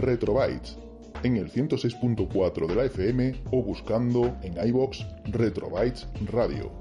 Retrobytes 0.00 0.78
en 1.22 1.36
el 1.36 1.50
106.4 1.50 2.66
de 2.66 2.74
la 2.74 2.84
FM 2.84 3.42
o 3.50 3.62
buscando 3.62 4.36
en 4.42 4.66
iBox 4.68 5.06
Retrobytes 5.26 6.08
Radio. 6.32 6.79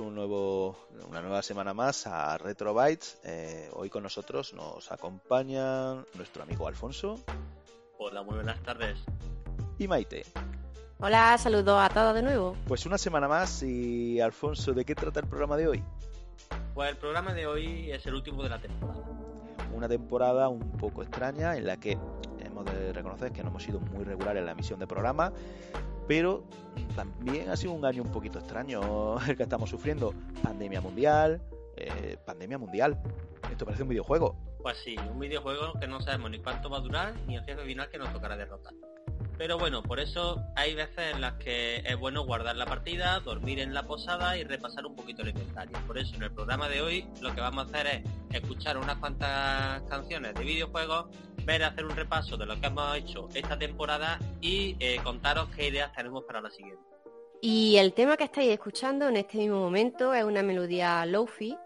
Un 0.00 0.14
nuevo, 0.14 0.76
una 1.08 1.20
nueva 1.20 1.42
semana 1.42 1.74
más 1.74 2.06
a 2.06 2.36
Retrobytes. 2.38 3.20
Eh, 3.24 3.68
hoy 3.74 3.90
con 3.90 4.02
nosotros 4.02 4.54
nos 4.54 4.90
acompaña 4.90 5.94
nuestro 6.14 6.42
amigo 6.42 6.66
Alfonso. 6.66 7.20
Hola, 7.98 8.22
muy 8.22 8.36
buenas 8.36 8.60
tardes. 8.62 8.98
Y 9.78 9.86
Maite. 9.88 10.24
Hola, 10.98 11.36
saludos 11.38 11.78
a 11.80 11.88
todos 11.88 12.14
de 12.14 12.22
nuevo. 12.22 12.56
Pues 12.66 12.86
una 12.86 12.98
semana 12.98 13.28
más 13.28 13.62
y 13.62 14.20
Alfonso, 14.20 14.72
¿de 14.72 14.84
qué 14.84 14.94
trata 14.94 15.20
el 15.20 15.26
programa 15.26 15.56
de 15.56 15.68
hoy? 15.68 15.84
Pues 16.74 16.90
el 16.90 16.96
programa 16.96 17.32
de 17.34 17.46
hoy 17.46 17.90
es 17.90 18.04
el 18.06 18.14
último 18.14 18.42
de 18.42 18.48
la 18.48 18.60
temporada. 18.60 19.04
Una 19.74 19.88
temporada 19.88 20.48
un 20.48 20.72
poco 20.72 21.02
extraña 21.02 21.56
en 21.56 21.66
la 21.66 21.76
que 21.76 21.98
de 22.64 22.92
reconocer 22.92 23.32
que 23.32 23.42
no 23.42 23.50
hemos 23.50 23.62
sido 23.62 23.80
muy 23.80 24.04
regulares 24.04 24.40
en 24.40 24.46
la 24.46 24.52
emisión 24.52 24.78
de 24.78 24.86
programa, 24.86 25.32
pero 26.06 26.44
también 26.96 27.50
ha 27.50 27.56
sido 27.56 27.72
un 27.72 27.84
año 27.84 28.02
un 28.02 28.10
poquito 28.10 28.38
extraño 28.38 29.18
el 29.28 29.36
que 29.36 29.42
estamos 29.42 29.70
sufriendo. 29.70 30.12
Pandemia 30.42 30.80
mundial, 30.80 31.40
eh, 31.76 32.16
pandemia 32.24 32.58
mundial. 32.58 33.00
Esto 33.50 33.64
parece 33.64 33.82
un 33.82 33.88
videojuego. 33.88 34.36
Pues 34.62 34.76
sí, 34.84 34.96
un 35.10 35.18
videojuego 35.18 35.72
que 35.80 35.86
no 35.86 36.00
sabemos 36.00 36.30
ni 36.30 36.38
cuánto 36.38 36.68
va 36.68 36.78
a 36.78 36.80
durar 36.80 37.14
ni 37.26 37.36
el 37.36 37.44
jefe 37.44 37.64
final 37.64 37.88
que 37.88 37.98
nos 37.98 38.12
tocará 38.12 38.36
derrotar. 38.36 38.74
Pero 39.40 39.58
bueno, 39.58 39.82
por 39.82 40.00
eso 40.00 40.44
hay 40.54 40.74
veces 40.74 41.14
en 41.14 41.22
las 41.22 41.32
que 41.34 41.76
es 41.76 41.98
bueno 41.98 42.26
guardar 42.26 42.56
la 42.56 42.66
partida, 42.66 43.20
dormir 43.20 43.58
en 43.58 43.72
la 43.72 43.84
posada 43.86 44.36
y 44.36 44.44
repasar 44.44 44.84
un 44.84 44.94
poquito 44.94 45.22
el 45.22 45.30
inventario. 45.30 45.78
Por 45.86 45.96
eso 45.96 46.14
en 46.14 46.24
el 46.24 46.30
programa 46.30 46.68
de 46.68 46.82
hoy 46.82 47.06
lo 47.22 47.34
que 47.34 47.40
vamos 47.40 47.64
a 47.64 47.68
hacer 47.68 47.86
es 47.86 48.02
escuchar 48.34 48.76
unas 48.76 48.96
cuantas 48.98 49.80
canciones 49.88 50.34
de 50.34 50.44
videojuegos, 50.44 51.06
ver, 51.44 51.64
hacer 51.64 51.84
un 51.84 51.96
repaso 51.96 52.36
de 52.36 52.46
lo 52.46 52.60
que 52.60 52.66
hemos 52.66 52.96
hecho 52.96 53.28
esta 53.34 53.58
temporada 53.58 54.18
y 54.40 54.76
eh, 54.80 55.00
contaros 55.02 55.48
qué 55.54 55.68
ideas 55.68 55.92
tenemos 55.92 56.24
para 56.24 56.40
la 56.40 56.50
siguiente. 56.50 56.82
Y 57.42 57.76
el 57.76 57.94
tema 57.94 58.16
que 58.16 58.24
estáis 58.24 58.50
escuchando 58.50 59.08
en 59.08 59.16
este 59.16 59.38
mismo 59.38 59.60
momento 59.60 60.12
es 60.12 60.24
una 60.24 60.42
melodía 60.42 61.04
Lofi 61.06 61.56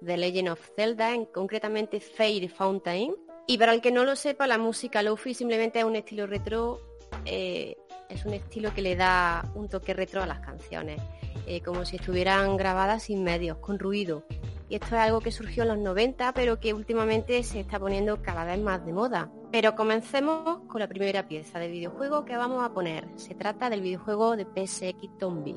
de 0.00 0.16
Legend 0.16 0.50
of 0.50 0.70
Zelda, 0.76 1.14
en, 1.14 1.24
concretamente 1.26 2.00
Fade 2.00 2.48
Fountain. 2.48 3.14
Y 3.46 3.58
para 3.58 3.74
el 3.74 3.80
que 3.80 3.90
no 3.90 4.04
lo 4.04 4.16
sepa, 4.16 4.46
la 4.46 4.58
música 4.58 5.02
Lofi 5.02 5.34
simplemente 5.34 5.80
es 5.80 5.84
un 5.84 5.96
estilo 5.96 6.26
retro 6.26 6.80
eh, 7.24 7.76
es 8.08 8.24
un 8.24 8.34
estilo 8.34 8.72
que 8.74 8.82
le 8.82 8.96
da 8.96 9.50
un 9.54 9.68
toque 9.68 9.94
retro 9.94 10.22
a 10.22 10.26
las 10.26 10.40
canciones, 10.40 11.00
eh, 11.46 11.60
como 11.60 11.84
si 11.84 11.96
estuvieran 11.96 12.56
grabadas 12.56 13.04
sin 13.04 13.24
medios, 13.24 13.58
con 13.58 13.78
ruido. 13.78 14.24
Y 14.68 14.76
esto 14.76 14.86
es 14.86 14.92
algo 14.94 15.20
que 15.20 15.30
surgió 15.30 15.62
en 15.62 15.68
los 15.70 15.78
90, 15.78 16.32
pero 16.32 16.58
que 16.58 16.72
últimamente 16.72 17.42
se 17.42 17.60
está 17.60 17.78
poniendo 17.78 18.22
cada 18.22 18.44
vez 18.44 18.58
más 18.58 18.84
de 18.84 18.92
moda. 18.92 19.30
Pero 19.52 19.74
comencemos 19.76 20.60
con 20.68 20.80
la 20.80 20.88
primera 20.88 21.28
pieza 21.28 21.58
de 21.58 21.68
videojuego 21.68 22.24
que 22.24 22.36
vamos 22.36 22.64
a 22.64 22.72
poner. 22.72 23.08
Se 23.16 23.34
trata 23.34 23.68
del 23.68 23.82
videojuego 23.82 24.36
de 24.36 24.46
PSX 24.46 25.18
Tombi. 25.18 25.56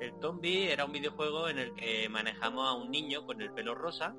El 0.00 0.18
Tombi 0.18 0.64
era 0.64 0.84
un 0.84 0.92
videojuego 0.92 1.48
en 1.48 1.58
el 1.58 1.74
que 1.74 2.08
manejamos 2.08 2.68
a 2.68 2.72
un 2.74 2.90
niño 2.90 3.24
con 3.24 3.40
el 3.40 3.52
pelo 3.52 3.74
rosa 3.74 4.14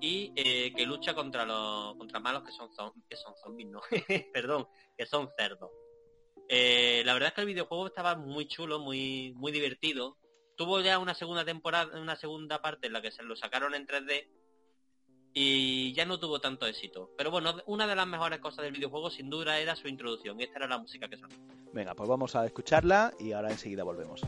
y 0.00 0.32
eh, 0.36 0.72
que 0.74 0.86
lucha 0.86 1.14
contra 1.14 1.44
los 1.44 1.96
contra 1.96 2.20
malos 2.20 2.42
que 2.42 2.52
son 2.52 2.68
que 3.08 3.16
son 3.16 3.34
zombies, 3.36 3.68
no, 3.68 3.80
perdón, 4.32 4.68
que 4.96 5.06
son 5.06 5.28
cerdos. 5.36 5.70
Eh, 6.48 7.02
la 7.04 7.12
verdad 7.12 7.28
es 7.28 7.34
que 7.34 7.40
el 7.42 7.46
videojuego 7.46 7.86
estaba 7.86 8.16
muy 8.16 8.46
chulo, 8.46 8.78
muy 8.78 9.32
muy 9.36 9.52
divertido. 9.52 10.16
Tuvo 10.56 10.80
ya 10.80 10.98
una 10.98 11.14
segunda 11.14 11.44
temporada, 11.44 12.00
una 12.00 12.16
segunda 12.16 12.60
parte 12.60 12.86
en 12.86 12.94
la 12.94 13.02
que 13.02 13.10
se 13.10 13.22
lo 13.22 13.36
sacaron 13.36 13.74
en 13.74 13.86
3D 13.86 14.26
y 15.34 15.92
ya 15.92 16.06
no 16.06 16.18
tuvo 16.18 16.40
tanto 16.40 16.66
éxito. 16.66 17.10
Pero 17.18 17.30
bueno, 17.30 17.56
una 17.66 17.86
de 17.86 17.94
las 17.94 18.06
mejores 18.06 18.40
cosas 18.40 18.64
del 18.64 18.72
videojuego 18.72 19.10
sin 19.10 19.28
duda 19.28 19.58
era 19.58 19.76
su 19.76 19.86
introducción 19.86 20.40
y 20.40 20.44
esta 20.44 20.58
era 20.58 20.66
la 20.66 20.78
música 20.78 21.08
que 21.08 21.18
sonó. 21.18 21.34
Venga, 21.74 21.94
pues 21.94 22.08
vamos 22.08 22.34
a 22.34 22.46
escucharla 22.46 23.12
y 23.20 23.32
ahora 23.32 23.50
enseguida 23.50 23.84
volvemos. 23.84 24.22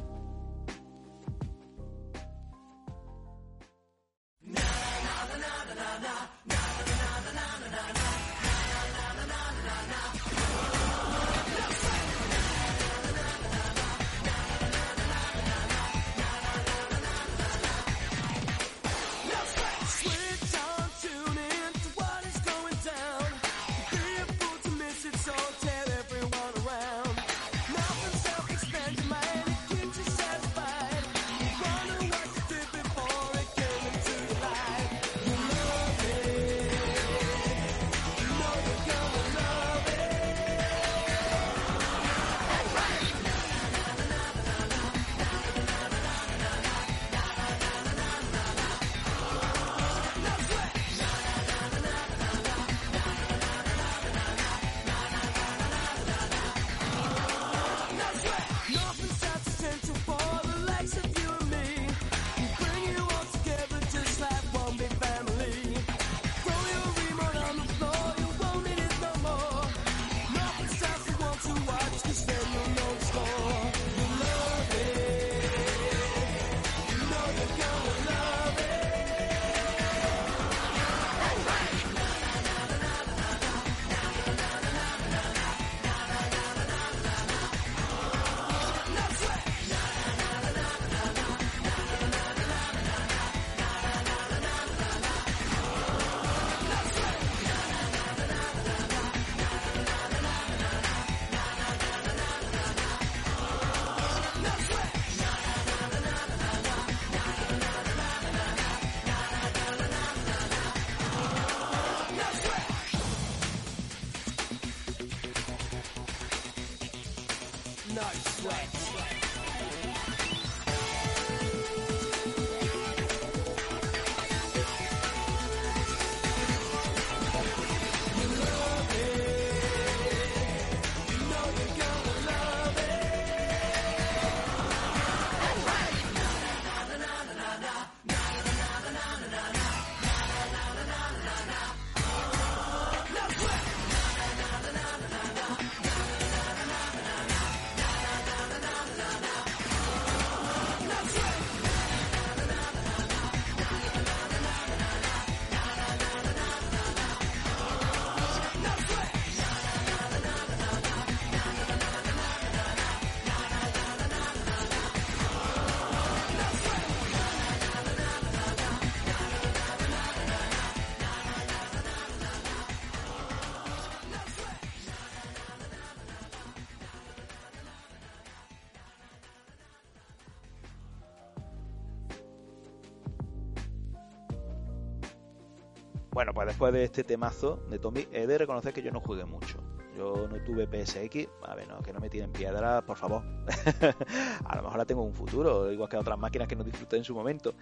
Bueno, 186.19 186.35
pues 186.35 186.49
después 186.49 186.73
de 186.73 186.83
este 186.83 187.05
temazo 187.05 187.63
de 187.71 187.79
Tommy, 187.79 188.09
he 188.11 188.27
de 188.27 188.39
reconocer 188.39 188.73
que 188.73 188.83
yo 188.83 188.91
no 188.91 188.99
jugué 188.99 189.25
mucho. 189.25 189.63
Yo 189.97 190.27
no 190.29 190.43
tuve 190.43 190.67
PSX, 190.67 191.29
a 191.47 191.55
ver, 191.55 191.69
no, 191.69 191.81
que 191.81 191.93
no 191.93 192.01
me 192.01 192.11
tiren 192.11 192.33
piedra, 192.33 192.85
por 192.85 192.97
favor. 192.97 193.23
a 194.45 194.57
lo 194.57 194.63
mejor 194.65 194.79
la 194.79 194.85
tengo 194.85 195.03
en 195.03 195.11
un 195.11 195.15
futuro, 195.15 195.71
igual 195.71 195.89
que 195.89 195.97
otras 195.97 196.19
máquinas 196.19 196.49
que 196.49 196.57
no 196.57 196.65
disfruté 196.65 196.97
en 196.97 197.05
su 197.05 197.15
momento. 197.15 197.55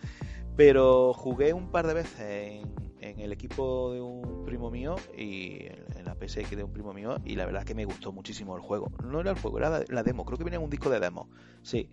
Pero 0.56 1.12
jugué 1.12 1.53
un 1.53 1.70
par 1.70 1.87
de 1.87 1.93
veces 1.93 2.64
en, 3.03 3.20
el 3.20 3.31
equipo 3.31 3.93
de 3.93 4.00
un 4.00 4.47
primo 4.47 4.70
mío 4.70 4.97
y 5.14 5.67
en 5.94 6.06
la 6.06 6.14
PSX 6.14 6.56
de 6.56 6.64
un 6.64 6.73
primo 6.73 6.94
mío 6.94 7.19
y 7.26 7.37
la 7.37 7.44
verdad 7.44 7.61
es 7.61 7.67
que 7.67 7.75
me 7.75 7.85
gustó 7.85 8.11
muchísimo 8.11 8.56
el 8.56 8.62
juego. 8.62 8.91
No 9.05 9.20
era 9.20 9.32
el 9.32 9.38
juego, 9.38 9.59
era 9.59 9.85
la 9.87 10.02
demo, 10.02 10.25
creo 10.25 10.38
que 10.38 10.44
venía 10.44 10.56
en 10.56 10.64
un 10.64 10.70
disco 10.70 10.88
de 10.88 10.99
demo, 10.99 11.29
sí. 11.61 11.91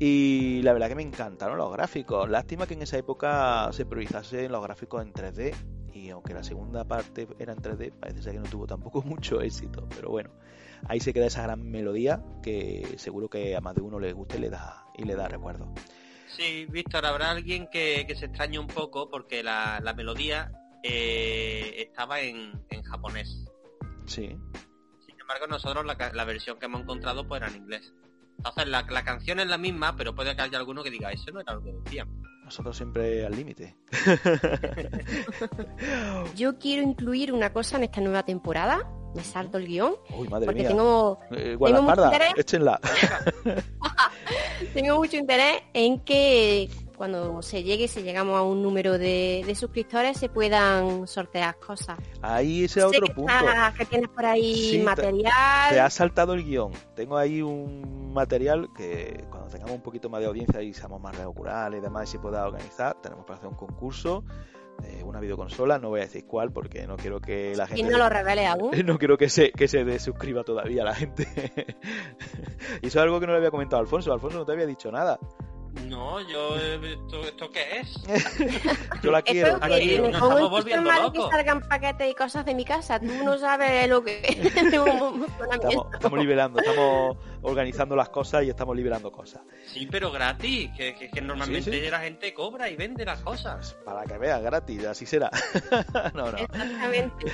Y 0.00 0.60
la 0.62 0.72
verdad 0.72 0.88
que 0.88 0.96
me 0.96 1.02
encantaron 1.02 1.56
los 1.56 1.72
gráficos. 1.72 2.28
Lástima 2.28 2.66
que 2.66 2.74
en 2.74 2.82
esa 2.82 2.98
época 2.98 3.72
se 3.72 3.86
priorizase 3.86 4.48
los 4.48 4.60
gráficos 4.60 5.00
en 5.02 5.12
3D 5.12 5.54
y 5.94 6.10
aunque 6.10 6.34
la 6.34 6.42
segunda 6.42 6.84
parte 6.84 7.28
era 7.38 7.52
en 7.52 7.60
3D, 7.60 7.92
parece 7.92 8.22
ser 8.22 8.32
que 8.32 8.40
no 8.40 8.48
tuvo 8.48 8.66
tampoco 8.66 9.02
mucho 9.06 9.40
éxito, 9.40 9.88
pero 9.94 10.10
bueno, 10.10 10.30
ahí 10.88 11.00
se 11.00 11.12
queda 11.12 11.26
esa 11.26 11.42
gran 11.42 11.62
melodía 11.70 12.22
que 12.42 12.94
seguro 12.98 13.28
que 13.28 13.56
a 13.56 13.60
más 13.60 13.74
de 13.74 13.80
uno 13.80 14.00
le 14.00 14.12
guste 14.12 14.36
y 14.36 14.40
le 14.40 14.50
da, 14.50 14.84
y 14.96 15.04
le 15.04 15.14
da 15.14 15.28
recuerdo. 15.28 15.72
Sí, 16.36 16.66
Víctor, 16.66 17.06
habrá 17.06 17.30
alguien 17.30 17.68
que, 17.70 18.12
se 18.18 18.26
extrañe 18.26 18.58
un 18.58 18.66
poco 18.66 19.08
porque 19.08 19.44
la, 19.44 19.80
melodía 19.96 20.50
eh, 20.82 21.74
estaba 21.78 22.20
en, 22.20 22.64
japonés. 22.82 23.44
Sí. 24.06 24.36
Sin 25.06 25.20
embargo, 25.20 25.46
nosotros 25.46 25.86
la, 25.86 25.96
la, 26.12 26.24
versión 26.24 26.58
que 26.58 26.66
hemos 26.66 26.80
encontrado 26.80 27.28
pues 27.28 27.40
era 27.40 27.50
en 27.50 27.56
inglés. 27.62 27.92
Entonces, 28.38 28.66
la, 28.66 28.82
la 28.82 29.04
canción 29.04 29.38
es 29.38 29.46
la 29.46 29.58
misma, 29.58 29.96
pero 29.96 30.14
puede 30.16 30.34
que 30.34 30.42
haya 30.42 30.58
alguno 30.58 30.82
que 30.82 30.90
diga, 30.90 31.12
eso 31.12 31.30
no 31.30 31.40
era 31.40 31.54
lo 31.54 31.62
que 31.62 31.72
decían. 31.72 32.08
Nosotros 32.54 32.76
siempre 32.76 33.26
al 33.26 33.34
límite. 33.34 33.74
Yo 36.36 36.56
quiero 36.56 36.84
incluir 36.84 37.32
una 37.32 37.52
cosa 37.52 37.78
en 37.78 37.82
esta 37.82 38.00
nueva 38.00 38.22
temporada. 38.22 38.88
Me 39.12 39.24
salto 39.24 39.58
el 39.58 39.66
guion. 39.66 39.96
Uy, 40.16 40.28
madre 40.28 40.46
porque 40.46 40.60
mía. 40.60 40.68
tengo, 40.68 41.18
eh, 41.32 41.56
tengo 41.58 41.82
mucho 41.82 42.04
interés. 42.04 42.32
Échenla. 42.36 42.80
tengo 44.72 44.98
mucho 44.98 45.16
interés 45.16 45.62
en 45.72 45.98
que 46.04 46.70
cuando 46.96 47.42
se 47.42 47.62
llegue, 47.62 47.88
si 47.88 48.02
llegamos 48.02 48.38
a 48.38 48.42
un 48.42 48.62
número 48.62 48.98
de, 48.98 49.44
suscriptores, 49.58 50.18
se 50.18 50.28
puedan 50.28 51.06
sortear 51.06 51.56
cosas. 51.58 51.98
Ahí 52.22 52.64
ese 52.64 52.80
es 52.80 52.86
otro 52.86 53.06
punto. 53.06 53.32
que 53.76 53.84
tienes 53.86 54.08
por 54.08 54.24
ahí 54.24 54.82
material. 54.84 55.70
Te, 55.70 55.80
ha 55.80 55.90
saltado 55.90 56.34
el 56.34 56.44
guion. 56.44 56.72
Tengo 56.94 57.16
ahí 57.16 57.42
un 57.42 58.12
material 58.12 58.68
que 58.76 59.24
cuando 59.30 59.48
tengamos 59.48 59.74
un 59.74 59.82
poquito 59.82 60.08
más 60.08 60.20
de 60.20 60.26
audiencia 60.26 60.62
y 60.62 60.72
seamos 60.72 61.00
más 61.00 61.16
regular 61.16 61.74
y 61.74 61.80
demás 61.80 62.08
y 62.08 62.12
se 62.12 62.18
pueda 62.18 62.46
organizar, 62.46 62.96
tenemos 63.02 63.24
para 63.24 63.38
hacer 63.38 63.48
un 63.48 63.56
concurso 63.56 64.24
una 65.04 65.20
videoconsola, 65.20 65.78
no 65.78 65.90
voy 65.90 66.00
a 66.00 66.04
decir 66.04 66.26
cuál 66.26 66.52
porque 66.52 66.86
no 66.86 66.96
quiero 66.96 67.20
que 67.20 67.54
la 67.56 67.66
gente... 67.66 67.80
¿Y 67.80 67.84
no 67.84 67.98
lo 67.98 68.08
revele 68.08 68.46
aún? 68.46 68.70
No 68.84 68.98
quiero 68.98 69.16
que 69.16 69.28
se, 69.28 69.50
que 69.52 69.68
se 69.68 69.84
desuscriba 69.84 70.44
todavía 70.44 70.84
la 70.84 70.94
gente. 70.94 71.26
y 72.82 72.86
eso 72.86 72.98
es 72.98 73.02
algo 73.02 73.20
que 73.20 73.26
no 73.26 73.32
le 73.32 73.38
había 73.38 73.50
comentado 73.50 73.78
a 73.78 73.82
Alfonso. 73.82 74.12
Alfonso 74.12 74.38
no 74.38 74.44
te 74.44 74.52
había 74.52 74.66
dicho 74.66 74.90
nada. 74.90 75.18
No, 75.82 76.20
yo 76.20 76.56
¿esto, 76.56 77.22
¿esto 77.24 77.50
qué 77.50 77.80
es? 77.80 77.94
yo 79.02 79.10
la 79.10 79.22
quiero. 79.22 79.58
Aquí 79.60 79.98
nos 79.98 80.08
estamos 80.08 80.50
volviendo 80.50 80.90
locos. 80.90 81.28
que 81.28 81.36
salgan 81.36 81.60
paquetes 81.68 82.10
y 82.10 82.14
cosas 82.14 82.46
de 82.46 82.54
mi 82.54 82.64
casa. 82.64 83.00
Tú 83.00 83.12
no 83.24 83.36
sabes 83.38 83.88
lo 83.88 84.02
que 84.02 84.20
estamos, 84.54 85.26
estamos 85.92 86.18
liberando, 86.18 86.60
estamos 86.60 87.16
organizando 87.42 87.96
las 87.96 88.08
cosas 88.08 88.44
y 88.44 88.50
estamos 88.50 88.76
liberando 88.76 89.10
cosas. 89.10 89.42
Sí, 89.66 89.86
pero 89.90 90.10
gratis, 90.10 90.70
que, 90.76 90.94
que, 90.94 91.20
normalmente 91.20 91.90
la 91.90 92.00
gente 92.00 92.32
cobra 92.32 92.70
y 92.70 92.76
vende 92.76 93.04
las 93.04 93.20
cosas. 93.20 93.76
Para 93.84 94.04
que 94.04 94.16
veas, 94.16 94.42
gratis, 94.42 94.84
así 94.86 95.06
será. 95.06 95.30
no, 96.14 96.30
no. 96.30 96.38
Exactamente. 96.38 97.26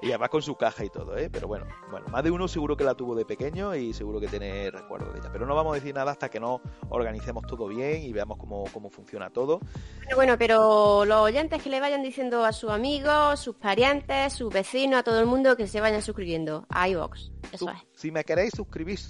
Y 0.00 0.08
además 0.08 0.30
con 0.30 0.42
su 0.42 0.56
caja 0.56 0.84
y 0.84 0.90
todo, 0.90 1.16
¿eh? 1.16 1.28
Pero 1.30 1.48
bueno, 1.48 1.66
bueno, 1.90 2.06
más 2.08 2.22
de 2.22 2.30
uno 2.30 2.48
seguro 2.48 2.76
que 2.76 2.84
la 2.84 2.94
tuvo 2.94 3.14
de 3.14 3.24
pequeño 3.24 3.74
y 3.74 3.92
seguro 3.92 4.20
que 4.20 4.28
tiene 4.28 4.70
recuerdo 4.70 5.12
de 5.12 5.18
ella. 5.18 5.30
Pero 5.32 5.46
no 5.46 5.54
vamos 5.54 5.72
a 5.72 5.74
decir 5.74 5.94
nada 5.94 6.12
hasta 6.12 6.28
que 6.28 6.40
no 6.40 6.60
organicemos 6.88 7.44
todo 7.46 7.66
bien 7.66 7.79
y 7.80 8.12
veamos 8.12 8.38
cómo, 8.38 8.66
funciona 8.90 9.30
todo. 9.30 9.60
Pero 10.04 10.16
bueno, 10.16 10.36
pero 10.38 11.04
los 11.04 11.18
oyentes 11.18 11.62
que 11.62 11.70
le 11.70 11.80
vayan 11.80 12.02
diciendo 12.02 12.44
a 12.44 12.52
sus 12.52 12.70
amigos, 12.70 13.40
sus 13.40 13.56
parientes, 13.56 14.32
sus 14.32 14.52
vecinos, 14.52 15.00
a 15.00 15.02
todo 15.02 15.20
el 15.20 15.26
mundo 15.26 15.56
que 15.56 15.66
se 15.66 15.80
vayan 15.80 16.02
suscribiendo 16.02 16.66
a 16.68 16.88
iVox. 16.88 17.32
Eso 17.52 17.70
es. 17.70 17.78
Si 17.94 18.10
me 18.10 18.24
queréis 18.24 18.52
suscribir 18.54 18.90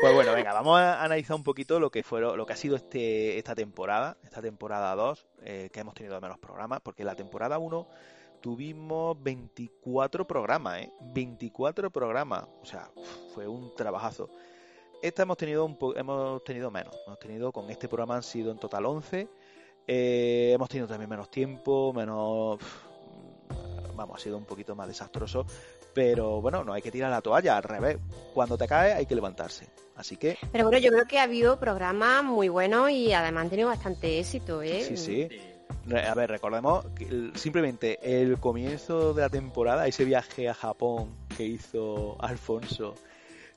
pues 0.00 0.14
bueno, 0.14 0.32
venga, 0.32 0.52
vamos 0.52 0.78
a 0.78 1.02
analizar 1.02 1.36
un 1.36 1.42
poquito 1.42 1.78
lo 1.78 1.90
que 1.90 2.02
fueron, 2.02 2.36
lo 2.36 2.46
que 2.46 2.54
ha 2.54 2.56
sido 2.56 2.76
este, 2.76 3.38
esta 3.38 3.54
temporada, 3.54 4.16
esta 4.24 4.40
temporada 4.40 4.94
2, 4.94 5.26
eh, 5.42 5.70
que 5.72 5.80
hemos 5.80 5.94
tenido 5.94 6.20
menos 6.20 6.38
programas, 6.38 6.80
porque 6.80 7.04
la 7.04 7.14
temporada 7.14 7.58
1 7.58 7.88
tuvimos 8.40 9.20
24 9.22 10.26
programas, 10.26 10.82
¿eh? 10.82 10.92
24 11.00 11.90
programas. 11.90 12.46
O 12.62 12.64
sea, 12.64 12.90
fue 13.34 13.46
un 13.48 13.74
trabajazo. 13.74 14.30
Esta 15.02 15.22
hemos 15.22 15.36
tenido 15.36 15.64
un 15.64 15.76
hemos 15.96 16.42
tenido 16.44 16.70
menos. 16.70 16.94
Hemos 17.06 17.18
tenido 17.18 17.52
con 17.52 17.70
este 17.70 17.88
programa 17.88 18.16
han 18.16 18.22
sido 18.22 18.50
en 18.50 18.58
total 18.58 18.86
11. 18.86 19.28
Eh, 19.86 20.52
hemos 20.54 20.68
tenido 20.68 20.88
también 20.88 21.08
menos 21.08 21.30
tiempo, 21.30 21.92
menos 21.92 22.58
vamos, 23.96 24.16
ha 24.16 24.22
sido 24.22 24.36
un 24.36 24.44
poquito 24.44 24.76
más 24.76 24.86
desastroso, 24.86 25.46
pero 25.94 26.40
bueno, 26.40 26.62
no 26.62 26.72
hay 26.72 26.82
que 26.82 26.90
tirar 26.90 27.10
la 27.10 27.22
toalla, 27.22 27.56
al 27.56 27.62
revés. 27.62 27.98
Cuando 28.34 28.56
te 28.58 28.68
cae 28.68 28.92
hay 28.92 29.06
que 29.06 29.14
levantarse. 29.14 29.68
Así 29.96 30.18
que 30.18 30.36
Pero 30.52 30.64
bueno, 30.64 30.78
yo 30.78 30.90
creo 30.90 31.06
que 31.06 31.18
ha 31.18 31.22
habido 31.22 31.58
programas 31.58 32.22
muy 32.22 32.48
buenos 32.48 32.90
y 32.90 33.14
además 33.14 33.44
han 33.44 33.50
tenido 33.50 33.68
bastante 33.68 34.18
éxito, 34.18 34.60
¿eh? 34.60 34.84
Sí, 34.84 34.96
sí. 34.96 35.28
A 35.94 36.14
ver, 36.14 36.30
recordemos 36.30 36.84
que 36.96 37.30
simplemente 37.34 37.98
el 38.02 38.38
comienzo 38.38 39.14
de 39.14 39.22
la 39.22 39.30
temporada, 39.30 39.86
ese 39.86 40.04
viaje 40.04 40.48
a 40.48 40.54
Japón 40.54 41.14
que 41.36 41.44
hizo 41.44 42.16
Alfonso 42.20 42.94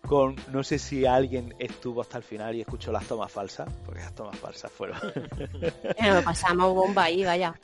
con 0.08 0.36
no 0.52 0.64
sé 0.64 0.80
si 0.80 1.06
alguien 1.06 1.54
estuvo 1.60 2.02
hasta 2.02 2.18
el 2.18 2.24
final 2.24 2.56
y 2.56 2.62
escuchó 2.62 2.92
las 2.92 3.06
tomas 3.06 3.32
falsas, 3.32 3.70
porque 3.86 4.02
las 4.02 4.14
tomas 4.16 4.38
falsas 4.38 4.72
fueron. 4.72 4.98
Pero 6.00 6.24
pasamos 6.24 6.74
bomba 6.74 7.04
ahí, 7.04 7.24
vaya. 7.24 7.60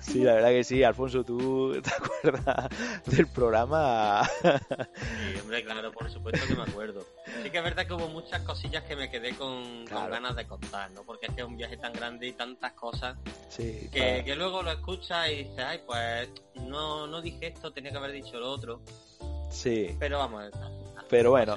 Sí, 0.00 0.22
la 0.22 0.34
verdad 0.34 0.50
que 0.50 0.64
sí, 0.64 0.82
Alfonso, 0.82 1.24
¿tú 1.24 1.80
te 1.82 1.90
acuerdas 1.90 2.68
del 3.06 3.26
programa? 3.28 4.22
Sí, 4.42 5.40
hombre, 5.40 5.64
claro, 5.64 5.92
por 5.92 6.10
supuesto 6.10 6.46
que 6.46 6.54
me 6.54 6.62
acuerdo. 6.62 7.06
Sí 7.42 7.50
que 7.50 7.58
es 7.58 7.64
verdad 7.64 7.86
que 7.86 7.94
hubo 7.94 8.08
muchas 8.08 8.42
cosillas 8.42 8.84
que 8.84 8.96
me 8.96 9.10
quedé 9.10 9.34
con, 9.36 9.84
ganas 9.84 10.36
de 10.36 10.46
contar, 10.46 10.90
¿no? 10.90 11.04
Porque 11.04 11.26
es 11.26 11.34
que 11.34 11.40
es 11.40 11.46
un 11.46 11.56
viaje 11.56 11.76
tan 11.76 11.92
grande 11.92 12.26
y 12.26 12.32
tantas 12.32 12.72
cosas 12.72 13.16
sí, 13.48 13.88
que, 13.92 14.22
que 14.24 14.36
luego 14.36 14.62
lo 14.62 14.72
escuchas 14.72 15.30
y 15.30 15.44
dices, 15.44 15.58
ay, 15.58 15.80
pues 15.86 16.28
no, 16.54 17.06
no 17.06 17.22
dije 17.22 17.48
esto, 17.48 17.72
tenía 17.72 17.90
que 17.90 17.98
haber 17.98 18.12
dicho 18.12 18.38
lo 18.38 18.50
otro. 18.50 18.80
Sí. 19.50 19.96
Pero 19.98 20.18
vamos, 20.18 20.44
pero 21.08 21.30
bueno, 21.30 21.54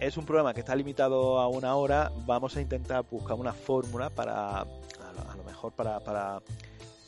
es 0.00 0.16
un 0.16 0.26
programa 0.26 0.54
que 0.54 0.60
está 0.60 0.74
limitado 0.74 1.38
a 1.38 1.48
una 1.48 1.74
hora. 1.74 2.10
Vamos 2.26 2.56
a 2.56 2.60
intentar 2.60 3.04
buscar 3.10 3.36
una 3.36 3.52
fórmula 3.52 4.10
para, 4.10 4.60
a 4.60 4.66
lo, 5.36 5.44
mejor 5.44 5.72
para, 5.72 6.00
para 6.00 6.40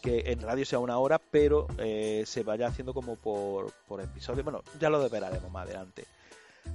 que 0.02 0.24
en 0.26 0.40
radio 0.40 0.64
sea 0.64 0.78
una 0.78 0.98
hora, 0.98 1.18
pero 1.18 1.66
eh, 1.78 2.24
se 2.26 2.42
vaya 2.42 2.68
haciendo 2.68 2.94
como 2.94 3.16
por, 3.16 3.72
por 3.86 4.00
episodio. 4.00 4.42
Bueno, 4.42 4.62
ya 4.80 4.90
lo 4.90 5.08
veremos 5.08 5.50
más 5.50 5.66
adelante. 5.66 6.04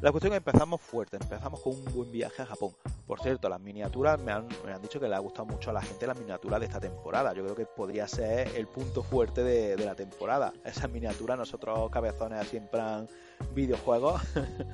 La 0.01 0.11
cuestión 0.11 0.33
es 0.33 0.41
que 0.41 0.49
empezamos 0.49 0.81
fuerte, 0.81 1.17
empezamos 1.17 1.61
con 1.61 1.73
un 1.73 1.85
buen 1.93 2.11
viaje 2.11 2.41
a 2.41 2.45
Japón. 2.45 2.71
Por 3.07 3.21
cierto, 3.21 3.47
las 3.47 3.59
miniaturas 3.59 4.19
me 4.19 4.31
han, 4.31 4.47
me 4.65 4.73
han 4.73 4.81
dicho 4.81 4.99
que 4.99 5.07
le 5.07 5.15
ha 5.15 5.19
gustado 5.19 5.45
mucho 5.45 5.69
a 5.69 5.73
la 5.73 5.81
gente 5.81 6.07
las 6.07 6.17
miniaturas 6.17 6.59
de 6.59 6.65
esta 6.65 6.79
temporada. 6.79 7.33
Yo 7.33 7.43
creo 7.43 7.55
que 7.55 7.65
podría 7.65 8.07
ser 8.07 8.49
el 8.55 8.67
punto 8.67 9.03
fuerte 9.03 9.43
de, 9.43 9.77
la 9.77 9.95
temporada. 9.95 10.53
Esas 10.65 10.89
miniaturas, 10.89 11.37
nosotros 11.37 11.89
cabezones 11.89 12.39
así 12.39 12.57
en 12.57 12.67
plan 12.67 13.07
videojuegos. 13.53 14.21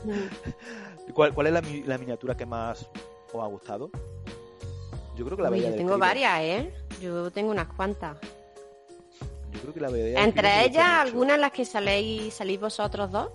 Mm. 0.04 1.12
¿Cuál, 1.14 1.34
¿Cuál, 1.34 1.48
es 1.48 1.54
la, 1.88 1.98
miniatura 1.98 2.36
que 2.36 2.46
más 2.46 2.88
os 3.34 3.44
ha 3.44 3.48
gustado? 3.48 3.90
Yo 5.16 5.26
creo 5.26 5.38
que 5.38 5.44
la 5.44 5.56
Yo 5.56 5.76
tengo 5.76 5.98
varias, 5.98 6.40
¿eh? 6.42 6.74
Yo 7.02 7.30
tengo 7.32 7.52
unas 7.52 7.68
cuantas. 7.68 8.18
Yo 9.52 9.60
creo 9.62 9.74
que 9.74 9.82
la 9.82 10.22
Entre 10.24 10.66
ellas, 10.66 10.88
algunas 10.88 11.36
en 11.36 11.42
las 11.42 11.52
que 11.52 11.66
saléis, 11.66 12.34
salís 12.34 12.60
vosotros 12.60 13.12
dos. 13.12 13.30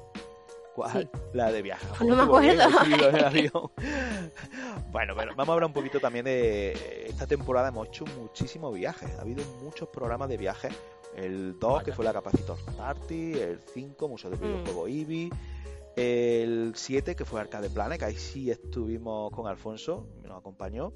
¿Cuál? 0.74 1.08
La 1.32 1.52
de 1.52 1.62
viaje. 1.62 1.86
No 2.04 2.16
me 2.16 2.22
acuerdo. 2.24 2.62
bueno, 4.92 5.14
pero 5.16 5.34
vamos 5.36 5.48
a 5.48 5.52
hablar 5.52 5.64
un 5.66 5.72
poquito 5.72 6.00
también 6.00 6.24
de 6.24 7.06
esta 7.06 7.26
temporada. 7.26 7.68
Hemos 7.68 7.88
hecho 7.88 8.04
muchísimos 8.18 8.74
viajes. 8.74 9.10
Ha 9.18 9.20
habido 9.22 9.44
muchos 9.62 9.88
programas 9.88 10.28
de 10.28 10.36
viajes. 10.36 10.72
El 11.16 11.58
2, 11.60 11.84
que 11.84 11.92
fue 11.92 12.04
la 12.04 12.12
Capacitor 12.12 12.58
Party. 12.76 13.34
El 13.34 13.60
5, 13.60 14.08
Museo 14.08 14.30
de 14.30 14.36
Videojuego 14.36 14.86
mm. 14.86 14.88
IBI. 14.88 15.30
El 15.94 16.72
7, 16.74 17.14
que 17.14 17.24
fue 17.24 17.40
Arcade 17.40 17.70
Planet, 17.70 18.00
que 18.00 18.04
ahí 18.06 18.16
sí 18.16 18.50
estuvimos 18.50 19.30
con 19.30 19.46
Alfonso, 19.46 20.08
nos 20.24 20.38
acompañó. 20.38 20.92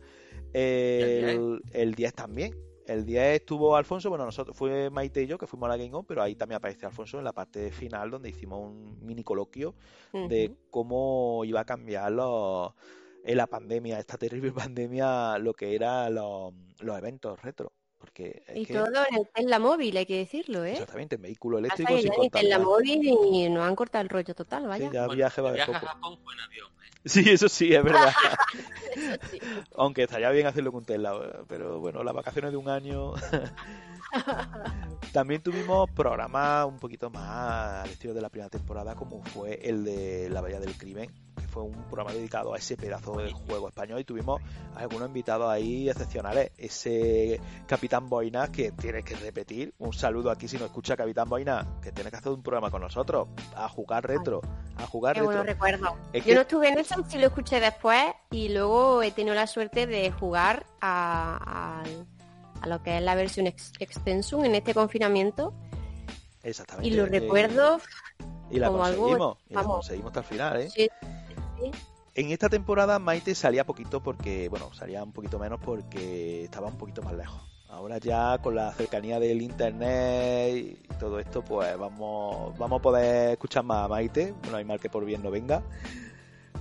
El, 0.53 1.63
el 1.73 1.95
10 1.95 2.15
también, 2.15 2.57
el 2.89 3.05
10 3.05 3.41
estuvo 3.41 3.77
Alfonso, 3.77 4.09
bueno, 4.09 4.25
nosotros 4.25 4.57
fue 4.57 4.91
Maite 4.91 5.23
y 5.23 5.27
yo 5.27 5.39
que 5.39 5.47
fuimos 5.47 5.67
a 5.69 5.71
la 5.71 5.77
Game 5.77 5.95
On, 5.95 6.05
pero 6.05 6.23
ahí 6.23 6.35
también 6.35 6.57
aparece 6.57 6.87
Alfonso 6.87 7.19
en 7.19 7.25
la 7.25 7.33
parte 7.33 7.71
final 7.71 8.11
donde 8.11 8.31
hicimos 8.31 8.61
un 8.61 8.99
mini 9.05 9.23
coloquio 9.23 9.75
de 10.13 10.55
cómo 10.71 11.45
iba 11.45 11.61
a 11.61 11.65
cambiar 11.65 12.13
en 12.13 13.37
la 13.37 13.47
pandemia, 13.47 13.99
esta 13.99 14.17
terrible 14.17 14.53
pandemia, 14.73 15.39
lo 15.39 15.53
que 15.53 15.75
eran 15.75 16.15
los, 16.15 16.53
eventos 16.81 17.41
retro. 17.43 17.73
Porque 17.99 18.45
que, 18.47 18.61
y 18.61 18.65
todo 18.65 18.87
en 18.87 19.17
el 19.19 19.29
Tesla 19.35 19.59
móvil, 19.59 19.97
hay 19.97 20.07
que 20.07 20.19
decirlo, 20.19 20.65
¿eh? 20.65 20.73
Exactamente, 20.73 21.17
en 21.17 21.23
vehículo 21.23 21.59
eléctrico 21.59 21.99
sin 21.99 22.13
en 22.13 22.31
Tesla 22.31 22.61
móvil 22.61 23.01
y 23.03 23.49
nos 23.49 23.65
han 23.65 23.75
cortado 23.75 24.03
el 24.03 24.09
rollo 24.09 24.35
total, 24.35 24.69
vaya. 24.69 24.89
Sí, 24.89 24.95
ya 24.95 25.09
viaje 25.09 25.43
va 25.43 25.51
a 25.51 25.57
Japón 25.57 26.19
fue 26.23 26.33
en 26.35 26.41
avión. 26.41 26.78
Sí, 27.09 27.25
eso 27.31 27.49
sí, 27.49 27.75
es 27.75 27.83
verdad. 27.83 28.13
Aunque 29.77 30.05
estaría 30.05 30.31
bien 30.31 30.47
hacerlo 30.47 30.73
con 30.73 30.85
Tesla, 30.85 31.15
pero 31.49 31.81
bueno, 31.81 32.03
las 32.03 32.15
vacaciones 32.15 32.51
de 32.53 32.57
un 32.57 32.69
año. 32.69 33.15
También 35.13 35.43
tuvimos 35.43 35.91
programas 35.91 36.67
un 36.67 36.79
poquito 36.79 37.11
más 37.11 37.85
al 37.85 37.91
estilo 37.91 38.15
de 38.15 38.21
la 38.21 38.29
primera 38.29 38.51
temporada, 38.51 38.95
como 38.95 39.23
fue 39.25 39.61
el 39.63 39.85
de 39.85 40.29
La 40.31 40.41
Bahía 40.41 40.61
del 40.61 40.77
Crimen, 40.77 41.11
que 41.37 41.47
fue 41.47 41.63
un 41.63 41.73
programa 41.85 42.13
dedicado 42.13 42.55
a 42.55 42.59
ese 42.59 42.77
pedazo 42.77 43.17
de 43.17 43.33
juego 43.33 43.69
español 43.69 44.01
y 44.01 44.05
tuvimos 44.05 44.41
algunos 44.75 45.09
invitados 45.09 45.51
ahí 45.51 45.89
excepcionales. 45.89 46.51
Ese 46.59 47.41
Capitán 47.67 48.09
Boina 48.09 48.49
que 48.49 48.73
tiene 48.73 49.03
que 49.03 49.17
repetir. 49.17 49.75
Un 49.79 49.93
saludo 49.93 50.31
aquí 50.31 50.47
si 50.47 50.59
no 50.59 50.67
escucha 50.67 50.97
Capitán 50.97 51.29
Boina, 51.29 51.67
que 51.81 51.93
tiene 51.93 52.11
que 52.11 52.17
hacer 52.17 52.33
un 52.33 52.43
programa 52.43 52.71
con 52.71 52.83
nosotros, 52.83 53.29
a 53.57 53.69
jugar 53.69 54.07
retro, 54.07 54.43
a 54.77 54.87
jugar 54.87 55.15
Qué 55.15 55.21
retro. 55.21 55.37
Bueno 55.37 55.45
recuerdo. 55.45 55.97
Yo 56.13 56.35
no 56.35 56.43
estuve 56.43 56.69
en 56.69 56.79
eso, 56.79 56.95
sí 57.09 57.19
lo 57.19 57.29
escuché 57.29 57.61
después 57.61 58.05
y 58.31 58.51
luego 58.51 59.03
he 59.03 59.11
tenido 59.11 59.35
la 59.35 59.47
suerte 59.47 59.87
de 59.87 60.11
jugar 60.13 60.67
a, 60.81 61.83
a 62.61 62.67
lo 62.67 62.83
que 62.83 62.97
es 62.97 63.03
la 63.03 63.15
versión 63.15 63.47
ex 63.47 63.73
extensum 63.79 64.45
en 64.45 64.55
este 64.55 64.75
confinamiento. 64.75 65.53
Exactamente. 66.43 66.89
Y 66.89 66.93
lo 66.93 67.07
recuerdo 67.07 67.81
y 68.51 68.59
la 68.59 68.69
conseguimos, 68.69 69.39
y 69.49 69.55
la 69.55 69.63
conseguimos 69.65 70.09
hasta 70.09 70.21
el 70.21 70.27
final, 70.27 70.61
¿eh? 70.61 70.71
Sí, 70.71 70.89
En 72.15 72.31
esta 72.31 72.49
temporada 72.49 72.99
Maite 72.99 73.35
salía 73.35 73.65
poquito 73.65 74.03
porque, 74.03 74.49
bueno, 74.49 74.73
salía 74.73 75.03
un 75.03 75.13
poquito 75.13 75.39
menos 75.39 75.61
porque 75.61 76.45
estaba 76.45 76.69
un 76.69 76.79
poquito 76.79 77.03
más 77.03 77.15
lejos. 77.15 77.41
Ahora 77.69 77.99
ya 77.99 78.39
con 78.39 78.55
la 78.55 78.73
cercanía 78.73 79.21
del 79.21 79.43
internet 79.43 80.57
y 80.57 80.99
todo 80.99 81.21
esto, 81.21 81.45
pues 81.45 81.77
vamos, 81.77 82.57
vamos 82.57 82.79
a 82.79 82.83
poder 82.83 83.31
escuchar 83.33 83.63
más 83.63 83.85
a 83.85 83.89
Maite. 83.89 84.35
Bueno, 84.43 84.57
hay 84.57 84.65
mal 84.65 84.81
que 84.81 84.89
por 84.89 85.05
bien 85.05 85.23
no 85.23 85.31
venga. 85.31 85.63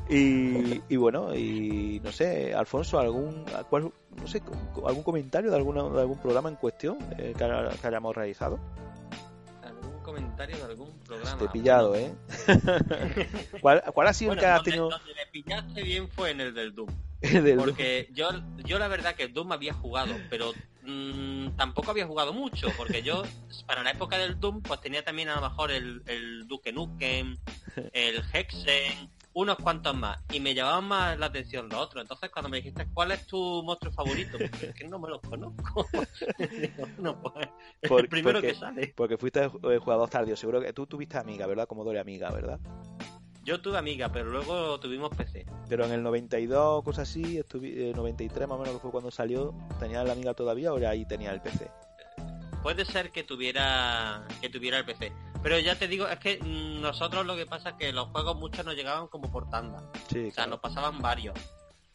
Y, 0.10 0.96
bueno, 0.96 1.36
y 1.36 2.00
no 2.04 2.12
sé, 2.12 2.54
Alfonso, 2.54 3.00
algún 3.00 3.46
cuál, 3.70 3.92
no 4.16 4.28
sé, 4.28 4.42
algún 4.86 5.04
comentario 5.04 5.52
de, 5.52 5.58
alguna, 5.58 5.84
de 5.84 6.02
algún 6.02 6.18
programa 6.20 6.50
en 6.50 6.56
cuestión 6.56 6.98
eh, 7.18 7.34
que, 7.38 7.44
hayamos 7.44 8.16
realizado. 8.16 8.60
¿Algún 9.64 10.00
comentario 10.04 10.58
de 10.58 10.64
algún 10.64 10.98
programa? 11.00 11.38
Te 11.38 11.46
he 11.46 11.50
pillado, 11.50 11.96
¿eh? 11.96 12.14
¿Cuál, 13.62 13.84
¿Cuál, 13.94 14.08
ha 14.08 14.14
sido 14.14 14.32
el 14.32 14.40
que 14.40 14.46
has 14.46 14.64
tenido? 14.64 14.90
Donde 14.90 15.14
me 15.14 15.26
pillaste 15.32 15.84
bien 15.84 16.08
fue 16.10 16.32
en 16.32 16.42
el 16.42 16.54
del 16.54 16.74
Doom. 16.74 16.90
porque 17.58 18.10
Yo, 18.14 18.30
yo 18.64 18.80
la 18.80 18.88
verdad 18.88 19.16
que 19.16 19.24
el 19.24 19.34
Doom 19.34 19.52
había 19.52 19.74
jugado, 19.74 20.14
pero 20.30 20.54
mmm, 20.84 21.50
tampoco 21.58 21.92
había 21.92 22.08
jugado 22.08 22.32
mucho, 22.32 22.68
porque 22.78 23.02
yo 23.02 23.24
para 23.66 23.84
la 23.84 23.92
época 23.92 24.18
del 24.18 24.40
Doom 24.40 24.62
pues 24.62 24.80
tenía 24.80 25.04
también 25.04 25.30
a 25.30 25.36
lo 25.36 25.42
mejor 25.42 25.72
el, 25.72 26.02
el 26.06 26.48
Duke 26.48 26.72
Nukem, 26.72 27.38
el 27.94 28.24
Hexen, 28.32 29.10
unos 29.38 29.58
cuantos 29.58 29.96
más 29.96 30.18
y 30.34 30.40
me 30.40 30.56
llamaban 30.56 30.86
más 30.86 31.20
la 31.20 31.28
atención 31.28 31.70
los 31.70 31.80
otros. 31.80 32.02
Entonces 32.02 32.32
cuando 32.32 32.50
me 32.50 32.58
dijiste 32.58 32.88
cuál 32.92 33.12
es 33.12 33.28
tu 33.28 33.62
monstruo 33.64 33.94
favorito, 33.94 34.38
porque 34.52 34.66
es 34.66 34.74
que 34.74 34.88
no 34.88 34.98
me 34.98 35.10
los 35.10 35.22
conozco. 35.22 35.86
no, 36.98 37.22
pues, 37.22 38.02
el 38.02 38.10
primero 38.10 38.40
porque, 38.40 38.54
que 38.54 38.56
sale. 38.56 38.94
Porque 38.96 39.18
fuiste 39.18 39.48
jugador 39.48 40.10
tardío, 40.10 40.36
seguro 40.36 40.60
que 40.60 40.74
tú 40.74 40.88
tuviste 40.88 41.20
amiga, 41.20 41.46
¿verdad? 41.46 41.68
Como 41.68 41.84
doble 41.84 42.00
amiga, 42.00 42.32
¿verdad? 42.32 42.60
Yo 43.44 43.62
tuve 43.62 43.78
amiga, 43.78 44.12
pero 44.12 44.32
luego 44.32 44.80
tuvimos 44.80 45.16
PC. 45.16 45.46
Pero 45.70 45.86
en 45.86 45.92
el 45.92 46.02
92, 46.02 46.84
cosas 46.84 47.08
así, 47.08 47.38
estuve, 47.38 47.94
93 47.96 48.44
eh, 48.44 48.48
más 48.48 48.58
o 48.58 48.60
menos 48.60 48.74
que 48.74 48.82
fue 48.82 48.92
cuando 48.92 49.12
salió, 49.12 49.54
¿tenía 49.80 50.04
la 50.04 50.14
amiga 50.14 50.34
todavía 50.34 50.74
o 50.74 50.80
ya 50.80 50.90
ahí 50.90 51.06
tenía 51.06 51.32
el 51.32 51.42
PC? 51.42 51.70
Puede 52.64 52.86
ser 52.86 53.12
que 53.12 53.24
tuviera 53.24 54.28
que 54.42 54.50
tuviera 54.50 54.80
el 54.80 54.86
PC. 54.86 55.14
Pero 55.48 55.60
ya 55.60 55.80
te 55.80 55.88
digo, 55.88 56.06
es 56.10 56.20
que 56.20 56.40
nosotros 56.44 57.26
lo 57.26 57.38
que 57.38 57.46
pasa 57.46 57.70
es 57.70 57.76
que 57.76 57.94
los 57.94 58.10
juegos 58.10 58.36
muchos 58.36 58.66
nos 58.66 58.76
llegaban 58.76 59.08
como 59.08 59.32
por 59.32 59.50
tanda. 59.50 59.82
Sí, 60.12 60.28
o 60.28 60.32
sea, 60.34 60.46
nos 60.46 60.60
pasaban 60.60 61.02
varios. 61.02 61.40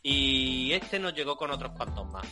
Y 0.02 0.73
este 0.73 0.99
nos 0.99 1.12
llegó 1.12 1.37
con 1.37 1.50
otros 1.50 1.73
cuantos 1.73 2.11
más. 2.11 2.25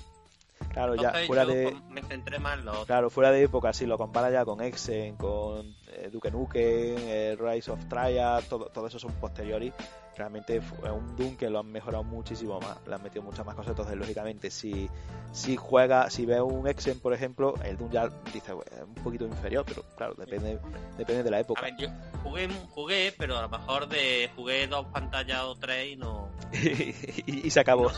Claro, 0.73 0.95
ya 0.95 1.13
fuera 1.27 1.45
de. 1.45 1.77
Me 1.91 2.01
centré 2.05 2.39
más 2.39 2.59
en 2.59 2.65
los 2.65 2.87
Claro, 2.87 3.11
fuera 3.11 3.33
de 3.33 3.43
época, 3.43 3.75
si 3.75 3.85
lo 3.85 3.99
compara 3.99 4.31
ya 4.31 4.47
con 4.47 4.63
Exen, 4.63 5.17
con 5.17 5.77
Duke 6.11 6.31
Nukem, 6.31 6.63
eh, 6.63 7.37
Rise 7.39 7.71
of 7.71 7.85
Triad, 7.87 8.45
todo, 8.49 8.67
todo 8.67 8.87
eso 8.87 8.99
son 8.99 9.13
posteriores 9.15 9.73
realmente 10.21 10.57
es 10.57 10.65
un 10.91 11.17
Doom 11.17 11.37
que 11.37 11.49
lo 11.49 11.61
han 11.61 11.73
mejorado 11.73 12.05
muchísimo 12.05 12.61
más, 12.61 12.77
le 12.87 12.95
han 12.95 13.03
metido 13.03 13.23
muchas 13.23 13.45
más 13.47 13.55
cosas, 13.55 13.71
entonces 13.71 13.97
lógicamente 13.97 14.51
si, 14.51 14.89
si 15.33 15.57
juega, 15.57 16.11
si 16.11 16.27
ve 16.27 16.41
un 16.43 16.69
Exen 16.69 17.01
por 17.01 17.15
ejemplo, 17.15 17.55
el 17.65 17.79
Doom 17.79 17.91
ya 17.91 18.09
dice 18.33 18.53
es 18.53 18.83
un 18.83 18.95
poquito 19.03 19.25
inferior, 19.25 19.65
pero 19.67 19.83
claro, 19.97 20.15
depende, 20.15 20.59
depende 20.99 21.23
de 21.23 21.31
la 21.31 21.41
época. 21.41 21.63
A 21.63 21.65
ver, 21.65 21.77
yo 21.79 21.89
jugué, 22.23 22.49
jugué, 22.71 23.15
pero 23.17 23.39
a 23.39 23.43
lo 23.43 23.49
mejor 23.49 23.89
de 23.89 24.31
jugué 24.37 24.67
dos 24.67 24.87
pantallas 24.87 25.43
o 25.43 25.57
tres 25.57 25.93
y 25.93 25.97
no... 25.97 26.29
y, 26.53 27.49
se 27.49 27.61
acabó. 27.61 27.91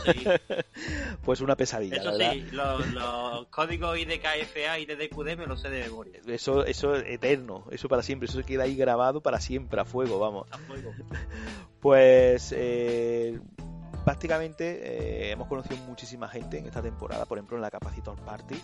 pues 1.23 1.41
una 1.41 1.55
pesadilla. 1.55 1.97
Eso 1.97 2.17
sí, 2.17 2.45
los, 2.51 3.47
códigos 3.47 3.97
IDKFA 3.97 4.79
y 4.79 4.85
DDQD 4.85 5.37
me 5.37 5.47
los 5.47 5.59
sé 5.59 5.69
de 5.69 5.83
memoria. 5.83 6.21
Eso, 6.27 6.63
eso 6.63 6.95
es 6.95 7.03
eterno, 7.07 7.65
eso 7.71 7.82
para 7.89 8.03
siempre, 8.03 8.27
eso 8.27 8.41
queda 8.43 8.63
ahí 8.63 8.75
grabado 8.75 9.21
para 9.21 9.39
siempre, 9.39 9.79
a 9.81 9.85
fuego, 9.85 10.19
vamos. 10.19 10.47
A 10.51 10.57
fuego. 10.57 10.91
Pues 11.79 12.53
eh, 12.55 13.37
prácticamente 14.05 15.27
eh, 15.27 15.31
hemos 15.31 15.49
conocido 15.49 15.75
muchísima 15.85 16.29
gente 16.29 16.57
en 16.57 16.65
esta 16.65 16.81
temporada, 16.81 17.25
por 17.25 17.37
ejemplo 17.37 17.57
en 17.57 17.61
la 17.61 17.69
Capacitor 17.69 18.17
Party. 18.21 18.55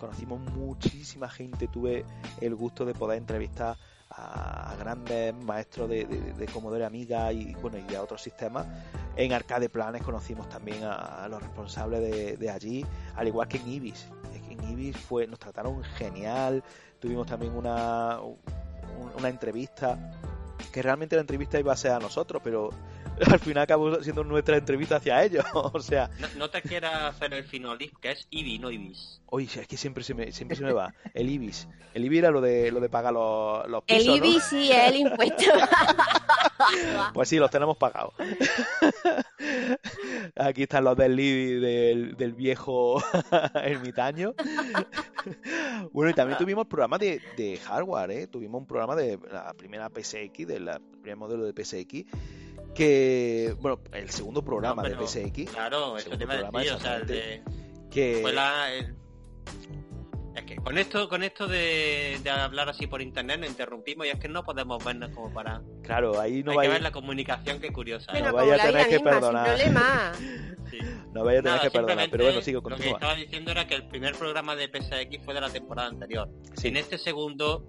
Conocimos 0.00 0.40
muchísima 0.40 1.28
gente, 1.28 1.68
tuve 1.68 2.06
el 2.40 2.54
gusto 2.54 2.86
de 2.86 2.94
poder 2.94 3.18
entrevistar 3.18 3.76
a 4.14 4.74
grandes 4.78 5.34
maestros 5.34 5.88
de, 5.88 6.04
de, 6.04 6.46
Commodore 6.46 6.84
Amiga 6.84 7.32
y 7.32 7.54
bueno 7.54 7.78
y 7.78 7.82
de 7.82 7.98
otros 7.98 8.22
sistemas. 8.22 8.66
En 9.16 9.32
Arcade 9.32 9.68
Planes 9.68 10.02
conocimos 10.02 10.48
también 10.48 10.82
a, 10.84 11.26
los 11.28 11.42
responsables 11.42 12.38
de, 12.38 12.50
allí, 12.50 12.84
al 13.14 13.28
igual 13.28 13.48
que 13.48 13.58
en 13.58 13.68
Ibis. 13.68 14.08
En 14.50 14.70
Ibis 14.70 14.96
fue, 14.96 15.26
nos 15.26 15.38
trataron 15.38 15.82
genial, 15.82 16.62
tuvimos 17.02 17.26
también 17.26 17.56
una, 17.56 18.20
una 19.18 19.28
entrevista 19.28 19.98
que 20.72 20.80
realmente 20.80 21.16
la 21.16 21.22
entrevista 21.22 21.58
iba 21.58 21.72
a 21.72 21.76
ser 21.76 21.90
a 21.90 21.98
nosotros, 21.98 22.40
pero 22.44 22.70
al 23.30 23.38
final 23.38 23.62
acabó 23.64 24.02
siendo 24.02 24.24
nuestra 24.24 24.56
entrevista 24.56 24.96
hacia 24.96 25.22
ellos. 25.24 25.44
o 25.54 25.80
sea. 25.80 26.10
No, 26.36 26.50
te 26.50 26.62
quieras 26.62 27.14
hacer 27.14 27.32
el 27.34 27.44
finolist, 27.44 27.94
que 28.00 28.12
es 28.12 28.26
IBI, 28.30 28.58
no 28.58 28.70
IBIS. 28.70 29.20
Oye, 29.26 29.48
es 29.60 29.66
que 29.66 29.76
siempre 29.76 30.04
se 30.04 30.14
me, 30.14 30.30
siempre 30.32 30.56
se 30.56 30.64
me 30.64 30.72
va. 30.72 30.94
El 31.14 31.30
IBIS. 31.30 31.68
El 31.94 32.04
IBI 32.04 32.18
era 32.18 32.30
lo 32.30 32.40
de, 32.40 32.70
lo 32.70 32.80
de 32.80 32.88
pagar 32.88 33.12
los, 33.14 33.66
los 33.68 33.84
pisos, 33.84 34.06
El 34.06 34.16
IBI 34.16 34.40
sí 34.40 34.70
es 34.70 34.88
el 34.88 34.96
impuesto. 34.96 35.44
pues 37.14 37.28
sí, 37.28 37.38
los 37.38 37.50
tenemos 37.50 37.76
pagados. 37.78 38.12
Aquí 40.36 40.64
están 40.64 40.84
los 40.84 40.96
del 40.96 41.18
IBI 41.18 41.60
del, 41.60 42.16
del 42.16 42.34
viejo 42.34 43.02
ermitaño. 43.54 44.34
bueno, 45.92 46.10
y 46.10 46.14
también 46.14 46.38
tuvimos 46.38 46.66
programas 46.66 47.00
de, 47.00 47.22
de 47.36 47.56
hardware, 47.58 48.10
¿eh? 48.10 48.26
Tuvimos 48.26 48.60
un 48.60 48.66
programa 48.66 48.96
de 48.96 49.18
la 49.30 49.54
primera 49.54 49.88
PSX, 49.88 50.46
del 50.46 50.70
primer 51.00 51.16
modelo 51.16 51.44
de 51.44 51.64
PSX 51.64 52.04
que 52.74 53.11
bueno 53.60 53.80
el 53.92 54.10
segundo 54.10 54.44
programa 54.44 54.82
de 54.82 54.96
PSX 54.96 55.50
claro 55.52 55.96
eso 55.96 56.10
te 56.16 56.24
iba 56.24 56.34
a 56.34 56.36
decir 56.36 56.72
o 56.72 56.80
sea 56.80 57.00
de, 57.00 57.42
que 57.90 58.18
fue 58.22 58.32
la, 58.32 58.68
es 60.34 60.44
que 60.44 60.56
con 60.56 60.78
esto 60.78 61.08
con 61.08 61.22
esto 61.22 61.46
de, 61.46 62.18
de, 62.22 62.30
hablar 62.30 62.68
así 62.68 62.86
por 62.86 63.02
internet 63.02 63.40
nos 63.40 63.50
interrumpimos 63.50 64.06
y 64.06 64.10
es 64.10 64.18
que 64.18 64.28
no 64.28 64.44
podemos 64.44 64.82
vernos 64.82 65.10
como 65.10 65.32
para 65.32 65.62
claro 65.82 66.18
ahí 66.18 66.42
no 66.42 66.52
hay 66.52 66.56
vaya... 66.56 66.68
que 66.68 66.72
ver 66.74 66.82
la 66.82 66.92
comunicación 66.92 67.60
que 67.60 67.72
curiosa. 67.72 68.12
No 68.18 68.32
vaya 68.32 68.54
a 68.54 68.58
tener 68.58 68.88
que 68.88 69.00
perdonar. 69.00 69.58
sí. 70.70 70.78
no 71.12 71.24
vaya 71.24 71.40
a 71.40 71.42
tener 71.42 71.60
que 71.60 71.70
perdonar 71.70 72.08
pero 72.10 72.24
bueno 72.24 72.40
sigo 72.40 72.62
lo 72.68 72.76
que 72.76 72.90
estaba 72.90 73.14
diciendo 73.14 73.50
era 73.50 73.66
que 73.66 73.74
el 73.74 73.86
primer 73.88 74.14
programa 74.14 74.56
de 74.56 74.68
PSX 74.68 75.24
fue 75.24 75.34
de 75.34 75.40
la 75.40 75.50
temporada 75.50 75.88
anterior. 75.88 76.30
Sí. 76.54 76.68
en 76.68 76.78
este 76.78 76.96
segundo 76.96 77.66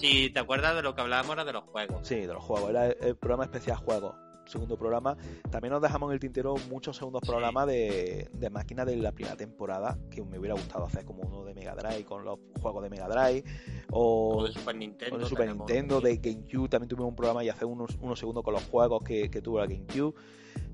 si 0.00 0.30
te 0.30 0.40
acuerdas 0.40 0.76
de 0.76 0.82
lo 0.82 0.94
que 0.94 1.00
hablábamos 1.00 1.32
era 1.34 1.44
de 1.44 1.52
los 1.52 1.64
juegos. 1.64 2.06
Sí 2.06 2.20
de 2.20 2.32
los 2.32 2.42
juegos 2.42 2.70
era 2.70 2.86
el 2.86 3.16
programa 3.16 3.44
especial 3.44 3.76
juegos 3.76 4.14
segundo 4.48 4.76
programa. 4.76 5.16
También 5.50 5.72
nos 5.72 5.82
dejamos 5.82 6.10
en 6.10 6.14
el 6.14 6.20
tintero 6.20 6.54
muchos 6.70 6.96
segundos 6.96 7.22
programas 7.26 7.66
de, 7.66 8.28
de 8.32 8.50
máquinas 8.50 8.86
de 8.86 8.96
la 8.96 9.12
primera 9.12 9.36
temporada, 9.36 9.98
que 10.10 10.22
me 10.24 10.38
hubiera 10.38 10.54
gustado 10.54 10.84
hacer 10.84 11.04
como 11.04 11.22
uno 11.22 11.44
de 11.44 11.54
Mega 11.54 11.74
Drive 11.74 12.04
con 12.04 12.24
los 12.24 12.38
juegos 12.60 12.82
de 12.82 12.90
Mega 12.90 13.08
Drive, 13.08 13.44
o, 13.90 14.44
de 14.44 14.52
Super 14.52 14.76
Nintendo, 14.76 15.18
de, 15.18 15.26
Super 15.26 15.54
Nintendo, 15.54 16.00
de 16.00 16.16
GameCube, 16.16 16.68
también 16.68 16.88
tuvimos 16.88 17.10
un 17.10 17.16
programa 17.16 17.44
y 17.44 17.48
hacer 17.48 17.66
unos, 17.66 17.96
unos 18.00 18.18
segundos 18.18 18.42
con 18.44 18.54
los 18.54 18.64
juegos 18.64 19.02
que, 19.02 19.30
que 19.30 19.40
tuvo 19.40 19.58
la 19.58 19.66
GameCube 19.66 20.14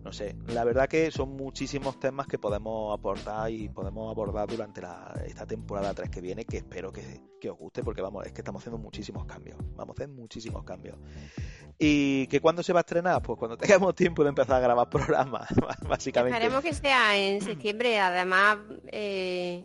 no 0.03 0.13
sé, 0.13 0.37
la 0.49 0.65
verdad 0.65 0.89
que 0.89 1.11
son 1.11 1.37
muchísimos 1.37 1.99
temas 1.99 2.27
que 2.27 2.39
podemos 2.39 2.97
aportar 2.97 3.51
y 3.51 3.69
podemos 3.69 4.11
abordar 4.11 4.49
durante 4.49 4.83
esta 5.27 5.47
temporada 5.47 5.95
3 5.95 6.11
que 6.11 6.21
viene, 6.21 6.45
que 6.45 6.59
espero 6.59 6.93
que, 6.93 7.23
os 7.49 7.59
guste, 7.59 7.83
porque 7.83 8.01
vamos, 8.01 8.25
es 8.27 8.33
que 8.33 8.41
estamos 8.41 8.63
haciendo 8.63 8.79
muchísimos 8.79 9.27
cambios, 9.27 9.57
vamos 9.77 9.95
a 9.99 10.03
hacer 10.03 10.09
muchísimos 10.09 10.65
cambios. 10.65 10.97
¿Y 11.79 12.27
que 12.29 12.41
cuándo 12.41 12.63
se 12.63 12.73
va 12.73 12.81
a 12.81 12.83
estrenar? 12.83 13.23
Pues 13.23 13.39
cuando 13.39 13.57
tengamos 13.59 13.95
tiempo 13.95 14.23
de 14.23 14.31
empezar 14.31 14.57
a 14.57 14.61
grabar 14.61 14.89
programas, 14.89 15.49
básicamente. 15.89 16.39
Esperemos 16.39 16.63
que 16.63 16.75
sea 16.75 17.17
en 17.17 17.41
septiembre, 17.41 17.99
además... 17.99 18.59
Eh 18.87 19.65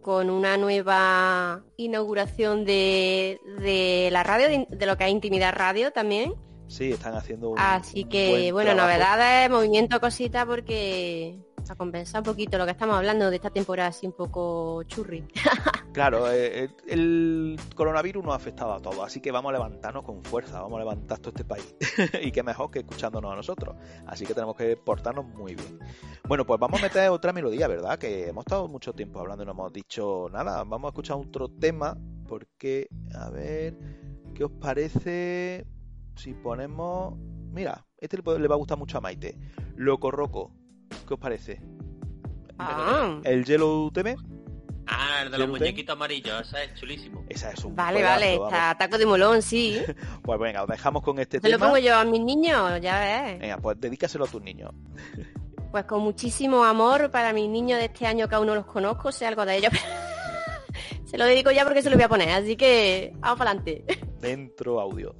con 0.00 0.30
una 0.30 0.56
nueva 0.56 1.62
inauguración 1.76 2.64
de, 2.64 3.38
de 3.60 4.08
la 4.10 4.22
radio, 4.22 4.48
de, 4.48 4.66
de 4.70 4.86
lo 4.86 4.96
que 4.96 5.04
es 5.04 5.10
Intimidad 5.10 5.54
Radio 5.54 5.92
también. 5.92 6.32
Sí, 6.70 6.92
están 6.92 7.14
haciendo 7.14 7.50
un 7.50 7.58
Así 7.58 8.04
que, 8.04 8.52
buen 8.52 8.66
bueno, 8.66 8.74
trabajo. 8.74 8.98
novedades, 8.98 9.50
movimiento, 9.50 10.00
cosita, 10.00 10.46
porque 10.46 11.38
a 11.70 11.76
compensar 11.76 12.20
un 12.20 12.24
poquito 12.24 12.58
lo 12.58 12.64
que 12.64 12.72
estamos 12.72 12.96
hablando 12.96 13.30
de 13.30 13.36
esta 13.36 13.50
temporada 13.50 13.88
así 13.88 14.06
un 14.06 14.12
poco 14.12 14.82
churri. 14.84 15.26
Claro, 15.92 16.30
eh, 16.30 16.64
eh, 16.64 16.68
el 16.86 17.58
coronavirus 17.74 18.22
nos 18.22 18.32
ha 18.34 18.36
afectado 18.36 18.74
a 18.74 18.80
todos, 18.80 19.00
así 19.04 19.20
que 19.20 19.32
vamos 19.32 19.50
a 19.50 19.54
levantarnos 19.54 20.04
con 20.04 20.22
fuerza, 20.22 20.62
vamos 20.62 20.76
a 20.76 20.84
levantar 20.84 21.18
todo 21.18 21.30
este 21.30 21.44
país. 21.44 21.74
y 22.22 22.30
qué 22.30 22.44
mejor 22.44 22.70
que 22.70 22.78
escuchándonos 22.78 23.32
a 23.32 23.34
nosotros. 23.34 23.74
Así 24.06 24.24
que 24.24 24.32
tenemos 24.32 24.54
que 24.54 24.76
portarnos 24.76 25.24
muy 25.24 25.56
bien. 25.56 25.80
Bueno, 26.28 26.46
pues 26.46 26.60
vamos 26.60 26.78
a 26.78 26.84
meter 26.84 27.08
otra 27.10 27.32
melodía, 27.32 27.66
¿verdad? 27.66 27.98
Que 27.98 28.28
hemos 28.28 28.42
estado 28.42 28.68
mucho 28.68 28.92
tiempo 28.92 29.18
hablando 29.18 29.42
y 29.42 29.46
no 29.46 29.50
hemos 29.50 29.72
dicho 29.72 30.28
nada. 30.30 30.62
Vamos 30.62 30.84
a 30.84 30.88
escuchar 30.90 31.16
otro 31.16 31.48
tema, 31.48 31.98
porque, 32.28 32.86
a 33.12 33.28
ver, 33.28 33.76
¿qué 34.32 34.44
os 34.44 34.52
parece 34.52 35.66
si 36.20 36.34
ponemos... 36.34 37.14
Mira, 37.52 37.86
este 37.98 38.18
le 38.18 38.48
va 38.48 38.54
a 38.54 38.58
gustar 38.58 38.78
mucho 38.78 38.98
a 38.98 39.00
Maite. 39.00 39.36
Loco 39.76 40.10
Roco, 40.10 40.52
¿qué 41.08 41.14
os 41.14 41.20
parece? 41.20 41.60
Ah, 42.58 43.18
El 43.24 43.44
Yellow 43.44 43.90
TV, 43.90 44.16
Ah, 44.86 45.22
el 45.22 45.30
de 45.30 45.38
los 45.38 45.48
muñequitos 45.48 45.94
amarillos, 45.94 46.48
ese 46.48 46.64
es 46.64 46.74
chulísimo. 46.74 47.24
esa 47.28 47.52
es 47.52 47.64
un 47.64 47.76
vale, 47.76 48.02
vale, 48.02 48.36
vamos. 48.36 48.52
está 48.52 48.76
taco 48.76 48.98
de 48.98 49.06
molón, 49.06 49.40
sí. 49.40 49.80
Pues 50.22 50.38
venga, 50.40 50.64
os 50.64 50.68
dejamos 50.68 51.02
con 51.02 51.18
este 51.20 51.40
Se 51.40 51.48
lo 51.48 51.58
pongo 51.58 51.78
yo 51.78 51.96
a 51.96 52.04
mis 52.04 52.20
niños, 52.20 52.80
ya 52.80 52.98
ves. 53.00 53.38
Venga, 53.38 53.58
pues 53.58 53.80
dedícaselo 53.80 54.24
a 54.24 54.28
tus 54.28 54.42
niños. 54.42 54.72
Pues 55.70 55.84
con 55.84 56.02
muchísimo 56.02 56.64
amor 56.64 57.12
para 57.12 57.32
mis 57.32 57.48
niños 57.48 57.78
de 57.78 57.84
este 57.84 58.04
año 58.04 58.28
que 58.28 58.34
aún 58.34 58.48
no 58.48 58.56
los 58.56 58.66
conozco, 58.66 59.12
sé 59.12 59.24
algo 59.24 59.46
de 59.46 59.58
ellos. 59.58 59.72
se 61.04 61.16
lo 61.16 61.24
dedico 61.24 61.52
ya 61.52 61.62
porque 61.62 61.80
se 61.80 61.90
lo 61.90 61.94
voy 61.94 62.02
a 62.02 62.08
poner, 62.08 62.30
así 62.30 62.56
que 62.56 63.12
vamos 63.20 63.38
para 63.38 63.52
adelante. 63.52 63.84
Dentro 64.20 64.80
audio. 64.80 65.14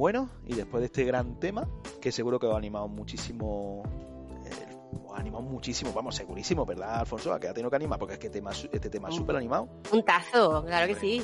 Bueno, 0.00 0.30
y 0.46 0.54
después 0.54 0.80
de 0.80 0.86
este 0.86 1.04
gran 1.04 1.38
tema, 1.38 1.68
que 2.00 2.10
seguro 2.10 2.40
que 2.40 2.46
os 2.46 2.54
ha 2.54 2.56
animado 2.56 2.88
muchísimo. 2.88 3.82
eh, 4.46 4.74
os 5.04 5.12
ha 5.14 5.20
animado 5.20 5.42
muchísimo, 5.42 5.92
vamos, 5.92 6.14
segurísimo, 6.16 6.64
¿verdad, 6.64 7.00
Alfonso? 7.00 7.34
A 7.34 7.38
que 7.38 7.48
ha 7.48 7.52
tenido 7.52 7.68
que 7.68 7.76
animar, 7.76 7.98
porque 7.98 8.14
es 8.14 8.18
que 8.18 8.30
tema, 8.30 8.50
este 8.52 8.88
tema 8.88 9.10
es 9.10 9.14
súper 9.14 9.36
animado. 9.36 9.68
Un 9.92 10.02
tazo, 10.02 10.64
claro 10.64 10.86
que 10.86 10.94
sí. 10.94 11.22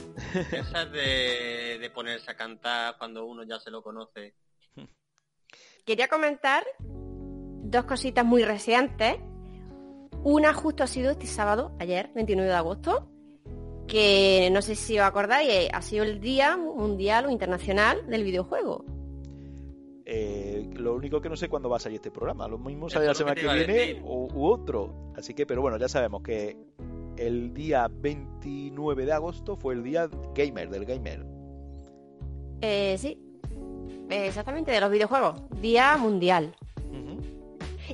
Esas 0.52 0.92
de, 0.92 1.78
de 1.80 1.90
ponerse 1.94 2.30
a 2.30 2.36
cantar 2.36 2.98
cuando 2.98 3.24
uno 3.24 3.44
ya 3.44 3.58
se 3.58 3.70
lo 3.70 3.82
conoce. 3.82 4.34
Quería 5.86 6.08
comentar 6.08 6.62
dos 6.80 7.86
cositas 7.86 8.26
muy 8.26 8.44
recientes. 8.44 9.16
Una 10.22 10.52
justo 10.52 10.84
ha 10.84 10.86
sido 10.86 11.12
este 11.12 11.26
sábado, 11.26 11.74
ayer, 11.80 12.10
29 12.14 12.50
de 12.50 12.54
agosto, 12.54 13.08
que 13.86 14.48
no 14.52 14.62
sé 14.62 14.74
si 14.74 14.98
os 14.98 15.04
acordáis, 15.04 15.48
eh, 15.48 15.68
ha 15.72 15.82
sido 15.82 16.04
el 16.04 16.20
Día 16.20 16.56
Mundial 16.56 17.26
o 17.26 17.30
Internacional 17.30 18.06
del 18.08 18.24
Videojuego. 18.24 18.84
Eh, 20.04 20.68
lo 20.74 20.94
único 20.94 21.20
que 21.20 21.28
no 21.28 21.36
sé 21.36 21.48
cuándo 21.48 21.68
va 21.68 21.78
a 21.78 21.80
salir 21.80 21.96
este 21.96 22.10
programa. 22.10 22.46
Lo 22.46 22.58
mismo 22.58 22.88
sale 22.88 23.06
Eso 23.06 23.10
la 23.10 23.14
semana 23.14 23.34
que 23.34 23.46
que 23.46 23.72
viene 23.72 24.02
u 24.04 24.46
otro. 24.46 25.12
Así 25.16 25.34
que, 25.34 25.46
pero 25.46 25.62
bueno, 25.62 25.78
ya 25.78 25.88
sabemos 25.88 26.22
que 26.22 26.56
el 27.16 27.52
día 27.52 27.88
29 27.90 29.04
de 29.04 29.12
agosto 29.12 29.56
fue 29.56 29.74
el 29.74 29.82
día 29.82 30.08
gamer, 30.34 30.70
del 30.70 30.84
gamer. 30.84 31.26
Eh, 32.60 32.96
sí, 32.98 33.20
exactamente, 34.08 34.70
de 34.70 34.80
los 34.80 34.90
videojuegos. 34.90 35.42
Día 35.60 35.96
Mundial. 35.96 36.54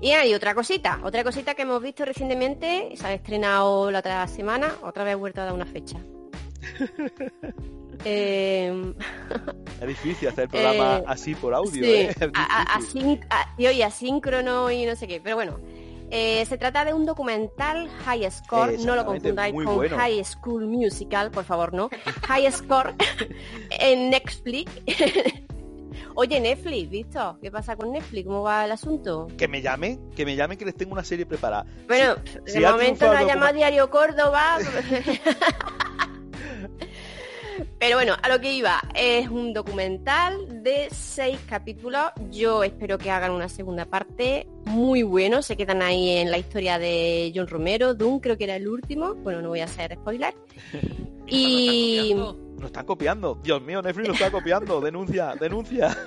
Y 0.01 0.11
hay 0.13 0.33
otra 0.35 0.55
cosita, 0.55 1.01
otra 1.05 1.23
cosita 1.25 1.55
que 1.55 1.63
hemos 1.63 1.83
visto 1.83 2.05
recientemente, 2.05 2.91
se 2.97 3.07
ha 3.07 3.13
estrenado 3.15 3.91
la 3.91 3.99
otra 4.01 4.27
semana, 4.29 4.73
otra 4.83 5.05
vez 5.05 5.13
he 5.13 5.17
vuelto 5.17 5.41
a 5.41 5.45
dar 5.45 5.55
una 5.55 5.67
fecha. 5.67 5.99
Eh, 8.05 8.95
Es 9.81 9.87
difícil 9.87 10.27
hacer 10.29 10.45
el 10.45 10.49
programa 10.51 10.97
Eh, 10.99 11.05
así 11.07 11.35
por 11.37 11.55
audio, 11.55 11.85
sí, 11.85 11.93
¿eh? 11.93 12.15
A- 12.35 12.63
a- 12.75 12.79
a- 13.31 13.55
y 13.59 13.67
oye, 13.67 13.85
asíncrono 13.85 14.71
y 14.73 14.87
no 14.87 14.97
sé 14.97 15.07
qué, 15.07 15.21
pero 15.21 15.37
bueno. 15.37 15.61
Eh, 16.11 16.45
se 16.47 16.59
trata 16.59 16.85
de 16.85 16.93
un 16.95 17.07
documental 17.07 17.89
High 18.05 18.29
Score, 18.31 18.77
no 18.85 18.97
lo 18.97 19.07
confundáis 19.07 19.55
con 19.55 19.77
bueno. 19.77 19.97
High 19.97 20.25
School 20.25 20.67
Musical, 20.67 21.31
por 21.31 21.45
favor, 21.45 21.73
no. 21.73 21.91
High 22.27 22.51
Score 22.53 22.95
en 23.71 24.11
Netflix. 24.11 24.73
Oye, 26.15 26.41
Netflix, 26.41 26.91
¿visto? 26.91 27.39
¿Qué 27.43 27.51
pasa 27.51 27.77
con 27.77 27.93
Netflix? 27.93 28.27
¿Cómo 28.27 28.43
va 28.43 28.65
el 28.65 28.73
asunto? 28.73 29.29
Que 29.37 29.49
me 29.49 29.61
llamen, 29.63 30.11
que 30.17 30.25
me 30.25 30.37
llamen 30.37 30.57
que 30.59 30.65
les 30.65 30.75
tengo 30.77 30.93
una 30.93 31.05
serie 31.05 31.27
preparada. 31.27 31.67
Bueno, 31.87 32.15
si 32.47 32.61
de 32.61 32.71
momento 32.71 33.07
no 33.07 33.13
ha 33.13 33.21
llamado 33.23 33.49
como- 33.49 33.53
Diario 33.59 33.91
Córdoba. 33.91 34.59
Pero 37.79 37.97
bueno, 37.97 38.15
a 38.23 38.29
lo 38.29 38.41
que 38.41 38.53
iba, 38.53 38.81
es 38.95 39.29
un 39.29 39.53
documental 39.53 40.63
de 40.63 40.89
seis 40.91 41.39
capítulos. 41.49 42.07
Yo 42.31 42.63
espero 42.65 42.97
que 42.97 43.11
hagan 43.11 43.33
una 43.33 43.49
segunda 43.49 43.85
parte 43.85 44.47
muy 44.65 45.03
bueno. 45.03 45.43
Se 45.43 45.57
quedan 45.57 45.83
ahí 45.83 46.11
en 46.19 46.31
la 46.31 46.39
historia 46.39 46.79
de 46.79 47.33
John 47.35 47.49
Romero. 47.49 47.95
Doom 47.95 48.21
creo 48.21 48.39
que 48.39 48.45
era 48.45 48.57
el 48.57 48.69
último. 48.69 49.15
Bueno, 49.15 49.43
no 49.43 49.49
voy 49.51 49.61
a 49.61 49.65
hacer 49.65 49.95
spoiler. 49.95 50.35
Y- 51.27 52.15
Nos 52.63 52.69
están 52.69 52.87
copiando. 52.87 53.35
Dios 53.43 53.61
mío, 53.61 53.83
Netflix 53.83 54.07
nos 54.09 54.21
está 54.21 54.31
copiando. 54.31 54.81
Denuncia, 54.81 55.35
denuncia. 55.35 55.97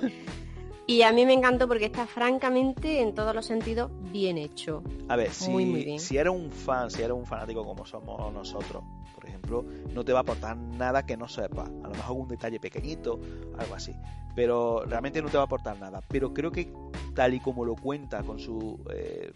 Y 0.88 1.02
a 1.02 1.10
mí 1.12 1.26
me 1.26 1.32
encantó 1.32 1.66
porque 1.66 1.86
está 1.86 2.06
francamente 2.06 3.00
en 3.00 3.12
todos 3.12 3.34
los 3.34 3.44
sentidos 3.44 3.90
bien 4.12 4.38
hecho. 4.38 4.84
A 5.08 5.16
ver, 5.16 5.32
si, 5.32 5.50
Muy, 5.50 5.98
si 5.98 6.16
eres 6.16 6.32
un 6.32 6.52
fan, 6.52 6.92
si 6.92 7.02
eres 7.02 7.16
un 7.16 7.26
fanático 7.26 7.64
como 7.64 7.84
somos 7.84 8.32
nosotros, 8.32 8.84
por 9.12 9.26
ejemplo, 9.26 9.64
no 9.92 10.04
te 10.04 10.12
va 10.12 10.20
a 10.20 10.22
aportar 10.22 10.56
nada 10.56 11.04
que 11.04 11.16
no 11.16 11.26
sepas. 11.26 11.68
A 11.68 11.88
lo 11.88 11.90
mejor 11.90 12.16
un 12.16 12.28
detalle 12.28 12.60
pequeñito, 12.60 13.18
algo 13.58 13.74
así. 13.74 13.90
Pero 14.36 14.84
realmente 14.86 15.20
no 15.20 15.28
te 15.28 15.36
va 15.36 15.42
a 15.42 15.46
aportar 15.46 15.76
nada. 15.76 16.00
Pero 16.06 16.32
creo 16.32 16.52
que 16.52 16.72
tal 17.16 17.34
y 17.34 17.40
como 17.40 17.64
lo 17.64 17.74
cuenta 17.74 18.22
con 18.22 18.38
sus 18.38 18.76
eh, 18.94 19.32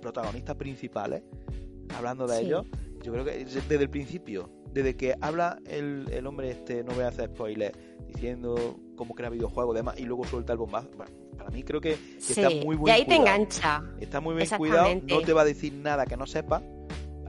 protagonistas 0.00 0.56
principales, 0.56 1.22
hablando 1.96 2.26
de 2.26 2.38
Sí. 2.38 2.46
ellos, 2.46 2.66
yo 3.04 3.12
creo 3.12 3.24
que 3.24 3.44
desde 3.44 3.76
el 3.76 3.88
principio, 3.88 4.50
desde 4.72 4.96
que 4.96 5.14
habla 5.20 5.58
el, 5.66 6.08
el 6.12 6.26
hombre 6.26 6.50
este, 6.50 6.82
no 6.84 6.92
voy 6.92 7.04
a 7.04 7.08
hacer 7.08 7.30
spoiler, 7.30 7.72
diciendo 8.08 8.76
cómo 8.96 9.14
crea 9.14 9.30
videojuegos 9.30 9.74
y 9.74 9.78
demás, 9.78 9.94
y 9.98 10.04
luego 10.04 10.24
suelta 10.24 10.52
el 10.52 10.58
bombazo, 10.58 10.88
bueno, 10.96 11.12
para 11.36 11.50
mí 11.50 11.62
creo 11.62 11.80
que, 11.80 11.94
que 11.94 12.20
Sí, 12.20 12.32
está 12.40 12.50
muy 12.64 12.76
y 12.76 12.78
bien 12.78 12.90
ahí 12.96 13.04
te 13.04 13.16
engancha. 13.16 13.82
Está 14.00 14.20
muy 14.20 14.34
bien 14.34 14.48
cuidado, 14.56 14.88
no 15.02 15.20
te 15.22 15.32
va 15.32 15.42
a 15.42 15.44
decir 15.44 15.72
nada 15.74 16.06
que 16.06 16.16
no 16.16 16.26
sepa. 16.26 16.62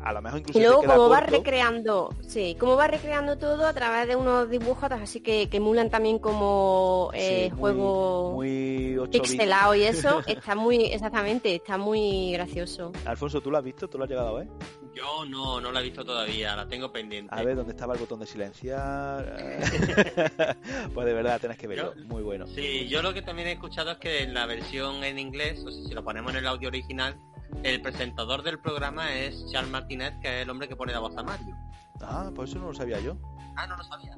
A 0.04 0.12
lo 0.12 0.22
mejor 0.22 0.40
incluso 0.40 0.60
Y 0.60 0.62
luego 0.64 0.82
te 0.82 0.88
queda 0.88 0.96
como 0.98 1.08
va 1.10 1.22
recreando, 1.22 2.10
sí, 2.28 2.58
como 2.60 2.76
va 2.76 2.88
recreando 2.88 3.38
todo 3.38 3.66
a 3.66 3.72
través 3.72 4.06
de 4.06 4.18
unos 4.18 4.50
dibujos 4.50 4.92
así 4.92 5.22
que, 5.22 5.48
que 5.50 5.58
emulan 5.58 5.90
también 5.90 6.20
como 6.20 7.10
eh, 7.14 7.48
Sí, 7.50 7.58
juego 7.58 8.34
muy 8.34 8.98
8 8.98 9.10
bits. 9.10 9.30
pixelado 9.32 9.76
y 9.76 9.84
eso, 9.84 10.20
está 10.28 10.56
muy, 10.56 10.88
exactamente, 10.88 11.56
está 11.56 11.78
muy 11.78 12.34
gracioso. 12.34 12.92
Alfonso, 13.06 13.40
¿tú 13.40 13.50
lo 13.50 13.58
has 13.60 13.64
visto? 13.64 13.88
¿Tú 13.88 13.98
lo 13.98 14.04
has 14.04 14.10
llegado 14.10 14.36
a 14.36 14.40
ver? 14.40 14.50
Yo 14.96 15.26
no, 15.26 15.60
no 15.60 15.72
la 15.72 15.80
he 15.80 15.84
visto 15.84 16.06
todavía, 16.06 16.56
la 16.56 16.68
tengo 16.68 16.92
pendiente. 16.92 17.34
A 17.34 17.44
ver, 17.44 17.56
¿dónde 17.56 17.72
estaba 17.72 17.94
el 17.96 18.00
botón 18.00 18.20
de 18.20 18.28
silenciar? 18.28 19.36
pues 20.94 21.06
de 21.06 21.14
verdad, 21.14 21.40
tenés 21.42 21.58
que 21.58 21.68
verlo. 21.68 21.96
Yo- 21.96 22.06
Muy 22.06 22.22
bueno. 22.22 22.46
Sí, 22.48 22.88
yo 22.88 23.02
lo 23.02 23.14
que 23.14 23.22
también 23.22 23.48
he 23.48 23.54
escuchado 23.54 23.92
es 23.92 23.98
que 23.98 24.24
en 24.24 24.34
la 24.34 24.46
versión 24.46 25.04
en 25.04 25.18
inglés, 25.20 25.64
o 25.66 25.72
sea, 25.72 25.84
si 25.84 25.94
lo 25.94 26.04
ponemos 26.04 26.32
en 26.34 26.40
el 26.40 26.48
audio 26.48 26.68
original, 26.70 27.18
el 27.64 27.82
presentador 27.82 28.44
del 28.44 28.60
programa 28.60 29.14
es 29.16 29.46
Charles 29.52 29.72
Martinet, 29.72 30.20
que 30.22 30.38
es 30.38 30.44
el 30.44 30.50
hombre 30.50 30.68
que 30.68 30.76
pone 30.76 30.92
la 30.94 31.00
voz 31.00 31.16
a 31.18 31.24
Mario. 31.24 31.56
Ah, 32.02 32.32
pues 32.36 32.50
eso 32.52 32.60
no 32.60 32.68
lo 32.68 32.74
sabía 32.74 33.00
yo. 33.00 33.16
Ah, 33.56 33.66
no 33.68 33.78
lo 33.78 33.84
sabía. 33.84 34.16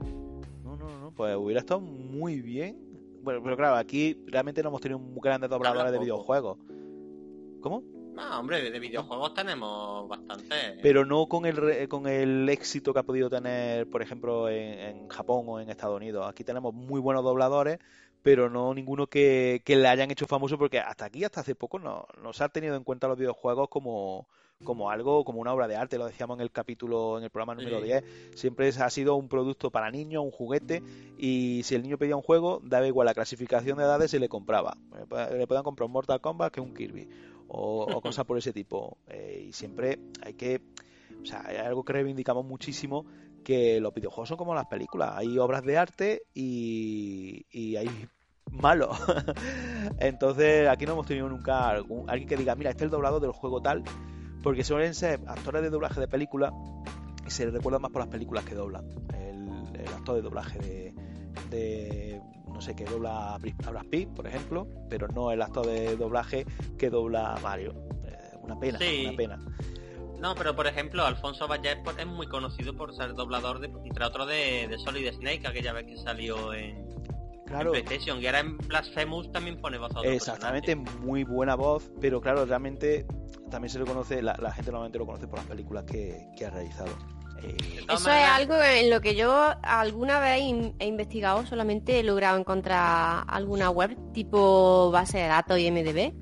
No, 0.64 0.76
no, 0.78 1.00
no. 1.00 1.12
Pues 1.12 1.36
hubiera 1.36 1.60
estado 1.60 1.80
muy 1.82 2.42
bien. 2.42 2.78
Bueno, 3.24 3.42
pero 3.44 3.56
claro, 3.58 3.76
aquí 3.76 4.22
realmente 4.28 4.62
no 4.62 4.70
hemos 4.70 4.82
tenido 4.82 4.98
un 5.00 5.16
grandes 5.20 5.50
dobladores 5.50 5.92
de 5.92 6.00
videojuegos. 6.00 6.58
¿Cómo? 7.62 7.84
No, 8.16 8.40
hombre, 8.40 8.62
de, 8.62 8.72
de 8.72 8.80
videojuegos 8.80 9.34
tenemos 9.34 10.08
bastante. 10.08 10.78
pero 10.82 11.06
no 11.06 11.28
con 11.28 11.46
el 11.46 11.88
con 11.90 12.08
el 12.08 12.48
éxito 12.50 12.94
que 12.94 13.00
ha 13.00 13.04
podido 13.04 13.30
tener, 13.30 13.90
por 13.90 14.02
ejemplo, 14.02 14.48
en, 14.50 14.80
en 14.80 15.08
Japón 15.10 15.44
o 15.48 15.60
en 15.60 15.70
Estados 15.70 15.98
Unidos. 15.98 16.26
Aquí 16.28 16.44
tenemos 16.44 16.74
muy 16.74 17.00
buenos 17.02 17.24
dobladores, 17.24 17.80
pero 18.24 18.50
no 18.50 18.74
ninguno 18.74 19.08
que, 19.08 19.62
que 19.66 19.76
le 19.76 19.88
hayan 19.88 20.12
hecho 20.12 20.28
famoso, 20.28 20.58
porque 20.58 20.80
hasta 20.80 21.06
aquí, 21.06 21.24
hasta 21.24 21.42
hace 21.42 21.56
poco, 21.56 21.78
no, 21.78 22.08
no 22.24 22.32
se 22.34 22.44
han 22.44 22.52
tenido 22.52 22.76
en 22.76 22.84
cuenta 22.84 23.08
los 23.08 23.18
videojuegos 23.18 23.68
como, 23.70 24.28
como 24.64 24.90
algo, 24.90 25.24
como 25.26 25.42
una 25.42 25.54
obra 25.54 25.68
de 25.68 25.76
arte, 25.76 25.98
lo 25.98 26.06
decíamos 26.08 26.38
en 26.38 26.42
el 26.42 26.52
capítulo, 26.52 27.18
en 27.18 27.26
el 27.26 27.30
programa 27.30 27.54
número 27.56 27.80
Sí. 27.80 27.86
10. 27.86 28.04
Siempre 28.36 28.70
ha 28.70 28.90
sido 28.90 29.16
un 29.16 29.28
producto 29.28 29.70
para 29.70 29.92
niños, 29.92 30.24
un 30.24 30.32
juguete, 30.32 30.82
y 31.18 31.62
si 31.66 31.76
el 31.76 31.84
niño 31.84 31.98
pedía 31.98 32.16
un 32.16 32.24
juego, 32.24 32.62
daba 32.64 32.88
igual 32.88 33.06
la 33.06 33.14
clasificación 33.14 33.78
de 33.78 33.84
edades, 33.84 34.10
se 34.10 34.20
le 34.20 34.30
compraba. 34.30 34.78
Le 34.98 35.06
puede- 35.06 35.38
le 35.38 35.46
puedan 35.48 35.64
comprar 35.64 35.86
un 35.86 35.92
Mortal 35.92 36.22
Kombat 36.22 36.52
que 36.54 36.62
un 36.62 36.74
Kirby 36.74 37.08
o, 37.48 37.84
o 37.84 38.02
cosas 38.02 38.26
por 38.26 38.38
ese 38.38 38.54
tipo. 38.54 38.98
Eh, 39.08 39.46
y 39.50 39.54
siempre 39.54 40.00
hay 40.22 40.34
que, 40.34 40.62
o 41.22 41.26
sea, 41.26 41.44
hay 41.46 41.58
algo 41.58 41.84
que 41.84 41.94
reivindicamos 41.94 42.46
muchísimo, 42.46 43.06
que 43.44 43.80
los 43.80 43.94
videojuegos 43.94 44.30
son 44.30 44.38
como 44.38 44.56
las 44.56 44.68
películas. 44.68 45.12
Hay 45.16 45.38
obras 45.38 45.64
de 45.64 45.78
arte 45.78 46.24
y, 46.34 47.46
y 47.52 47.76
hay 47.76 47.90
malos. 48.52 48.98
Entonces 50.00 50.68
aquí 50.68 50.86
no 50.86 50.94
hemos 50.94 51.06
tenido 51.06 51.30
nunca 51.30 51.70
alguien 51.70 52.28
que 52.28 52.38
diga, 52.38 52.56
mira, 52.56 52.72
este 52.72 52.84
es 52.84 52.86
el 52.86 52.92
doblado 52.92 53.20
del 53.20 53.32
juego 53.32 53.62
tal, 53.62 53.84
porque 54.44 54.64
suelen 54.64 54.94
ser 54.94 55.22
actores 55.28 55.62
de 55.62 55.70
doblaje 55.70 56.00
de 56.00 56.08
películas 56.08 56.54
y 57.26 57.30
se 57.30 57.46
les 57.46 57.54
recuerda 57.54 57.80
más 57.80 57.92
por 57.92 58.02
las 58.02 58.10
películas 58.10 58.46
que 58.46 58.56
doblan. 58.56 58.86
El, 59.14 59.80
el 59.80 59.94
actor 59.94 60.16
de 60.16 60.22
doblaje 60.22 60.60
de, 60.60 60.94
de, 61.50 62.22
no 62.48 62.62
sé, 62.62 62.76
que 62.76 62.86
dobla 62.86 63.36
a 63.36 63.38
Brad 63.38 63.86
Pitt, 63.90 64.10
por 64.10 64.28
ejemplo, 64.28 64.68
pero 64.90 65.08
no 65.08 65.32
el 65.32 65.42
actor 65.42 65.66
de 65.66 65.96
doblaje 65.98 66.46
que 66.78 66.90
dobla 66.90 67.34
a 67.36 67.40
Mario. 67.40 67.74
Eh, 68.06 68.38
una 68.42 68.60
pena, 68.60 68.80
Sí. 68.80 69.06
una 69.08 69.18
pena. 69.18 69.40
No, 70.20 70.34
pero 70.34 70.56
por 70.56 70.66
ejemplo, 70.66 71.06
Alfonso 71.06 71.48
Valles 71.48 71.78
es 72.00 72.08
muy 72.08 72.28
conocido 72.28 72.76
por 72.76 72.96
ser 72.96 73.14
doblador, 73.14 73.60
de, 73.60 73.68
entre 73.84 74.06
otros, 74.06 74.28
de, 74.28 74.68
de 74.68 74.78
Solid 74.80 75.12
Snake, 75.14 75.46
aquella 75.46 75.74
vez 75.74 75.86
que 75.86 75.98
salió 75.98 76.54
en, 76.54 76.78
en 76.78 76.96
Claro, 77.46 77.72
PlayStation. 77.72 78.20
Y 78.22 78.26
ahora 78.26 78.40
en 78.40 78.58
Blasphemous 78.58 79.32
también 79.32 79.58
pone 79.62 79.78
voz 79.78 79.94
a 79.96 80.00
otro 80.00 80.10
exactamente, 80.12 80.76
muy 80.76 81.24
buena 81.24 81.56
voz, 81.56 81.92
pero 82.02 82.22
claro, 82.22 82.46
realmente 82.46 83.06
también 83.52 83.70
se 83.70 83.78
le 83.78 83.86
conoce, 83.86 84.22
la, 84.24 84.36
la 84.40 84.52
gente 84.52 84.72
normalmente 84.72 84.98
lo 84.98 85.06
conoce 85.06 85.28
por 85.28 85.38
las 85.40 85.48
películas 85.48 85.84
que, 85.84 86.28
que 86.36 86.46
ha 86.46 86.50
realizado. 86.50 86.92
Eh, 87.44 87.56
Eso 87.94 88.10
es 88.12 88.24
algo 88.26 88.56
en 88.62 88.90
lo 88.90 89.02
que 89.02 89.16
yo 89.16 89.54
alguna 89.62 90.20
vez 90.20 90.42
in- 90.42 90.74
he 90.80 90.88
investigado, 90.88 91.46
solamente 91.46 92.00
he 92.00 92.04
logrado 92.04 92.38
encontrar 92.40 93.24
alguna 93.28 93.70
web 93.70 93.96
tipo 94.14 94.90
base 94.92 95.20
de 95.20 95.28
datos 95.28 95.60
y 95.60 95.68
MDB, 95.70 96.14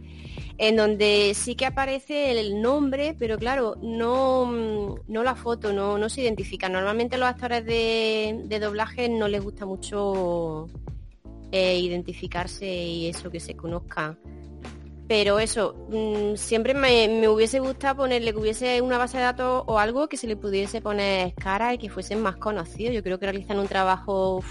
en 0.57 0.75
donde 0.75 1.33
sí 1.35 1.55
que 1.55 1.65
aparece 1.65 2.31
el 2.31 2.61
nombre, 2.61 3.15
pero 3.17 3.37
claro, 3.37 3.75
no, 3.81 4.95
no 5.07 5.23
la 5.23 5.35
foto, 5.35 5.71
no, 5.73 5.97
no 5.97 6.09
se 6.09 6.21
identifica. 6.21 6.67
Normalmente 6.69 7.15
a 7.15 7.19
los 7.19 7.29
actores 7.29 7.65
de, 7.65 8.41
de 8.45 8.59
doblaje 8.59 9.07
no 9.09 9.27
les 9.27 9.41
gusta 9.41 9.65
mucho 9.65 10.67
eh, 11.51 11.79
identificarse 11.79 12.65
y 12.65 13.07
eso, 13.07 13.29
que 13.31 13.39
se 13.39 13.55
conozcan. 13.55 14.17
Pero 15.07 15.37
eso, 15.39 15.75
mm, 15.89 16.35
siempre 16.35 16.73
me, 16.73 17.07
me 17.09 17.27
hubiese 17.27 17.59
gustado 17.59 17.97
ponerle 17.97 18.31
que 18.31 18.39
hubiese 18.39 18.81
una 18.81 18.97
base 18.97 19.17
de 19.17 19.23
datos 19.23 19.63
o 19.67 19.77
algo 19.77 20.07
que 20.07 20.17
se 20.17 20.27
le 20.27 20.35
pudiese 20.37 20.81
poner 20.81 21.33
cara 21.35 21.73
y 21.73 21.77
que 21.77 21.89
fuesen 21.89 22.21
más 22.21 22.37
conocidos. 22.37 22.95
Yo 22.95 23.03
creo 23.03 23.19
que 23.19 23.25
realizan 23.25 23.59
un 23.59 23.67
trabajo 23.67 24.41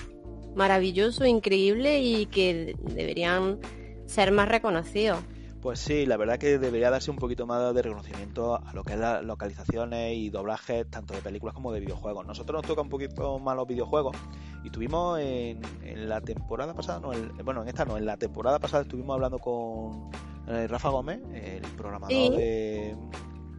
maravilloso, 0.55 1.25
increíble 1.25 2.01
y 2.01 2.27
que 2.27 2.55
de- 2.55 2.77
deberían 2.95 3.59
ser 4.07 4.31
más 4.33 4.49
reconocidos. 4.49 5.19
Pues 5.63 5.79
sí, 5.79 6.07
la 6.07 6.17
verdad 6.17 6.39
que 6.41 6.59
debería 6.59 6.91
darse 6.91 7.11
un 7.13 7.17
poquito 7.19 7.47
más 7.47 7.73
de 7.73 7.83
reconocimiento 7.83 8.57
a 8.57 8.73
lo 8.75 8.83
que 8.83 8.95
es 8.95 8.99
las 8.99 9.23
localizaciones 9.25 10.13
y 10.17 10.29
doblajes 10.29 10.91
tanto 10.91 11.15
de 11.15 11.21
películas 11.23 11.55
como 11.55 11.73
de 11.73 11.79
videojuegos. 11.79 12.27
Nosotros 12.27 12.61
nos 12.61 12.67
toca 12.67 12.83
un 12.83 12.89
poquito 12.89 13.39
más 13.39 13.55
los 13.55 13.69
videojuegos 13.69 14.17
y 14.65 14.71
tuvimos 14.71 15.21
en, 15.21 15.61
en 15.85 16.09
la 16.09 16.21
temporada 16.21 16.75
pasada, 16.75 16.99
no, 16.99 17.13
el- 17.13 17.29
bueno, 17.45 17.63
en 17.63 17.69
esta 17.69 17.85
no, 17.85 17.97
en 17.97 18.07
la 18.07 18.17
temporada 18.17 18.59
pasada 18.59 18.83
estuvimos 18.83 19.15
hablando 19.15 19.39
con 19.39 20.11
eh, 20.49 20.67
Rafa 20.67 20.89
Gómez, 20.89 21.21
el 21.33 21.63
programador 21.77 22.11
Sí. 22.17 22.31
de 22.31 22.97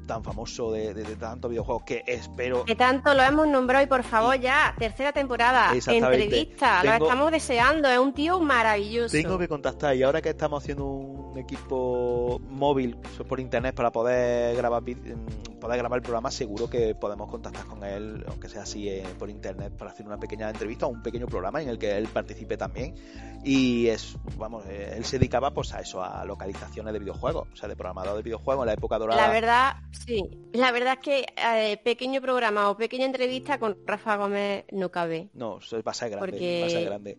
tan 0.06 0.22
famoso 0.22 0.70
de, 0.74 0.94
de- 0.94 1.04
de 1.06 1.16
tantos 1.16 1.50
videojuegos 1.50 1.84
que 1.84 2.04
espero 2.06 2.66
Que 2.66 2.76
tanto 2.76 3.14
lo 3.14 3.24
hemos 3.24 3.48
nombrado 3.48 3.86
y 3.86 3.88
por 3.88 4.04
favor 4.04 4.38
ya, 4.38 4.76
tercera 4.78 5.14
temporada, 5.14 5.72
entrevista, 5.74 6.82
Tengo- 6.82 6.98
lo 7.00 7.06
estamos 7.06 7.32
deseando, 7.32 7.88
es 7.88 7.98
un 8.00 8.14
tío 8.14 8.38
maravilloso. 8.42 9.14
Tengo 9.14 9.38
que 9.40 9.48
contactar 9.48 9.96
y 9.96 10.04
ahora 10.04 10.22
que 10.22 10.28
estamos 10.32 10.62
haciendo 10.62 10.84
un 10.86 11.13
equipo 11.38 12.40
móvil 12.50 12.98
por 13.28 13.40
internet 13.40 13.76
para 13.76 13.92
poder 13.92 14.56
grabar 14.56 14.82
mm, 14.82 15.60
poder 15.60 15.78
grabar 15.78 15.98
el 15.98 16.04
programa, 16.04 16.30
seguro 16.30 16.70
que 16.70 16.94
podemos 16.96 17.30
contactar 17.30 17.66
con 17.66 17.84
él, 17.84 18.24
aunque 18.28 18.50
sea 18.50 18.64
así 18.64 18.90
eh, 18.90 19.04
por 19.18 19.30
internet, 19.30 19.74
para 19.78 19.92
hacer 19.92 20.06
una 20.06 20.18
pequeña 20.18 20.50
entrevista 20.50 20.86
o 20.88 20.90
un 20.90 21.02
pequeño 21.02 21.28
programa 21.28 21.62
en 21.62 21.70
el 21.70 21.78
que 21.78 21.98
él 21.98 22.08
participe 22.08 22.58
también. 22.58 22.96
Y 23.44 23.88
es, 23.88 24.18
vamos, 24.38 24.66
eh, 24.68 24.94
él 24.98 25.06
se 25.06 25.20
dedicaba 25.20 25.54
pues 25.54 25.74
a 25.74 25.80
eso, 25.80 26.04
a 26.04 26.26
localizaciones 26.26 26.94
de 26.94 27.00
videojuegos, 27.00 27.48
o 27.52 27.56
sea, 27.56 27.70
de 27.70 27.76
programador 27.76 28.18
de 28.18 28.24
videojuegos 28.24 28.64
en 28.64 28.68
la 28.68 28.74
época 28.74 28.98
dorada. 28.98 29.26
La 29.26 29.32
verdad, 29.32 29.76
sí. 30.06 30.22
La 30.54 30.72
verdad 30.72 30.94
es 30.94 31.00
que 31.00 31.26
eh, 31.38 31.78
pequeño 31.84 32.22
programa 32.22 32.70
o 32.70 32.78
pequeña 32.78 33.06
entrevista 33.06 33.58
con 33.58 33.78
Rafa 33.86 34.18
Gómez 34.18 34.66
no 34.72 34.92
cabe. 34.92 35.30
No, 35.34 35.60
eso 35.60 35.82
va 35.82 35.92
a 35.92 35.96
ser 35.96 36.10
grande, 36.10 36.32
Porque- 36.32 36.62
va 36.62 36.68
a 36.68 36.70
ser 36.70 36.86
grande. 36.86 37.18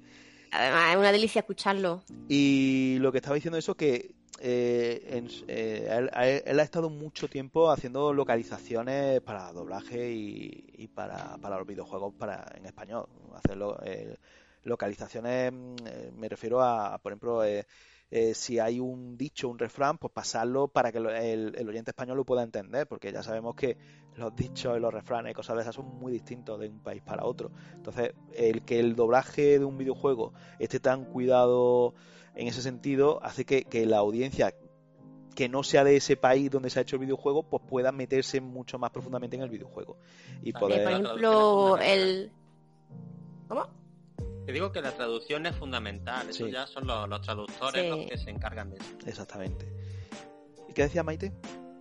Es 0.54 0.96
una 0.96 1.12
delicia 1.12 1.40
escucharlo. 1.40 2.02
Y 2.28 2.98
lo 3.00 3.10
que 3.10 3.18
estaba 3.18 3.34
diciendo 3.34 3.58
eso 3.58 3.74
que 3.74 4.14
eh, 4.40 5.22
eh, 5.48 6.40
él, 6.46 6.60
ha 6.60 6.62
estado 6.62 6.90
mucho 6.90 7.28
tiempo 7.28 7.70
haciendo 7.70 8.12
localizaciones 8.12 9.20
para 9.20 9.52
doblaje 9.52 10.12
y, 10.12 10.64
y 10.76 10.88
para, 10.88 11.36
para 11.38 11.58
los 11.58 11.66
videojuegos 11.66 12.14
para 12.14 12.52
en 12.56 12.66
español. 12.66 13.06
Hacerlo, 13.34 13.78
eh, 13.84 14.16
localizaciones, 14.64 15.52
mm, 15.52 15.74
eh, 15.86 16.12
me 16.16 16.28
refiero 16.28 16.62
a, 16.62 16.98
por 16.98 17.12
ejemplo, 17.12 17.44
eh, 17.44 17.66
eh, 18.10 18.34
si 18.34 18.58
hay 18.58 18.80
un 18.80 19.16
dicho, 19.16 19.48
un 19.48 19.58
refrán, 19.58 19.98
pues 19.98 20.12
pasarlo 20.12 20.68
para 20.68 20.92
que 20.92 21.00
lo- 21.00 21.10
el, 21.10 21.54
el 21.56 21.68
oyente 21.68 21.90
español 21.90 22.16
lo 22.16 22.24
pueda 22.24 22.42
entender, 22.42 22.86
porque 22.86 23.10
ya 23.12 23.22
sabemos 23.22 23.54
que 23.54 23.76
los 24.16 24.34
dichos 24.36 24.76
y 24.76 24.80
los 24.80 24.92
refranes 24.94 25.32
y 25.32 25.34
cosas 25.34 25.56
de 25.56 25.62
esas 25.62 25.74
son 25.74 25.86
muy 25.86 26.12
distintos 26.12 26.60
de 26.60 26.68
un 26.68 26.80
país 26.80 27.02
para 27.02 27.24
otro. 27.24 27.50
Entonces, 27.74 28.12
el 28.36 28.62
que 28.62 28.78
el 28.78 28.94
doblaje 28.94 29.58
de 29.58 29.64
un 29.64 29.76
videojuego 29.76 30.32
esté 30.58 30.78
tan 30.80 31.04
cuidado 31.04 31.94
en 32.36 32.46
ese 32.46 32.62
sentido 32.62 33.18
hace 33.22 33.44
que, 33.44 33.64
que 33.64 33.86
la 33.86 33.98
audiencia 33.98 34.54
que 35.34 35.48
no 35.48 35.64
sea 35.64 35.82
de 35.82 35.96
ese 35.96 36.16
país 36.16 36.48
donde 36.48 36.70
se 36.70 36.78
ha 36.78 36.82
hecho 36.82 36.94
el 36.94 37.00
videojuego, 37.00 37.42
pues 37.42 37.60
pueda 37.68 37.90
meterse 37.90 38.40
mucho 38.40 38.78
más 38.78 38.90
profundamente 38.92 39.34
en 39.36 39.42
el 39.42 39.48
videojuego 39.50 39.96
y 40.42 40.52
También, 40.52 40.84
poder... 40.84 40.84
por 40.84 40.92
ejemplo, 40.92 41.78
el... 41.78 42.30
¿Cómo? 43.48 43.66
Te 44.46 44.52
digo 44.52 44.72
que 44.72 44.80
la 44.82 44.92
traducción 44.92 45.46
es 45.46 45.56
fundamental. 45.56 46.28
Eso 46.28 46.44
Sí. 46.46 46.52
ya 46.52 46.66
son 46.66 46.86
los, 46.86 47.08
los 47.08 47.20
traductores 47.22 47.82
Sí. 47.82 47.88
los 47.88 48.06
que 48.10 48.18
se 48.18 48.30
encargan 48.30 48.70
de 48.70 48.76
eso. 48.76 48.96
Exactamente. 49.06 49.66
¿Y 50.68 50.72
qué 50.74 50.82
decía 50.82 51.02
Maite? 51.02 51.32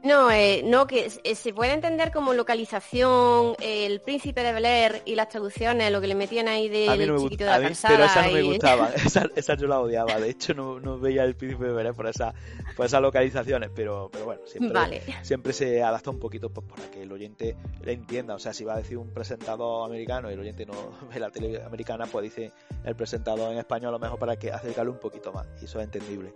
No, 0.04 0.30
eh, 0.32 0.62
no, 0.66 0.86
que 0.86 1.10
eh, 1.24 1.36
se 1.36 1.54
puede 1.54 1.72
entender 1.74 2.12
como 2.12 2.34
localización, 2.34 3.56
eh, 3.62 3.86
el 3.86 4.02
príncipe 4.02 4.44
de 4.44 4.52
Bel 4.52 4.66
Air 4.66 5.02
y 5.06 5.16
las 5.16 5.30
traducciones, 5.30 5.92
lo 5.94 6.02
que 6.02 6.08
le 6.08 6.16
metían 6.16 6.48
ahí 6.50 6.68
del 6.68 6.90
A 6.90 6.96
mí 6.98 7.06
no 7.06 7.14
me 7.14 7.20
chiquito 7.22 7.46
de 7.46 7.50
a 7.52 7.60
la 7.60 7.70
mí- 7.70 7.76
pero 7.88 8.04
esa 8.04 8.28
no 8.28 8.34
me 8.34 8.42
gustaba, 8.44 8.90
esa, 8.96 9.30
esa 9.36 9.56
yo 9.56 9.68
la 9.68 9.80
odiaba, 9.80 10.20
de 10.20 10.30
hecho 10.30 10.54
no, 10.54 10.80
no 10.82 11.00
veía 11.00 11.24
el 11.24 11.36
príncipe 11.36 11.66
de 11.66 11.72
Belén 11.72 11.94
por, 11.94 12.08
esa, 12.08 12.34
por 12.76 12.86
esas 12.86 13.02
localizaciones, 13.02 13.70
pero, 13.74 14.10
pero 14.12 14.26
bueno, 14.26 14.42
siempre, 14.46 14.74
Vale. 14.74 15.02
siempre 15.22 15.54
se 15.54 15.82
adapta 15.82 16.10
un 16.10 16.20
poquito 16.20 16.50
pues, 16.50 16.68
para 16.68 16.92
que 16.92 17.04
el 17.04 17.12
oyente 17.12 17.56
le 17.82 17.94
entienda, 17.94 18.36
o 18.36 18.40
sea, 18.40 18.54
si 18.54 18.66
va 18.66 18.74
a 18.74 18.78
decir 18.78 18.98
un 18.98 19.14
presentador 19.14 19.86
americano 19.90 20.30
y 20.30 20.34
el 20.34 20.40
oyente 20.42 20.66
no 20.66 20.74
ve 21.14 21.20
la 21.20 21.30
tele 21.30 21.64
americana, 21.64 22.08
pues 22.08 22.24
dice 22.24 22.52
el 22.84 22.96
presentador 22.96 23.52
en 23.54 23.58
español 23.58 23.90
a 23.90 23.92
lo 23.94 24.00
mejor 24.00 24.20
para 24.20 24.36
que 24.36 24.52
acercarle 24.52 24.92
un 24.92 25.00
poquito 25.00 25.32
más, 25.32 25.48
y 25.62 25.66
eso 25.66 25.80
es 25.80 25.86
entendible. 25.86 26.34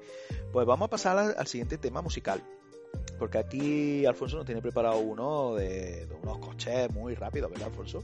Pues 0.53 0.65
vamos 0.65 0.86
a 0.86 0.89
pasar 0.89 1.17
al, 1.17 1.36
al 1.38 1.47
siguiente 1.47 1.77
tema 1.77 2.01
musical. 2.01 2.41
Porque 3.19 3.38
aquí 3.39 4.06
Alfonso 4.06 4.38
nos 4.38 4.45
tiene 4.45 4.62
preparado 4.62 5.00
uno 5.00 5.56
de, 5.56 6.06
de 6.06 6.13
unos 6.15 6.38
coches 6.38 6.89
muy 6.91 7.15
rápidos, 7.15 7.50
¿verdad, 7.50 7.67
Alfonso? 7.69 8.04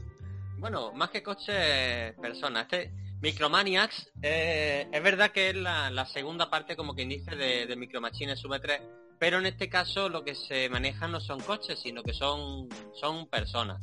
Bueno, 0.58 0.92
más 0.92 1.10
que 1.10 1.22
coches, 1.22 2.14
personas. 2.20 2.64
Este 2.64 2.92
Micromaniacs, 3.20 4.10
eh, 4.22 4.86
es 4.92 5.02
verdad 5.02 5.30
que 5.30 5.50
es 5.50 5.56
la, 5.56 5.90
la 5.90 6.04
segunda 6.06 6.50
parte, 6.50 6.76
como 6.76 6.94
quien 6.94 7.08
dice, 7.08 7.34
de, 7.36 7.66
de 7.66 7.76
Micro 7.76 8.00
Machines 8.00 8.42
V3, 8.44 8.80
pero 9.18 9.38
en 9.38 9.46
este 9.46 9.68
caso 9.68 10.08
lo 10.08 10.24
que 10.24 10.34
se 10.34 10.68
maneja 10.68 11.08
no 11.08 11.20
son 11.20 11.40
coches, 11.40 11.78
sino 11.80 12.02
que 12.02 12.12
son, 12.12 12.68
son 13.00 13.26
personas. 13.28 13.80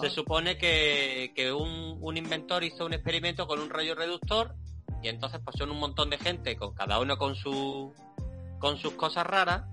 Se 0.00 0.06
Ah. 0.06 0.10
supone 0.10 0.56
que, 0.58 1.32
que 1.36 1.52
un, 1.52 1.98
un 2.00 2.16
inventor 2.16 2.64
hizo 2.64 2.86
un 2.86 2.94
experimento 2.94 3.46
con 3.46 3.60
un 3.60 3.70
rayo 3.70 3.94
reductor 3.94 4.54
y 5.02 5.08
entonces 5.08 5.40
pues 5.44 5.54
son 5.58 5.70
un 5.70 5.78
montón 5.78 6.08
de 6.10 6.18
gente, 6.18 6.56
con 6.56 6.74
cada 6.74 6.98
uno 6.98 7.16
con 7.18 7.34
su 7.36 7.92
con 8.58 8.78
sus 8.78 8.92
cosas 8.94 9.26
raras, 9.26 9.64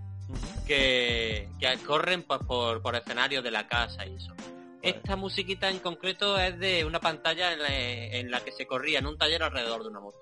Que, 0.68 1.50
que 1.60 1.78
corren 1.86 2.24
pues, 2.24 2.39
por, 2.48 2.82
por 2.82 2.96
escenarios 2.96 3.44
de 3.44 3.52
la 3.52 3.68
casa 3.68 4.06
y 4.06 4.15
eso. 4.15 4.34
Esta 4.82 5.15
musiquita 5.15 5.70
en 5.70 5.80
concreto 5.80 6.38
es 6.38 6.58
de 6.60 6.86
una 6.86 7.00
pantalla 7.00 7.54
en 7.54 7.60
la, 7.60 7.68
en 7.70 8.32
la 8.32 8.39
que 8.42 8.52
se 8.52 8.65
corría 8.65 9.00
en 9.00 9.08
un 9.08 9.18
taller 9.18 9.44
alrededor 9.44 9.82
de 9.84 9.89
una 9.89 10.00
moto. 10.00 10.20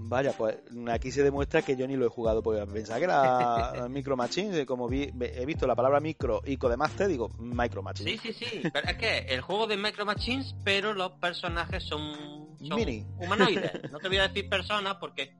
Vaya, 0.00 0.32
pues 0.32 0.56
aquí 0.90 1.10
se 1.10 1.22
demuestra 1.22 1.60
que 1.60 1.76
yo 1.76 1.86
ni 1.86 1.96
lo 1.96 2.06
he 2.06 2.08
jugado, 2.08 2.42
porque 2.42 2.64
pensaba 2.66 2.98
que 2.98 3.04
era 3.04 3.88
Micro 3.90 4.16
Machines, 4.16 4.64
como 4.64 4.88
vi, 4.88 5.12
he 5.20 5.44
visto 5.44 5.66
la 5.66 5.74
palabra 5.74 6.00
micro 6.00 6.40
y 6.46 6.56
Codemaster, 6.56 7.08
digo 7.08 7.28
Micro 7.38 7.82
Machines. 7.82 8.18
Sí, 8.22 8.32
sí, 8.32 8.46
sí. 8.46 8.62
Pero 8.72 8.88
es 8.88 8.96
que 8.96 9.18
el 9.28 9.42
juego 9.42 9.66
de 9.66 9.76
Micro 9.76 10.06
Machines, 10.06 10.54
pero 10.64 10.94
los 10.94 11.12
personajes 11.12 11.82
son, 11.82 12.56
son 12.58 12.76
Mini. 12.76 13.04
humanoides. 13.18 13.72
No 13.92 13.98
te 13.98 14.08
voy 14.08 14.18
a 14.18 14.28
decir 14.28 14.48
personas 14.48 14.96
porque 14.98 15.36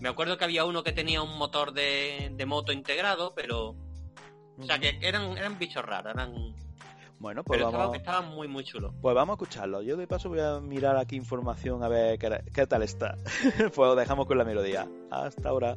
me 0.00 0.08
acuerdo 0.08 0.36
que 0.36 0.44
había 0.44 0.64
uno 0.64 0.82
que 0.82 0.92
tenía 0.92 1.22
un 1.22 1.38
motor 1.38 1.72
de, 1.72 2.32
de 2.34 2.46
moto 2.46 2.72
integrado, 2.72 3.34
pero... 3.34 3.76
O 4.58 4.62
sea, 4.64 4.78
que 4.78 4.98
eran, 5.00 5.36
eran 5.38 5.58
bichos 5.58 5.84
raros, 5.84 6.12
eran... 6.14 6.54
Bueno, 7.18 7.44
pues 7.44 7.58
Pero 7.58 7.68
estaba, 7.68 7.84
vamos, 7.84 7.98
estaba 7.98 8.20
muy, 8.22 8.48
muy 8.48 8.64
chulo. 8.64 8.94
pues 9.02 9.14
vamos 9.14 9.34
a 9.34 9.36
escucharlo. 9.36 9.82
Yo 9.82 9.98
de 9.98 10.06
paso 10.06 10.30
voy 10.30 10.40
a 10.40 10.58
mirar 10.58 10.96
aquí 10.96 11.16
información 11.16 11.82
a 11.82 11.88
ver 11.88 12.18
qué, 12.18 12.42
qué 12.54 12.66
tal 12.66 12.82
está. 12.82 13.18
pues 13.58 13.76
lo 13.76 13.94
dejamos 13.94 14.26
con 14.26 14.38
la 14.38 14.44
melodía. 14.44 14.88
Hasta 15.10 15.50
ahora. 15.50 15.76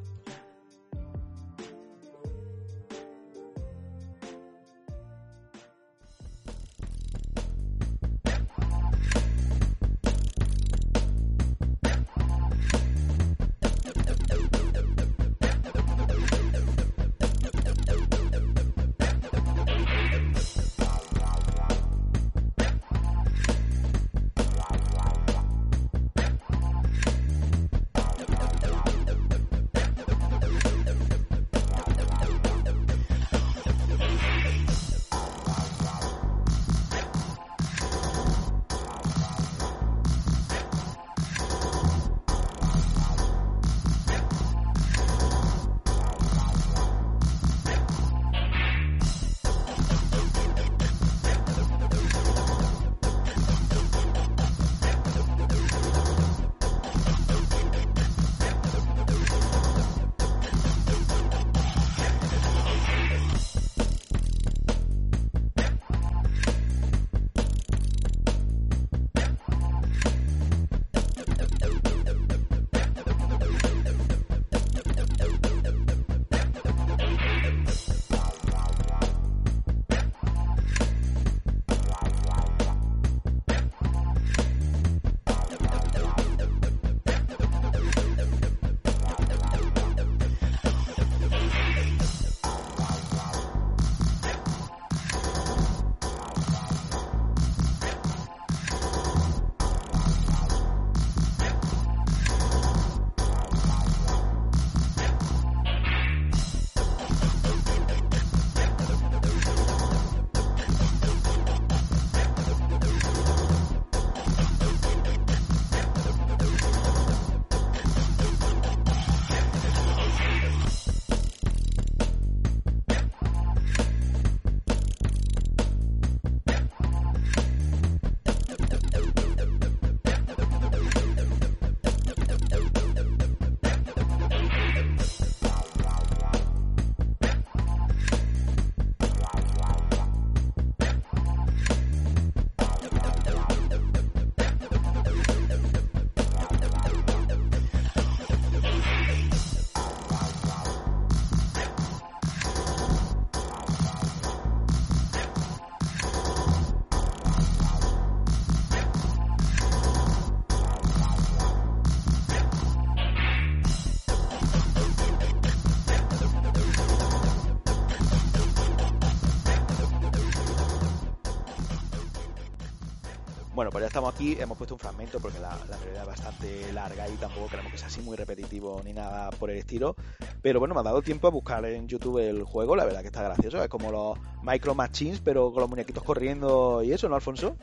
Pues 173.73 173.81
ya 173.81 173.87
estamos 173.87 174.13
aquí, 174.13 174.37
hemos 174.39 174.55
puesto 174.55 174.75
un 174.75 174.79
fragmento 174.79 175.19
porque 175.19 175.39
la, 175.39 175.57
la 175.67 175.77
melodía 175.79 176.01
es 176.01 176.07
bastante 176.07 176.71
larga 176.73 177.09
y 177.09 177.13
tampoco 177.13 177.47
queremos 177.49 177.71
que 177.71 177.79
sea 177.79 177.87
así 177.87 178.01
muy 178.01 178.15
repetitivo 178.15 178.79
ni 178.85 178.93
nada 178.93 179.31
por 179.31 179.49
el 179.49 179.57
estilo. 179.57 179.95
Pero 180.43 180.59
bueno, 180.59 180.75
me 180.75 180.81
ha 180.81 180.83
dado 180.83 181.01
tiempo 181.01 181.27
a 181.27 181.31
buscar 181.31 181.65
en 181.65 181.87
YouTube 181.87 182.19
el 182.19 182.43
juego, 182.43 182.75
la 182.75 182.85
verdad 182.85 183.01
que 183.01 183.07
está 183.07 183.23
gracioso. 183.23 183.63
Es 183.63 183.69
como 183.69 183.91
los 183.91 184.19
Micro 184.43 184.75
Machines, 184.75 185.21
pero 185.21 185.51
con 185.51 185.61
los 185.61 185.69
muñequitos 185.71 186.03
corriendo 186.03 186.83
y 186.83 186.93
eso, 186.93 187.09
¿no, 187.09 187.15
Alfonso? 187.15 187.57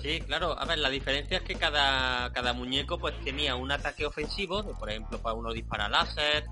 Sí, 0.00 0.22
claro. 0.22 0.58
A 0.58 0.64
ver, 0.64 0.78
la 0.78 0.88
diferencia 0.88 1.36
es 1.36 1.42
que 1.42 1.54
cada, 1.56 2.32
cada 2.32 2.54
muñeco 2.54 2.98
pues 2.98 3.14
tenía 3.22 3.56
un 3.56 3.70
ataque 3.70 4.06
ofensivo, 4.06 4.62
por 4.78 4.88
ejemplo, 4.88 5.18
para 5.18 5.34
uno 5.34 5.52
dispara 5.52 5.90
láser, 5.90 6.46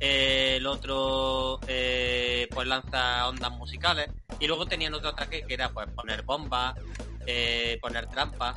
eh, 0.00 0.56
el 0.58 0.66
otro 0.66 1.60
eh, 1.66 2.46
pues 2.52 2.68
lanza 2.68 3.26
ondas 3.28 3.50
musicales 3.52 4.10
y 4.38 4.46
luego 4.46 4.66
tenían 4.66 4.94
otro 4.94 5.10
ataque 5.10 5.44
que 5.46 5.54
era 5.54 5.70
pues 5.70 5.88
poner 5.90 6.22
bombas, 6.22 6.74
eh, 7.26 7.78
poner 7.80 8.06
trampas. 8.08 8.56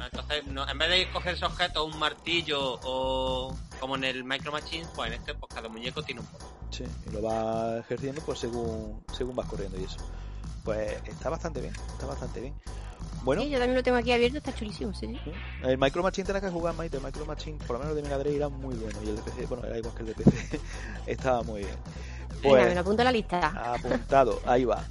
Entonces, 0.00 0.46
no- 0.46 0.68
en 0.68 0.78
vez 0.78 0.88
de 0.90 1.10
coger 1.10 1.34
ese 1.34 1.44
objeto, 1.44 1.84
un 1.84 1.98
martillo 1.98 2.78
o 2.84 3.54
como 3.80 3.96
en 3.96 4.04
el 4.04 4.24
Micro 4.24 4.52
Machines, 4.52 4.88
pues 4.94 5.08
en 5.08 5.14
este 5.18 5.34
pues 5.34 5.52
cada 5.52 5.68
muñeco 5.68 6.02
tiene 6.02 6.20
un 6.20 6.26
poder. 6.28 6.46
Sí, 6.70 6.84
y 7.06 7.10
lo 7.12 7.22
va 7.22 7.78
ejerciendo 7.78 8.20
pues 8.22 8.38
según, 8.38 9.02
según 9.12 9.34
vas 9.34 9.46
corriendo 9.48 9.78
y 9.78 9.84
eso. 9.84 9.96
Pues 10.64 10.96
está 11.06 11.30
bastante 11.30 11.60
bien, 11.60 11.74
está 11.92 12.06
bastante 12.06 12.40
bien. 12.40 12.54
Bueno, 13.22 13.42
Sí, 13.42 13.50
yo 13.50 13.58
también 13.58 13.74
lo 13.76 13.82
tengo 13.82 13.98
aquí 13.98 14.12
abierto, 14.12 14.38
está 14.38 14.54
chulísimo, 14.54 14.94
sí. 14.94 15.18
sí. 15.24 15.32
el 15.64 15.76
Micro 15.78 16.02
Machine 16.04 16.26
tenés 16.26 16.42
que 16.42 16.50
jugar, 16.50 16.74
Maite. 16.74 16.98
El 16.98 17.02
Micro 17.02 17.26
Machine, 17.26 17.58
por 17.66 17.74
lo 17.74 17.78
menos 17.80 17.96
de 17.96 18.02
Mega 18.02 18.18
Drive, 18.18 18.36
era 18.36 18.48
muy 18.48 18.76
bueno. 18.76 18.98
Y 19.04 19.08
el 19.08 19.16
de 19.16 19.22
PC, 19.22 19.46
bueno, 19.46 19.64
era 19.66 19.78
igual 19.78 19.94
que 19.94 20.02
el 20.02 20.06
de 20.08 20.14
PC. 20.14 20.60
Estaba 21.06 21.42
muy 21.42 21.60
bien. 21.62 21.74
Venga, 22.42 22.56
me 22.56 22.62
Pues, 22.62 22.74
lo 22.74 22.80
apunto 22.80 23.02
a 23.02 23.04
la 23.04 23.12
lista. 23.12 23.74
apuntado, 23.74 24.40
ahí 24.46 24.64
va. 24.64 24.84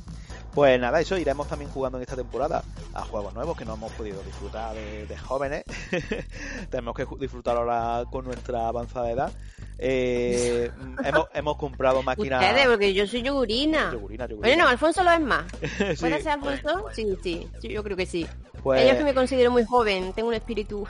Pues 0.57 0.79
nada, 0.79 0.99
eso 0.99 1.15
iremos 1.19 1.47
también 1.47 1.69
jugando 1.69 1.99
en 1.99 2.01
esta 2.01 2.15
temporada 2.15 2.63
a 2.95 3.03
juegos 3.03 3.31
nuevos 3.35 3.55
que 3.55 3.63
no 3.63 3.75
hemos 3.75 3.91
podido 3.91 4.23
disfrutar 4.23 4.73
de, 4.73 5.05
de 5.05 5.15
jóvenes. 5.15 5.63
Tenemos 6.71 6.95
que 6.95 7.05
disfrutar 7.19 7.57
ahora 7.57 8.05
con 8.09 8.25
nuestra 8.25 8.67
avanzada 8.67 9.11
edad. 9.11 9.31
Eh, 9.77 10.71
hemos, 11.05 11.27
hemos 11.35 11.57
comprado 11.57 12.01
máquinas. 12.01 12.41
Ustedes, 12.43 12.67
porque 12.69 12.91
yo 12.95 13.05
soy 13.05 13.21
yogurina. 13.21 13.91
Yogurina, 13.93 14.25
yogurina. 14.25 14.47
Bueno, 14.47 14.63
no, 14.63 14.69
Alfonso 14.71 15.03
lo 15.03 15.11
es 15.11 15.21
más. 15.21 15.45
Sí, 15.61 15.99
¿Puede 15.99 16.23
ser 16.23 16.31
Alfonso? 16.31 16.85
Sí, 16.91 17.05
sí, 17.21 17.47
sí, 17.61 17.67
yo 17.69 17.83
creo 17.83 17.95
que 17.95 18.07
sí. 18.07 18.25
pues- 18.63 18.81
Ellos 18.81 18.97
que 18.97 19.03
me 19.03 19.13
considero 19.13 19.51
muy 19.51 19.63
joven, 19.63 20.11
tengo 20.13 20.29
un 20.29 20.33
espíritu. 20.33 20.87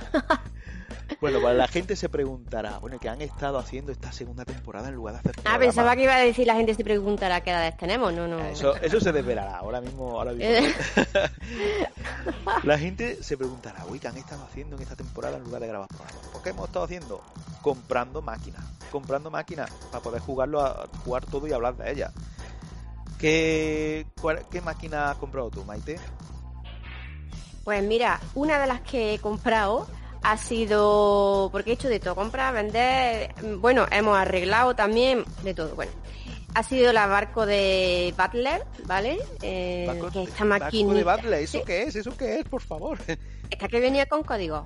Bueno, 1.20 1.40
pues 1.42 1.56
la 1.56 1.68
gente 1.68 1.96
se 1.96 2.10
preguntará, 2.10 2.78
bueno, 2.78 3.00
¿qué 3.00 3.10
han 3.10 3.22
estado 3.22 3.58
haciendo 3.58 3.92
esta 3.92 4.12
segunda 4.12 4.46
temporada 4.46 4.90
en 4.90 4.96
lugar 4.96 5.16
de 5.16 5.20
hacer 5.22 5.36
Ah, 5.46 5.58
pensaba 5.58 5.96
que 5.96 6.04
iba 6.04 6.16
a 6.16 6.20
decir 6.20 6.46
la 6.46 6.56
gente 6.56 6.76
se 6.76 6.84
preguntará 6.84 7.42
qué 7.42 7.50
edades 7.50 7.76
tenemos. 7.76 8.14
No, 8.14 8.28
no. 8.28 8.40
Eso, 8.46 8.76
eso 8.76 9.00
se 9.00 9.12
desvelará 9.12 9.58
ahora 9.58 9.82
mismo. 9.82 10.12
Ahora 10.12 10.34
mismo. 10.34 10.46
Eh. 10.46 10.74
La 12.64 12.78
gente 12.78 13.24
se 13.24 13.36
preguntará, 13.36 13.86
uy, 13.90 14.00
¿qué 14.00 14.08
han 14.08 14.18
estado 14.18 14.44
haciendo 14.44 14.76
en 14.76 14.84
esta 14.84 14.96
temporada 14.96 15.38
en 15.38 15.44
lugar 15.44 15.62
de 15.62 15.68
grabar 15.68 15.88
programas? 15.88 16.28
¿Por 16.28 16.44
qué 16.44 16.50
hemos 16.50 16.68
estado 16.68 16.86
haciendo? 16.86 17.24
Comprando 17.62 18.22
máquinas. 18.22 18.64
Comprando 18.92 19.32
máquinas 19.32 19.72
para 19.92 20.04
poder 20.04 20.22
jugarlo 20.22 20.62
a, 20.62 20.88
jugar 21.04 21.26
todo 21.26 21.48
y 21.48 21.54
hablar 21.54 21.76
de 21.78 21.92
ellas. 21.92 22.14
¿Qué, 23.18 24.06
cuál- 24.22 24.46
¿Qué 24.52 24.62
máquina 24.62 25.12
has 25.12 25.18
comprado 25.18 25.50
tú, 25.50 25.64
Maite? 25.64 26.00
Pues 27.64 27.84
mira, 27.84 28.20
una 28.36 28.60
de 28.60 28.68
las 28.68 28.82
que 28.82 29.16
he 29.16 29.20
comprado 29.20 29.88
ha 30.24 30.38
sido, 30.38 31.50
porque 31.52 31.72
he 31.72 31.74
hecho 31.74 31.90
de 31.90 32.00
todo, 32.00 32.16
comprar, 32.16 32.54
vender, 32.54 33.34
bueno, 33.60 33.86
hemos 33.92 34.18
arreglado 34.18 34.76
también 34.76 35.24
de 35.44 35.54
todo, 35.54 35.76
bueno. 35.76 35.92
Ha 36.56 36.64
sido 36.64 36.92
la 36.92 37.06
barco 37.08 37.46
de 37.46 38.14
Butler, 38.18 38.64
¿vale? 38.86 39.20
Eh, 39.44 39.86
Barco- 39.88 40.12
que 40.12 40.24
esta 40.24 40.44
barco 40.46 40.66
maquinita... 40.66 40.94
de 40.98 41.04
Battle, 41.04 41.44
¿eso 41.44 41.58
Sí, 41.60 41.64
qué 41.68 41.84
es? 41.84 41.96
¿Eso 41.96 42.18
qué 42.18 42.40
es? 42.40 42.46
Por 42.46 42.62
favor. 42.62 42.98
esta 43.50 43.68
que 43.68 43.80
venía 43.80 44.06
con 44.08 44.24
código. 44.24 44.66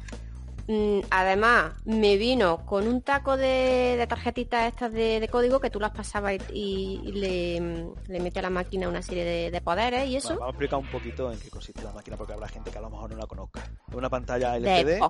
Mm, 0.68 1.00
Además, 1.10 1.74
me 1.86 2.18
vino 2.18 2.66
con 2.66 2.88
un 2.88 3.02
taco 3.02 3.38
de, 3.38 3.96
de 3.98 4.08
tarjetitas 4.08 4.68
estas 4.68 4.92
de, 4.92 5.20
de 5.20 5.28
código 5.28 5.60
que 5.60 5.70
tú 5.70 5.80
las 5.80 5.92
pasabas 5.92 6.36
y, 6.54 7.02
y 7.04 7.12
le, 7.12 7.86
le 8.08 8.20
metes 8.20 8.38
a 8.38 8.44
la 8.44 8.50
máquina 8.50 8.88
una 8.88 9.02
serie 9.02 9.26
de, 9.26 9.52
de 9.52 9.62
poderes 9.62 10.08
y 10.08 10.16
eso. 10.18 10.30
Bueno, 10.30 10.40
vamos 10.42 10.54
a 10.54 10.56
explicar 10.56 10.80
un 10.80 10.92
poquito 10.92 11.32
en 11.32 11.40
qué 11.40 11.50
consiste 11.50 11.84
la 11.84 11.92
máquina 11.92 12.18
porque 12.18 12.34
habrá 12.34 12.48
gente 12.48 12.72
que 12.72 12.78
a 12.78 12.82
lo 12.82 12.90
mejor 12.90 13.10
no 13.12 13.18
la 13.18 13.28
conozca. 13.28 13.62
Es 13.90 13.96
una 13.96 14.10
pantalla 14.10 14.56
LCD. 14.58 15.02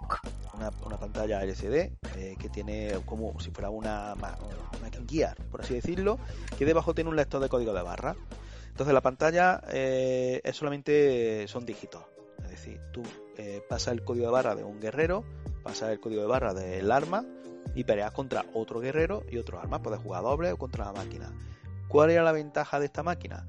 Una, 0.54 0.72
una 0.86 0.98
pantalla 0.98 1.44
LCD 1.44 1.92
eh, 2.18 2.36
que 2.40 2.50
tiene 2.50 2.94
como 3.06 3.40
si 3.40 3.52
fuera 3.52 3.70
una, 3.70 4.14
una 4.14 4.32
por 5.50 5.62
así 5.62 5.74
decirlo, 5.74 6.20
que 6.58 6.66
debajo 6.66 6.94
tiene 6.94 7.10
un 7.10 7.16
lector 7.16 7.42
de 7.42 7.50
código 7.50 7.74
de 7.74 7.82
barra. 7.82 8.16
Entonces 8.70 8.94
la 8.94 9.02
pantalla 9.02 9.62
eh, 9.70 10.42
es 10.44 10.56
solamente 10.56 11.48
son 11.48 11.66
dígitos, 11.66 12.04
es 12.44 12.50
decir, 12.50 12.80
tú 12.92 13.04
eh, 13.42 13.64
pasas 13.68 13.94
el 13.94 14.04
código 14.04 14.28
de 14.28 14.32
barra 14.32 14.56
de 14.56 14.64
un 14.64 14.80
guerrero, 14.80 15.24
pasas 15.64 15.90
el 15.90 16.00
código 16.00 16.22
de 16.22 16.28
barra 16.28 16.54
del 16.54 16.92
arma 16.92 17.26
y 17.76 17.84
peleas 17.84 18.12
contra 18.12 18.46
otro 18.54 18.80
guerrero 18.80 19.24
y 19.30 19.38
otro 19.38 19.60
arma, 19.60 19.82
puedes 19.82 20.00
jugar 20.00 20.24
doble 20.24 20.52
o 20.52 20.58
contra 20.58 20.86
la 20.86 20.94
máquina. 20.94 21.34
¿Cuál 21.88 22.12
era 22.12 22.24
la 22.24 22.32
ventaja 22.32 22.80
de 22.80 22.86
esta 22.86 23.04
máquina? 23.04 23.48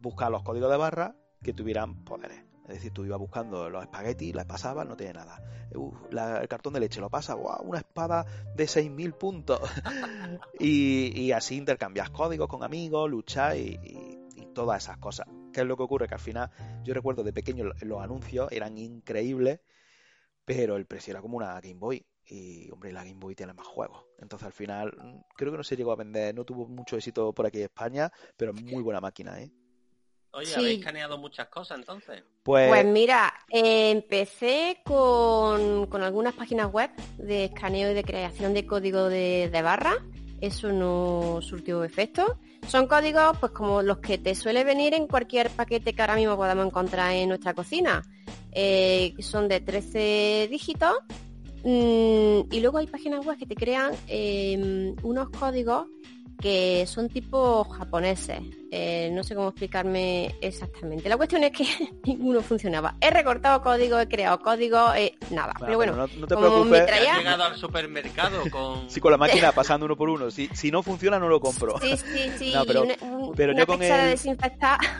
Buscar 0.00 0.30
los 0.30 0.42
códigos 0.42 0.70
de 0.70 0.76
barra 0.76 1.16
que 1.42 1.52
tuvieran 1.52 2.04
poderes. 2.04 2.42
Es 2.68 2.74
decir, 2.76 2.92
tú 2.92 3.04
ibas 3.04 3.18
buscando 3.18 3.68
los 3.68 3.82
espaguetis, 3.82 4.34
las 4.34 4.46
pasabas, 4.46 4.86
no 4.86 4.96
tiene 4.96 5.14
nada. 5.14 5.42
La- 6.10 6.40
el 6.40 6.48
cartón 6.48 6.72
de 6.72 6.80
leche 6.80 7.00
lo 7.00 7.10
pasa, 7.10 7.34
¡guau! 7.34 7.62
una 7.64 7.78
espada 7.78 8.24
de 8.54 8.64
6.000 8.64 9.12
puntos. 9.12 9.60
y, 10.58 11.30
así 11.32 11.56
intercambias 11.56 12.10
códigos 12.10 12.48
con 12.48 12.62
amigos, 12.62 13.10
luchas 13.10 13.56
y, 13.56 13.78
y- 13.82 14.18
y 14.36 14.46
todas 14.54 14.82
esas 14.82 14.98
cosas. 14.98 15.26
¿Qué 15.54 15.60
es 15.60 15.66
lo 15.66 15.76
que 15.76 15.82
ocurre? 15.84 16.08
Que 16.08 16.14
al 16.14 16.20
final, 16.20 16.50
yo 16.82 16.92
recuerdo 16.92 17.22
de 17.22 17.32
pequeño 17.32 17.64
lo- 17.64 17.74
los 17.82 18.02
anuncios 18.02 18.50
eran 18.52 18.76
increíbles, 18.76 19.60
pero 20.44 20.76
el 20.76 20.84
precio 20.86 21.12
era 21.12 21.22
como 21.22 21.36
una 21.38 21.54
Game 21.60 21.78
Boy. 21.78 22.04
Y, 22.26 22.70
hombre, 22.70 22.90
la 22.92 23.04
Game 23.04 23.18
Boy 23.20 23.34
tiene 23.34 23.52
más 23.54 23.66
juegos. 23.66 24.04
Entonces, 24.18 24.46
al 24.46 24.52
final, 24.52 24.92
mm, 24.98 25.20
creo 25.36 25.52
que 25.52 25.58
no 25.58 25.64
se 25.64 25.76
llegó 25.76 25.92
a 25.92 25.96
vender, 25.96 26.34
no 26.34 26.44
tuvo 26.44 26.66
mucho 26.66 26.96
éxito 26.96 27.32
por 27.32 27.46
aquí 27.46 27.58
en 27.58 27.64
España, 27.64 28.10
pero 28.36 28.52
es 28.52 28.62
muy 28.62 28.82
buena 28.82 29.00
máquina, 29.00 29.40
¿eh? 29.40 29.50
Oye, 30.32 30.46
Sí. 30.46 30.54
habéis 30.58 30.78
escaneado 30.80 31.16
muchas 31.18 31.46
cosas 31.48 31.78
entonces. 31.78 32.24
Pues, 32.42 32.68
Pues 32.68 32.84
mira, 32.86 33.32
eh, 33.48 33.90
empecé 33.90 34.80
con, 34.84 35.86
con 35.86 36.02
algunas 36.02 36.34
páginas 36.34 36.72
web 36.72 36.90
de 37.18 37.44
escaneo 37.44 37.90
y 37.92 37.94
de 37.94 38.02
creación 38.02 38.52
de 38.54 38.66
código 38.66 39.08
de, 39.08 39.48
de 39.52 39.62
barra. 39.62 39.94
Eso 40.40 40.72
no 40.72 41.40
surtió 41.42 41.84
efecto. 41.84 42.38
Son 42.66 42.86
códigos 42.86 43.36
pues 43.38 43.52
como 43.52 43.82
los 43.82 43.98
que 43.98 44.18
te 44.18 44.34
suele 44.34 44.64
venir 44.64 44.94
en 44.94 45.06
cualquier 45.06 45.50
paquete 45.50 45.92
que 45.92 46.02
ahora 46.02 46.16
mismo 46.16 46.36
podamos 46.36 46.66
encontrar 46.66 47.12
en 47.12 47.28
nuestra 47.28 47.54
cocina. 47.54 48.02
Eh, 48.52 49.14
son 49.20 49.48
de 49.48 49.60
13 49.60 50.48
dígitos. 50.50 50.94
Mm, 51.64 52.52
y 52.52 52.60
luego 52.60 52.78
hay 52.78 52.86
páginas 52.86 53.24
web 53.24 53.38
que 53.38 53.46
te 53.46 53.54
crean 53.54 53.92
eh, 54.06 54.94
unos 55.02 55.30
códigos 55.30 55.86
que 56.40 56.84
son 56.86 57.08
tipo 57.08 57.64
japoneses. 57.64 58.40
Eh, 58.76 59.08
no 59.12 59.22
sé 59.22 59.36
cómo 59.36 59.48
explicarme 59.50 60.34
exactamente. 60.40 61.08
La 61.08 61.16
cuestión 61.16 61.44
es 61.44 61.52
que 61.52 61.64
ninguno 62.04 62.40
funcionaba. 62.42 62.96
He 63.00 63.08
recortado 63.10 63.62
código, 63.62 64.00
he 64.00 64.08
creado 64.08 64.40
código, 64.40 64.92
eh, 64.94 65.14
nada. 65.30 65.54
Pero 65.60 65.76
bueno, 65.76 65.92
no, 65.94 66.06
no 66.18 66.26
te 66.26 66.34
como 66.34 66.46
preocupes. 66.48 66.70
me 66.90 67.08
Has 67.08 67.18
llegado 67.18 67.44
al 67.44 67.56
supermercado 67.56 68.40
con... 68.50 68.90
Sí, 68.90 69.00
con 69.00 69.12
la 69.12 69.16
máquina 69.18 69.52
pasando 69.54 69.86
uno 69.86 69.96
por 69.96 70.08
uno. 70.08 70.30
Si, 70.30 70.48
si 70.48 70.70
no 70.72 70.82
funciona, 70.82 71.18
no 71.20 71.28
lo 71.28 71.40
compro. 71.40 71.78
sí, 71.80 71.96
sí, 71.96 72.30
sí. 72.36 72.52
No, 72.52 72.64
pero- 72.64 72.84
y 72.84 72.88
una, 73.00 73.16
un- 73.16 73.34
pero 73.34 73.52
una 73.52 73.60
yo 73.60 73.66
con 73.66 73.82
el-. 73.82 74.18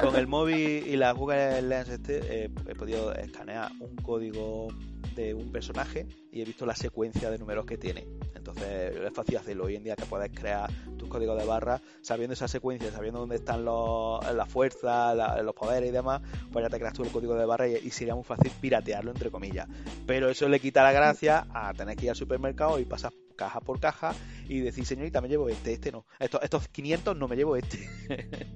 Con 0.01 0.17
el 0.17 0.27
móvil 0.29 0.87
y 0.87 0.97
la 0.97 1.13
Google 1.13 1.63
Lens 1.63 1.89
este, 1.89 2.45
eh, 2.45 2.51
he 2.69 2.75
podido 2.77 3.13
escanear 3.15 3.73
un 3.81 3.97
código 3.97 4.69
de 5.15 5.35
un 5.35 5.51
personaje 5.51 6.07
y 6.31 6.43
he 6.43 6.45
visto 6.45 6.67
la 6.67 6.75
secuencia 6.75 7.31
de 7.31 7.39
números 7.39 7.67
que 7.67 7.79
tiene. 7.79 8.07
Entonces 8.35 8.97
es 8.97 9.13
fácil 9.13 9.37
hacerlo. 9.37 9.65
Hoy 9.65 9.77
en 9.77 9.85
día 9.85 9.97
que 9.97 10.05
puedes 10.05 10.31
crear 10.33 10.71
tus 10.99 11.09
códigos 11.09 11.39
de 11.39 11.47
barra 11.47 11.81
sabiendo 12.03 12.35
esa 12.35 12.49
secuencia, 12.49 12.91
sabiendo 12.91 13.21
dónde 13.21 13.37
están 13.37 13.65
los, 13.65 14.21
la 14.35 14.47
fuerza, 14.47 15.15
los 15.43 15.55
poderes 15.55 15.89
y 15.89 15.93
demás, 15.93 16.23
pues 16.53 16.65
ya 16.65 16.69
te 16.69 16.79
creas 16.79 16.95
tú 16.95 17.05
el 17.05 17.11
código 17.11 17.35
de 17.35 17.47
barra 17.47 17.69
y, 17.69 17.77
y 17.77 17.91
sería 17.91 18.15
muy 18.15 18.25
fácil 18.25 18.53
piratearlo, 18.61 19.11
entre 19.11 19.31
comillas. 19.31 19.69
Pero 20.07 20.29
eso 20.29 20.49
le 20.49 20.61
quita 20.61 20.83
la 20.83 20.93
gracia 20.93 21.47
a 21.53 21.73
tener 21.73 21.97
que 21.97 22.05
ir 22.05 22.11
al 22.11 22.17
supermercado 22.17 22.79
y 22.79 22.85
pasar 22.85 23.13
caja 23.35 23.61
por 23.61 23.81
caja 23.81 24.15
y 24.49 24.61
decir, 24.61 24.85
señorita, 24.87 25.21
me 25.21 25.29
llevo 25.29 25.49
este, 25.49 25.73
este 25.73 25.91
no. 25.93 26.07
Estos, 26.19 26.43
estos 26.43 26.69
500 26.69 27.17
no 27.17 27.29
me 27.29 27.37
llevo 27.37 27.57
este. 27.57 27.89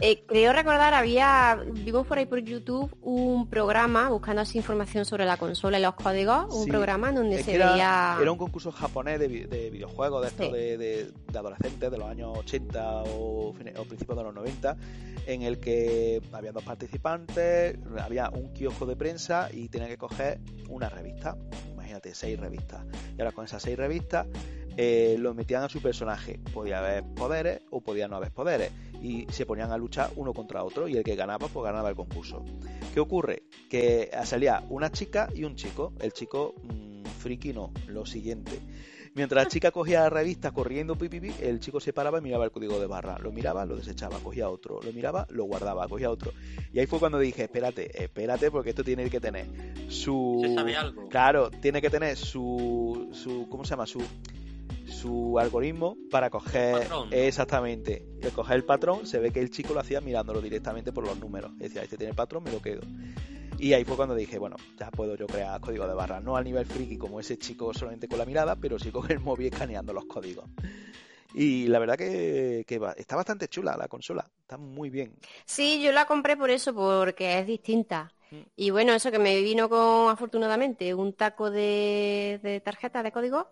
Eh, 0.00 0.24
creo 0.26 0.52
recordar, 0.52 0.92
había, 0.94 1.58
vimos 1.72 2.06
por 2.06 2.18
ahí 2.18 2.26
por 2.26 2.40
YouTube 2.40 2.94
un 3.00 3.48
programa 3.48 4.08
buscando 4.10 4.42
así 4.42 4.58
información 4.58 5.04
sobre 5.04 5.24
la 5.24 5.36
consola 5.36 5.78
y 5.78 5.82
los 5.82 5.94
códigos, 5.94 6.54
un 6.54 6.64
Sí, 6.64 6.70
programa 6.70 7.08
en 7.10 7.14
donde 7.14 7.42
se 7.42 7.54
era, 7.54 7.72
veía... 7.72 8.18
era 8.20 8.30
un 8.32 8.36
concurso 8.38 8.70
japonés 8.70 9.18
de, 9.18 9.28
vi- 9.28 9.44
de 9.44 9.70
videojuegos, 9.70 10.22
de 10.22 10.28
estos 10.28 10.46
Sí. 10.46 10.52
de, 10.52 10.76
de- 10.76 11.12
de 11.32 11.38
adolescentes 11.38 11.90
de 11.90 11.96
los 11.98 12.08
años 12.08 12.36
80 12.38 13.02
o, 13.04 13.48
o 13.50 13.84
principios 13.84 14.16
de 14.18 14.24
los 14.24 14.34
90, 14.34 14.76
en 15.26 15.42
el 15.42 15.58
que 15.58 16.20
había 16.32 16.52
dos 16.52 16.64
participantes, 16.64 17.76
había 17.98 18.28
un 18.30 18.52
kiosco 18.52 18.84
de 18.86 18.96
prensa 18.96 19.48
y 19.52 19.68
tenían 19.68 19.88
que 19.90 19.98
coger 19.98 20.40
una 20.68 20.88
revista. 20.88 21.36
Seis 22.12 22.38
revistas. 22.38 22.84
Y 23.16 23.20
ahora 23.20 23.32
con 23.32 23.44
esas 23.44 23.62
seis 23.62 23.76
revistas 23.76 24.26
eh, 24.76 25.16
lo 25.18 25.34
metían 25.34 25.62
a 25.62 25.68
su 25.68 25.80
personaje. 25.80 26.40
Podía 26.52 26.78
haber 26.78 27.04
poderes 27.14 27.60
o 27.70 27.80
podía 27.80 28.08
no 28.08 28.16
haber 28.16 28.32
poderes. 28.32 28.72
y 29.00 29.26
se 29.30 29.44
ponían 29.44 29.70
a 29.70 29.76
luchar 29.76 30.10
uno 30.16 30.32
contra 30.32 30.64
otro 30.64 30.88
y 30.88 30.96
el 30.96 31.04
que 31.04 31.14
ganaba 31.14 31.48
pues 31.48 31.64
ganaba 31.64 31.90
el 31.90 31.94
concurso. 31.94 32.42
¿Qué 32.94 33.00
ocurre? 33.00 33.42
Que 33.68 34.10
salía 34.24 34.64
una 34.70 34.90
chica 34.90 35.28
y 35.34 35.44
un 35.44 35.56
chico. 35.56 35.92
El 36.00 36.12
chico 36.12 36.54
mmm, 36.62 37.04
friki 37.18 37.52
no, 37.52 37.72
lo 37.86 38.06
siguiente. 38.06 38.60
Mientras 39.14 39.44
la 39.44 39.48
chica 39.48 39.70
cogía 39.70 40.00
la 40.00 40.10
revista 40.10 40.50
corriendo, 40.50 40.96
pi, 40.96 41.08
pi, 41.08 41.20
pi, 41.20 41.32
el 41.40 41.60
chico 41.60 41.78
se 41.78 41.92
paraba 41.92 42.18
y 42.18 42.22
miraba 42.22 42.44
el 42.44 42.50
código 42.50 42.80
de 42.80 42.86
barra. 42.86 43.16
Lo 43.20 43.30
miraba, 43.30 43.64
lo 43.64 43.76
desechaba, 43.76 44.18
cogía 44.18 44.48
otro. 44.48 44.80
Lo 44.82 44.92
miraba, 44.92 45.26
lo 45.30 45.44
guardaba, 45.44 45.86
cogía 45.86 46.10
otro. 46.10 46.32
Y 46.72 46.80
ahí 46.80 46.86
fue 46.86 46.98
cuando 46.98 47.20
dije, 47.20 47.44
espérate, 47.44 48.02
espérate, 48.02 48.50
porque 48.50 48.70
esto 48.70 48.82
tiene 48.82 49.08
que 49.08 49.20
tener 49.20 49.46
su... 49.88 50.40
¿Se 50.42 50.54
sabe 50.54 50.74
algo? 50.74 51.08
Claro, 51.08 51.50
tiene 51.50 51.80
que 51.80 51.90
tener 51.90 52.16
su... 52.16 53.08
su 53.12 53.46
¿Cómo 53.48 53.64
se 53.64 53.70
llama? 53.70 53.86
Su 53.86 54.02
su 54.86 55.38
algoritmo 55.38 55.96
para 56.10 56.30
coger 56.30 56.82
Patrón. 56.82 57.08
exactamente 57.10 58.06
el 58.22 58.32
coger 58.32 58.56
el 58.56 58.64
patrón 58.64 59.06
se 59.06 59.18
ve 59.18 59.30
que 59.32 59.40
el 59.40 59.50
chico 59.50 59.74
lo 59.74 59.80
hacía 59.80 60.00
mirándolo 60.00 60.40
directamente 60.40 60.92
por 60.92 61.06
los 61.06 61.18
números 61.18 61.56
decía 61.58 61.82
este 61.82 61.96
tiene 61.96 62.10
el 62.10 62.16
patrón 62.16 62.44
me 62.44 62.52
lo 62.52 62.60
quedo 62.60 62.82
y 63.58 63.72
ahí 63.72 63.84
fue 63.84 63.96
cuando 63.96 64.14
dije 64.14 64.38
bueno 64.38 64.56
ya 64.78 64.90
puedo 64.90 65.16
yo 65.16 65.26
crear 65.26 65.60
código 65.60 65.86
de 65.86 65.94
barra 65.94 66.20
no 66.20 66.36
al 66.36 66.44
nivel 66.44 66.66
friki 66.66 66.96
como 66.96 67.20
ese 67.20 67.38
chico 67.38 67.72
solamente 67.72 68.08
con 68.08 68.18
la 68.18 68.26
mirada 68.26 68.56
pero 68.56 68.78
sí 68.78 68.90
con 68.90 69.10
el 69.10 69.20
móvil 69.20 69.52
escaneando 69.52 69.92
los 69.92 70.04
códigos 70.06 70.46
y 71.34 71.66
la 71.66 71.80
verdad 71.80 71.96
que, 71.96 72.64
está 72.96 73.16
bastante 73.16 73.48
chula 73.48 73.76
la 73.76 73.88
consola 73.88 74.28
está 74.40 74.56
muy 74.56 74.90
bien 74.90 75.14
Sí, 75.44 75.80
yo 75.82 75.92
la 75.92 76.06
compré 76.06 76.36
por 76.36 76.50
eso, 76.50 76.74
porque 76.74 77.38
es 77.38 77.46
distinta. 77.46 78.12
Mm. 78.30 78.36
Y 78.56 78.70
bueno, 78.70 78.92
eso 78.92 79.10
que 79.10 79.18
me 79.18 79.40
vino 79.42 79.68
con, 79.68 80.10
afortunadamente, 80.10 80.94
un 80.94 81.12
taco 81.12 81.50
de, 81.50 82.40
de 82.42 82.60
tarjetas 82.60 83.04
de 83.04 83.12
código 83.12 83.48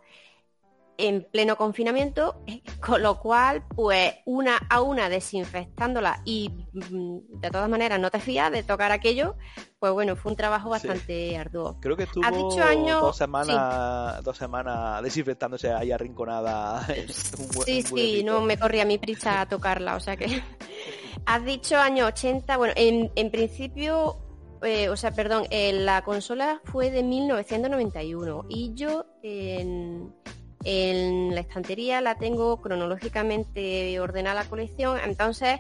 en 0.98 1.26
pleno 1.30 1.57
confinamiento, 1.57 2.42
con 2.80 3.03
lo 3.03 3.18
cual, 3.18 3.64
pues 3.74 4.14
una 4.24 4.57
a 4.68 4.80
una 4.80 5.09
desinfectándola 5.09 6.22
y 6.24 6.50
mm, 6.72 7.40
de 7.40 7.50
todas 7.50 7.68
maneras 7.68 8.00
no 8.00 8.11
te 8.11 8.20
fías 8.20 8.50
de 8.50 8.62
tocar 8.62 8.92
aquello, 8.92 9.36
pues 9.82 9.92
bueno, 9.94 10.14
fue 10.14 10.30
un 10.30 10.36
trabajo 10.36 10.68
Sí. 10.78 10.86
bastante 10.86 11.36
arduo. 11.36 11.76
creo 11.80 11.96
que 11.96 12.04
estuvo 12.04 12.24
dicho 12.30 12.62
año- 12.62 13.00
dos 13.00 13.16
semanas 13.16 14.22
dos 14.22 14.36
semanas 14.36 15.02
desinfectándose 15.02 15.72
ahí 15.72 15.90
arrinconada 15.90 16.86
un 16.86 17.48
buen- 17.48 17.66
Sí, 17.66 17.84
un 17.90 17.98
sí, 17.98 18.22
no 18.24 18.40
me 18.42 18.56
corría 18.56 18.84
mi 18.84 18.98
prisa 18.98 19.40
a 19.40 19.48
tocarla, 19.48 19.96
o 19.96 20.00
sea 20.00 20.16
que... 20.16 20.26
Has 21.26 21.44
dicho 21.44 21.76
año 21.78 22.06
80, 22.06 22.56
bueno, 22.58 22.74
en, 22.76 23.10
en 23.16 23.30
principio, 23.32 24.18
eh, 24.62 24.88
o 24.88 24.96
sea, 24.96 25.10
perdón, 25.10 25.46
eh, 25.50 25.72
la 25.72 26.02
consola 26.02 26.60
fue 26.64 26.92
de 26.92 27.02
1991 27.02 28.44
y 28.48 28.74
yo 28.74 29.06
en, 29.24 30.14
en 30.62 31.34
la 31.34 31.40
estantería 31.40 32.00
la 32.00 32.14
tengo 32.14 32.60
cronológicamente 32.60 33.98
ordenada 33.98 34.44
la 34.44 34.48
colección, 34.48 35.00
entonces 35.04 35.58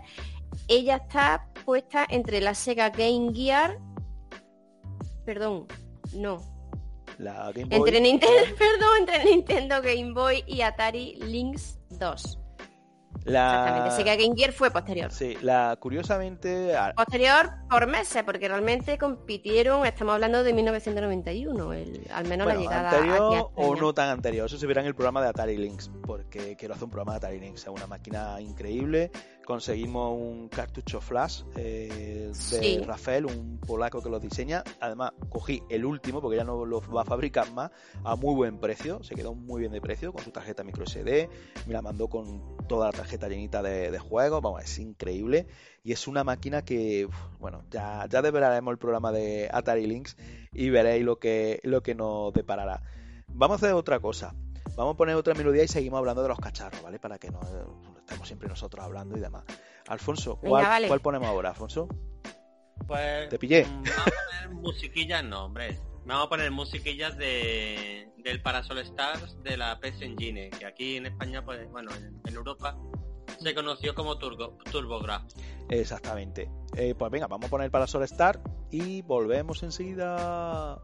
ella 0.68 0.94
está 0.96 1.48
puesta 1.64 2.06
entre 2.08 2.40
la 2.40 2.54
Sega 2.54 2.90
Game 2.90 3.32
Gear, 3.34 3.78
perdón, 5.24 5.66
no, 6.14 6.40
la 7.18 7.52
Game 7.52 7.66
Boy 7.66 7.78
entre 7.78 8.00
Nintendo, 8.00 8.42
perdón, 8.58 8.90
entre 9.00 9.24
Nintendo 9.24 9.82
Game 9.82 10.12
Boy 10.12 10.44
y 10.46 10.62
Atari 10.62 11.16
Lynx 11.16 11.78
2. 11.90 12.38
la 13.24 13.50
Exactamente, 13.50 13.96
Sega 13.96 14.16
Game 14.16 14.34
Gear 14.36 14.52
fue 14.52 14.70
posterior. 14.70 15.10
Sí, 15.12 15.36
la 15.42 15.76
curiosamente, 15.78 16.74
a- 16.76 16.92
Posterior 16.94 17.50
por 17.70 17.86
meses, 17.86 18.22
porque 18.24 18.48
realmente 18.48 18.98
compitieron, 18.98 19.86
estamos 19.86 20.14
hablando 20.14 20.42
de 20.42 20.52
1991, 20.52 21.72
el, 21.74 22.00
al 22.12 22.26
menos 22.26 22.46
bueno, 22.46 22.60
la 22.60 22.64
llegada 22.66 22.90
anterior 22.90 23.16
a 23.36 23.42
o 23.54 23.76
no 23.76 23.94
tan 23.94 24.08
anterior, 24.08 24.46
eso 24.46 24.58
se 24.58 24.66
verá 24.66 24.80
en 24.80 24.88
el 24.88 24.94
programa 24.94 25.22
de 25.22 25.28
Atari 25.28 25.56
Lynx, 25.56 25.90
porque 26.04 26.56
quiero 26.56 26.74
hacer 26.74 26.84
un 26.84 26.90
programa 26.90 27.12
de 27.12 27.16
Atari 27.18 27.40
Lynx, 27.40 27.62
es 27.62 27.68
una 27.68 27.86
máquina 27.86 28.40
increíble. 28.40 29.10
Conseguimos 29.44 30.16
un 30.18 30.48
cartucho 30.48 31.00
flash 31.00 31.42
eh, 31.56 32.28
de 32.28 32.34
Sí. 32.34 32.78
Rafael, 32.78 33.26
un 33.26 33.58
polaco 33.58 34.02
que 34.02 34.08
lo 34.08 34.20
diseña. 34.20 34.62
Además, 34.80 35.12
cogí 35.28 35.62
el 35.68 35.84
último, 35.84 36.20
porque 36.20 36.36
ya 36.36 36.44
no 36.44 36.64
lo 36.64 36.80
va 36.92 37.02
a 37.02 37.04
fabricar 37.04 37.50
más, 37.52 37.70
a 38.04 38.16
muy 38.16 38.34
buen 38.34 38.58
precio. 38.58 39.02
Se 39.02 39.14
quedó 39.14 39.34
muy 39.34 39.60
bien 39.60 39.72
de 39.72 39.80
precio 39.80 40.12
con 40.12 40.22
su 40.24 40.30
tarjeta 40.30 40.62
micro 40.64 40.86
SD. 40.86 41.28
Me 41.66 41.72
la 41.72 41.82
mandó 41.82 42.08
con 42.08 42.56
toda 42.68 42.86
la 42.86 42.92
tarjeta 42.92 43.28
llenita 43.28 43.62
de, 43.62 43.90
de 43.90 43.98
juegos. 43.98 44.40
Vamos, 44.42 44.62
es 44.62 44.78
increíble. 44.78 45.46
Y 45.84 45.92
es 45.92 46.06
una 46.06 46.22
máquina 46.24 46.62
que, 46.62 47.08
bueno, 47.40 47.64
ya, 47.70 48.06
ya 48.08 48.22
develaremos 48.22 48.72
el 48.72 48.78
programa 48.78 49.10
de 49.10 49.50
Atari 49.52 49.86
Lynx 49.86 50.16
y 50.52 50.70
veréis 50.70 51.04
lo 51.04 51.18
que, 51.18 51.60
lo 51.64 51.82
que 51.82 51.94
nos 51.94 52.32
deparará. 52.32 52.82
Vamos 53.28 53.62
a 53.62 53.66
hacer 53.66 53.74
otra 53.74 53.98
cosa. 53.98 54.34
Vamos 54.76 54.94
a 54.94 54.96
poner 54.96 55.14
otra 55.16 55.34
melodía 55.34 55.64
y 55.64 55.68
seguimos 55.68 55.98
hablando 55.98 56.22
de 56.22 56.28
los 56.28 56.38
cacharros, 56.38 56.82
¿vale? 56.82 56.98
Para 56.98 57.18
que 57.18 57.30
no 57.30 57.40
no 57.40 57.98
estemos 57.98 58.26
siempre 58.26 58.48
nosotros 58.48 58.84
hablando 58.84 59.16
y 59.16 59.20
demás. 59.20 59.44
Alfonso, 59.88 60.36
Venga, 60.36 60.48
¿cuál, 60.48 60.64
vale. 60.64 60.88
cuál 60.88 61.00
ponemos 61.00 61.28
ahora, 61.28 61.50
Alfonso? 61.50 61.88
Pues, 62.86 63.28
Te 63.28 63.38
pillé. 63.38 63.64
mm, 63.64 63.82
Vamos 63.84 63.98
a 63.98 64.04
poner 64.04 64.50
musiquillas, 64.62 65.24
no, 65.24 65.44
hombre. 65.46 65.78
Vamos 66.04 66.26
a 66.26 66.28
poner 66.28 66.50
musiquillas 66.50 67.16
de, 67.16 68.08
del 68.18 68.42
Parasol 68.42 68.78
Stars 68.78 69.40
de 69.42 69.56
la 69.56 69.78
PS 69.78 70.02
Engine, 70.02 70.50
que 70.50 70.66
aquí 70.66 70.96
en 70.96 71.06
España, 71.06 71.44
pues, 71.44 71.70
bueno, 71.70 71.90
en, 71.94 72.34
Europa 72.34 72.76
se 73.40 73.54
conoció 73.54 73.94
como 73.94 74.18
Turbo, 74.18 74.58
TurboGrafx. 74.70 75.36
Exactamente. 75.68 76.50
Eh, 76.76 76.94
pues 76.98 77.10
venga, 77.10 77.28
vamos 77.28 77.46
a 77.46 77.50
poner 77.50 77.70
para 77.70 77.86
Sol 77.86 78.02
Star 78.04 78.40
y 78.70 79.02
volvemos 79.02 79.62
enseguida. 79.62 80.80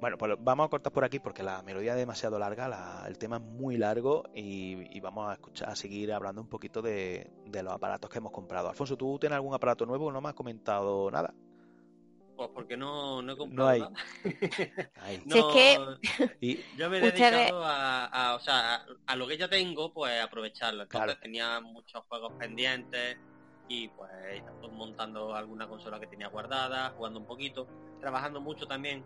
Bueno, 0.00 0.18
pues 0.18 0.32
vamos 0.38 0.66
a 0.66 0.68
cortar 0.68 0.92
por 0.92 1.04
aquí 1.04 1.18
porque 1.18 1.42
la 1.42 1.62
melodía 1.62 1.92
es 1.92 1.98
demasiado 1.98 2.38
larga, 2.38 2.68
la- 2.68 3.04
el 3.08 3.16
tema 3.16 3.36
es 3.36 3.42
muy 3.42 3.78
largo 3.78 4.24
y, 4.34 4.94
y 4.94 5.00
vamos 5.00 5.30
a 5.30 5.32
escuchar, 5.34 5.70
a 5.70 5.76
seguir 5.76 6.12
hablando 6.12 6.42
un 6.42 6.48
poquito 6.48 6.82
de, 6.82 7.30
de 7.46 7.62
los 7.62 7.72
aparatos 7.72 8.10
que 8.10 8.18
hemos 8.18 8.30
comprado. 8.32 8.68
Alfonso, 8.68 8.96
¿tú 8.96 9.18
tienes 9.18 9.36
algún 9.36 9.54
aparato 9.54 9.86
nuevo? 9.86 10.12
No 10.12 10.20
me 10.20 10.28
has 10.28 10.34
comentado 10.34 11.10
nada. 11.10 11.32
Pues 12.36 12.50
porque 12.52 12.76
no, 12.76 13.22
no 13.22 13.32
he 13.32 13.36
comprado 13.38 13.66
No 13.66 13.72
hay. 13.72 13.80
nada. 13.80 13.94
Ahí. 15.00 15.22
Si 15.26 15.38
es 15.38 15.44
que- 15.46 16.36
Y 16.42 16.56
Yo 16.76 16.90
me 16.90 16.98
he 16.98 17.06
Ustedes- 17.08 17.30
dedicado 17.32 17.64
a, 17.64 18.04
a- 18.04 18.34
o 18.34 18.40
sea, 18.40 18.74
a, 18.74 18.86
a 19.06 19.16
lo 19.16 19.26
que 19.26 19.38
ya 19.38 19.48
tengo, 19.48 19.94
pues 19.94 20.20
aprovecharlo. 20.22 20.82
Entonces 20.82 21.06
Claro. 21.06 21.20
tenía 21.22 21.58
muchos 21.62 22.04
juegos 22.06 22.34
pendientes 22.34 23.16
y 23.68 23.88
pues 23.88 24.10
montando 24.72 25.34
alguna 25.34 25.66
consola 25.66 25.98
que 25.98 26.06
tenía 26.06 26.28
guardada, 26.28 26.90
jugando 26.90 27.18
un 27.18 27.26
poquito, 27.26 27.66
trabajando 27.98 28.42
mucho 28.42 28.66
también. 28.66 29.02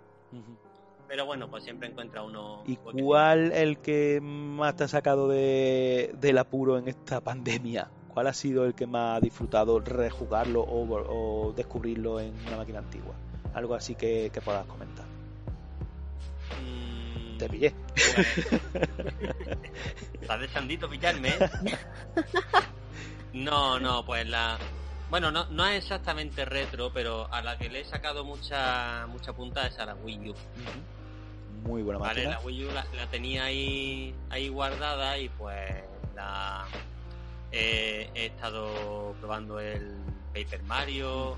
Pero 1.11 1.27
bueno, 1.27 1.51
pues 1.51 1.65
siempre 1.65 1.89
encuentra 1.89 2.23
uno... 2.23 2.63
¿Y 2.69 2.77
cuál 2.77 3.51
el 3.51 3.79
que 3.79 4.21
más 4.23 4.77
te 4.77 4.85
ha 4.85 4.89
sacado 4.89 5.29
de, 5.29 6.15
del 6.21 6.39
apuro 6.39 6.79
en 6.79 6.87
esta 6.87 7.21
pandemia? 7.25 7.91
¿Cuál 8.15 8.29
ha 8.29 8.33
sido 8.33 8.65
el 8.65 8.75
que 8.77 8.87
más 8.87 9.17
ha 9.17 9.21
disfrutado 9.21 9.81
rejugarlo 9.81 10.61
o, 10.61 11.49
o 11.49 11.53
descubrirlo 11.53 12.21
en 12.21 12.33
una 12.47 12.59
máquina 12.59 12.79
antigua? 12.79 13.13
Algo 13.55 13.75
así 13.75 13.97
que, 13.97 14.31
que 14.33 14.41
puedas 14.41 14.65
comentar. 14.67 15.05
Mm, 16.63 17.39
Te 17.39 17.49
pillé. 17.49 17.75
Estás 20.21 20.41
deseandito 20.41 20.89
pillarme, 20.89 21.31
¿eh? 21.31 21.39
No, 23.33 23.81
no, 23.81 24.07
pues 24.07 24.29
la... 24.29 24.59
Bueno, 25.11 25.33
no, 25.33 25.47
no 25.47 25.67
es 25.67 25.83
exactamente 25.83 26.45
retro, 26.45 26.93
pero 26.93 27.27
a 27.33 27.43
la 27.43 27.59
que 27.59 27.69
le 27.69 27.81
he 27.81 27.85
sacado 27.85 28.25
mucha 28.25 29.09
mucha 29.09 29.33
punta 29.33 29.67
es 29.67 29.77
a 29.81 29.87
la 29.87 29.97
Wii 29.97 30.31
U. 30.31 30.35
Muy 31.63 31.83
buena 31.83 31.99
Vale, 31.99 32.25
máquina. 32.27 32.39
la 32.39 32.47
Wii 32.47 32.65
U 32.65 32.71
la, 32.73 32.87
la 32.95 33.07
tenía 33.11 33.45
ahí, 33.45 34.15
ahí 34.31 34.49
guardada 34.49 35.19
y 35.19 35.29
pues 35.31 35.85
la 36.15 36.67
eh, 37.53 38.11
he 38.15 38.27
estado 38.27 39.15
probando 39.21 39.61
el 39.61 39.97
Paper 40.35 40.63
Mario, 40.63 41.37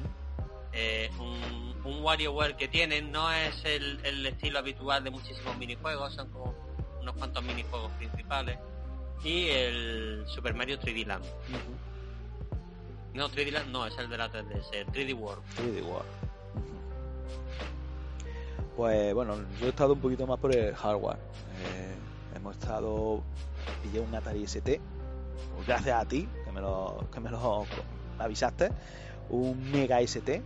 eh, 0.72 1.10
un, 1.18 1.74
un 1.84 2.02
WarioWare 2.04 2.56
que 2.56 2.68
tienen, 2.68 3.10
no 3.10 3.32
es 3.32 3.64
el, 3.64 3.98
el 4.04 4.24
estilo 4.26 4.58
habitual 4.58 5.02
de 5.02 5.10
muchísimos 5.10 5.56
minijuegos, 5.58 6.14
son 6.14 6.28
como 6.30 6.54
unos 7.00 7.14
cuantos 7.16 7.42
minijuegos 7.42 7.90
principales. 7.92 8.58
Y 9.24 9.48
el 9.48 10.24
Super 10.26 10.54
Mario 10.54 10.78
3D 10.80 11.06
Land. 11.06 11.24
No, 13.14 13.28
3D 13.28 13.50
Land 13.52 13.70
no, 13.70 13.86
es 13.86 13.96
el 13.98 14.08
de 14.08 14.18
la 14.18 14.30
3DS, 14.30 14.72
el 14.72 14.86
3D 14.88 15.14
World. 15.14 15.42
3D 15.58 15.82
World. 15.84 16.08
Pues 18.76 19.12
bueno, 19.14 19.36
yo 19.60 19.66
he 19.66 19.68
estado 19.68 19.92
un 19.92 20.00
poquito 20.00 20.26
más 20.26 20.38
por 20.38 20.54
el 20.54 20.74
hardware. 20.74 21.16
Eh, 21.16 22.36
hemos 22.36 22.56
estado. 22.56 23.22
Pillé 23.82 24.00
un 24.00 24.14
Atari 24.14 24.42
ST, 24.44 24.80
pues 25.54 25.66
gracias 25.66 26.00
a 26.00 26.04
ti, 26.04 26.28
que 26.44 26.52
me 26.52 26.60
lo, 26.60 27.06
que 27.12 27.20
me 27.20 27.30
lo 27.30 27.64
avisaste. 28.18 28.70
Un 29.30 29.70
Mega 29.70 30.00
ST, 30.00 30.42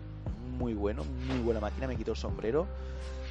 muy 0.58 0.74
bueno, 0.74 1.04
muy 1.04 1.38
buena 1.38 1.60
máquina, 1.60 1.86
me 1.86 1.96
quitó 1.96 2.12
el 2.12 2.16
sombrero. 2.16 2.66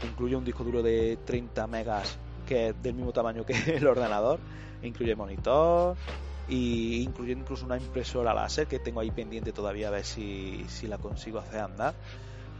Incluye 0.04 0.36
un 0.36 0.43
disco 0.43 0.64
duro 0.64 0.82
de 0.82 1.18
30 1.26 1.68
megas, 1.68 2.18
que 2.48 2.70
es 2.70 2.84
del 2.84 2.96
mismo 2.96 3.12
tamaño 3.12 3.46
que 3.46 3.54
el 3.76 3.86
ordenador. 3.86 4.39
Incluye 4.82 5.16
monitor, 5.16 5.96
y 6.48 7.02
incluye 7.02 7.34
incluso 7.34 7.66
una 7.66 7.78
impresora 7.78 8.34
láser 8.34 8.68
que 8.68 8.80
tengo 8.80 9.00
ahí 9.00 9.12
pendiente 9.12 9.52
todavía 9.52 9.88
a 9.89 9.91
ver 9.91 10.06
si, 10.06 10.66
si 10.68 10.88
la 10.88 10.98
consigo 10.98 11.39
hacer 11.39 11.60
andar 11.60 11.96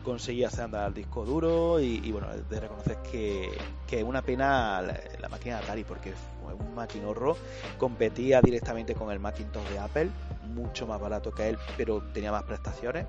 conseguí 0.06 0.44
hacer 0.44 0.66
andar 0.66 0.88
el 0.88 0.94
disco 0.94 1.26
duro 1.26 1.80
y, 1.82 2.00
y 2.04 2.12
bueno, 2.12 2.28
de 2.50 2.60
reconocer 2.60 2.98
que, 3.12 3.50
que 3.88 3.98
es 4.00 4.04
una 4.04 4.22
pena 4.22 4.82
la, 4.82 5.00
la 5.20 5.30
máquina 5.30 5.58
de 5.58 5.64
Atari 5.64 5.84
porque 5.84 6.14
fue 6.14 6.54
un 6.54 6.76
maquinorro, 6.76 7.36
competía 7.78 8.42
directamente 8.42 8.94
con 8.94 9.12
el 9.12 9.20
Macintosh 9.20 9.68
de 9.68 9.80
Apple, 9.80 10.10
mucho 10.54 10.88
más 10.88 11.02
barato 11.02 11.32
que 11.32 11.50
él, 11.50 11.58
pero 11.76 12.02
tenía 12.14 12.32
más 12.32 12.44
prestaciones, 12.44 13.08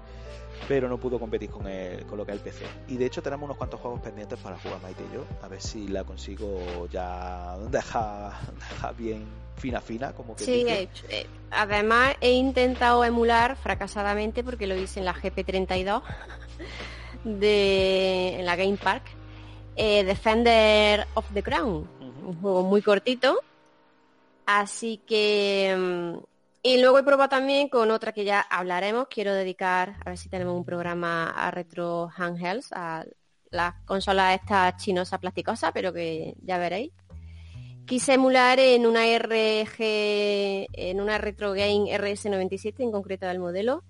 pero 0.67 0.89
no 0.89 0.99
pudo 0.99 1.21
competir 1.21 1.51
con, 1.51 1.67
el, 1.69 2.05
con 2.07 2.19
lo 2.19 2.25
que 2.25 2.33
es 2.33 2.39
el 2.39 2.43
PC. 2.43 2.65
Y 2.89 2.97
de 2.97 3.07
hecho 3.07 3.23
tenemos 3.23 3.45
unos 3.45 3.57
cuantos 3.57 3.79
juegos 3.81 4.01
pendientes 4.01 4.39
para 4.39 4.59
jugar 4.59 4.81
Maite 4.83 5.05
y 5.11 5.15
yo, 5.15 5.25
a 5.43 5.49
ver 5.49 5.61
si 5.61 5.87
la 5.89 6.05
consigo 6.05 6.89
ya 6.91 7.57
dejar 7.71 8.33
deja 8.59 8.93
bien 8.93 9.25
fina 9.57 9.81
fina, 9.81 10.13
como 10.13 10.37
que 10.37 10.45
Sí, 10.45 10.65
eh, 10.69 10.89
eh, 11.09 11.27
además 11.51 12.15
he 12.21 12.33
intentado 12.33 13.05
emular 13.05 13.57
fracasadamente 13.57 14.45
porque 14.45 14.67
lo 14.67 14.77
hice 14.77 15.01
en 15.01 15.07
la 15.07 15.15
GP32 15.15 16.03
de 17.25 18.39
en 18.39 18.47
la 18.47 18.57
Game 18.57 18.77
Park 18.77 19.05
eh, 19.77 20.05
Defender 20.05 21.07
of 21.15 21.27
the 21.35 21.43
Crown, 21.43 21.89
un 22.25 22.41
juego 22.41 22.63
muy 22.63 22.83
cortito. 22.83 23.39
Así 24.47 24.99
que 25.07 25.75
mm, 25.77 26.19
y 26.67 26.81
luego 26.81 26.99
he 26.99 27.05
probado 27.05 27.29
también 27.29 27.69
con 27.69 27.93
otra 27.93 28.11
que 28.11 28.25
ya 28.25 28.41
hablaremos. 28.41 29.07
Quiero 29.09 29.33
dedicar, 29.33 29.95
a 30.05 30.11
ver 30.11 30.19
si 30.19 30.29
tenemos 30.29 30.57
un 30.57 30.65
programa 30.65 31.31
a 31.31 31.53
retro 31.53 32.11
handhelds, 32.17 32.73
a 32.73 33.05
las 33.51 33.75
consolas 33.85 34.41
estas 34.41 34.77
chinosas 34.77 35.21
plasticosas, 35.21 35.71
pero 35.73 35.93
que 35.93 36.35
ya 36.43 36.59
veréis. 36.59 36.93
Quise 37.87 38.15
emular 38.15 38.59
en 38.59 38.85
una 38.85 39.03
RG, 39.17 40.67
en 40.73 41.01
una 41.01 41.19
Retro 41.19 41.53
Game 41.53 41.89
RS97, 41.89 42.81
en 42.81 42.91
concreto 42.91 43.27
del 43.27 43.39
modelo, 43.39 43.85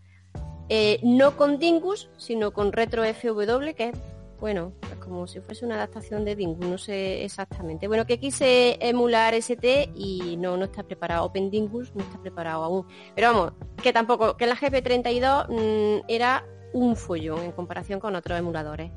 eh, 0.68 0.98
no 1.02 1.36
con 1.36 1.58
Dingus, 1.58 2.10
sino 2.16 2.52
con 2.52 2.72
Retro 2.72 3.04
FW, 3.04 3.74
que 3.74 3.92
bueno, 4.40 4.72
es 4.82 4.98
como 4.98 5.26
si 5.26 5.40
fuese 5.40 5.64
una 5.64 5.76
adaptación 5.76 6.24
de 6.24 6.36
Dingus, 6.36 6.66
no 6.66 6.78
sé 6.78 7.24
exactamente. 7.24 7.88
Bueno, 7.88 8.06
que 8.06 8.18
quise 8.18 8.76
emular 8.86 9.34
ST 9.34 9.92
y 9.94 10.36
no, 10.36 10.56
no 10.56 10.64
está 10.66 10.82
preparado. 10.82 11.24
Open 11.24 11.50
Dingus 11.50 11.94
no 11.94 12.02
está 12.02 12.20
preparado 12.20 12.64
aún. 12.64 12.86
Pero 13.14 13.32
vamos, 13.32 13.52
que 13.82 13.92
tampoco, 13.92 14.36
que 14.36 14.46
la 14.46 14.56
GP32 14.56 15.48
mm, 15.48 16.04
era 16.08 16.44
un 16.74 16.96
follón 16.96 17.44
en 17.44 17.52
comparación 17.52 17.98
con 17.98 18.14
otros 18.14 18.38
emuladores. 18.38 18.90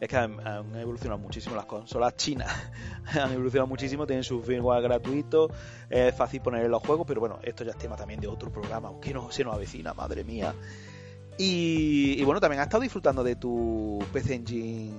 Es 0.00 0.08
que 0.08 0.16
han, 0.16 0.46
han 0.46 0.74
evolucionado 0.76 1.20
muchísimo 1.20 1.56
las 1.56 1.66
consolas 1.66 2.16
chinas. 2.16 2.50
han 3.20 3.32
evolucionado 3.32 3.66
muchísimo, 3.66 4.06
tienen 4.06 4.24
su 4.24 4.40
firmware 4.40 4.82
gratuito, 4.82 5.50
es 5.90 6.14
fácil 6.14 6.40
poner 6.40 6.64
en 6.64 6.70
los 6.70 6.82
juegos, 6.82 7.04
pero 7.06 7.20
bueno, 7.20 7.40
esto 7.42 7.64
ya 7.64 7.72
es 7.72 7.78
tema 7.78 7.96
también 7.96 8.20
de 8.20 8.28
otro 8.28 8.50
programa, 8.50 8.88
aunque 8.88 9.12
no 9.12 9.30
se 9.30 9.44
nos 9.44 9.54
avecina, 9.54 9.92
madre 9.92 10.24
mía. 10.24 10.54
Y, 11.38 12.16
y 12.18 12.24
bueno, 12.24 12.40
también 12.40 12.60
has 12.60 12.66
estado 12.66 12.82
disfrutando 12.82 13.22
de 13.22 13.36
tu 13.36 14.04
PC 14.12 14.34
Engine, 14.34 14.90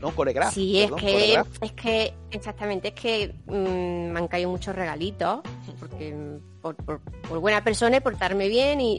¿no? 0.00 0.14
Coregraph. 0.14 0.54
Sí, 0.54 0.78
es 0.80 0.92
que, 0.92 1.12
Coregraph. 1.12 1.48
es 1.62 1.72
que, 1.72 2.14
exactamente, 2.30 2.88
es 2.88 2.94
que 2.94 3.34
mm, 3.46 4.12
me 4.12 4.18
han 4.20 4.28
caído 4.28 4.50
muchos 4.50 4.76
regalitos, 4.76 5.40
porque 5.80 6.14
por, 6.62 6.76
por- 6.76 7.00
por 7.00 7.38
buena 7.40 7.64
persona 7.64 7.96
y 7.96 8.00
portarme 8.00 8.46
bien 8.48 8.80
y 8.80 8.98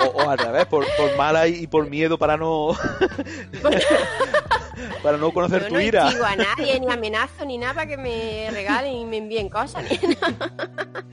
O, 0.00 0.04
o 0.04 0.30
al 0.30 0.38
revés, 0.38 0.64
por, 0.66 0.86
por 0.96 1.14
mala 1.18 1.46
y, 1.48 1.66
por 1.66 1.88
miedo 1.90 2.16
para 2.18 2.36
no... 2.38 2.70
para 5.02 5.16
no 5.18 5.32
conocer 5.32 5.62
yo 5.62 5.68
tu 5.68 5.74
no 5.74 5.80
ira. 5.80 6.04
instigo 6.04 6.24
a 6.24 6.36
nadie, 6.36 6.80
ni 6.80 6.90
amenazo, 6.90 7.44
ni 7.44 7.58
nada 7.58 7.74
para 7.74 7.86
que 7.86 7.96
me 7.96 8.48
regalen 8.50 8.94
y 8.94 9.04
me 9.04 9.18
envíen 9.18 9.48
cosas. 9.48 9.84
ni 9.90 10.14
nada. 10.14 10.50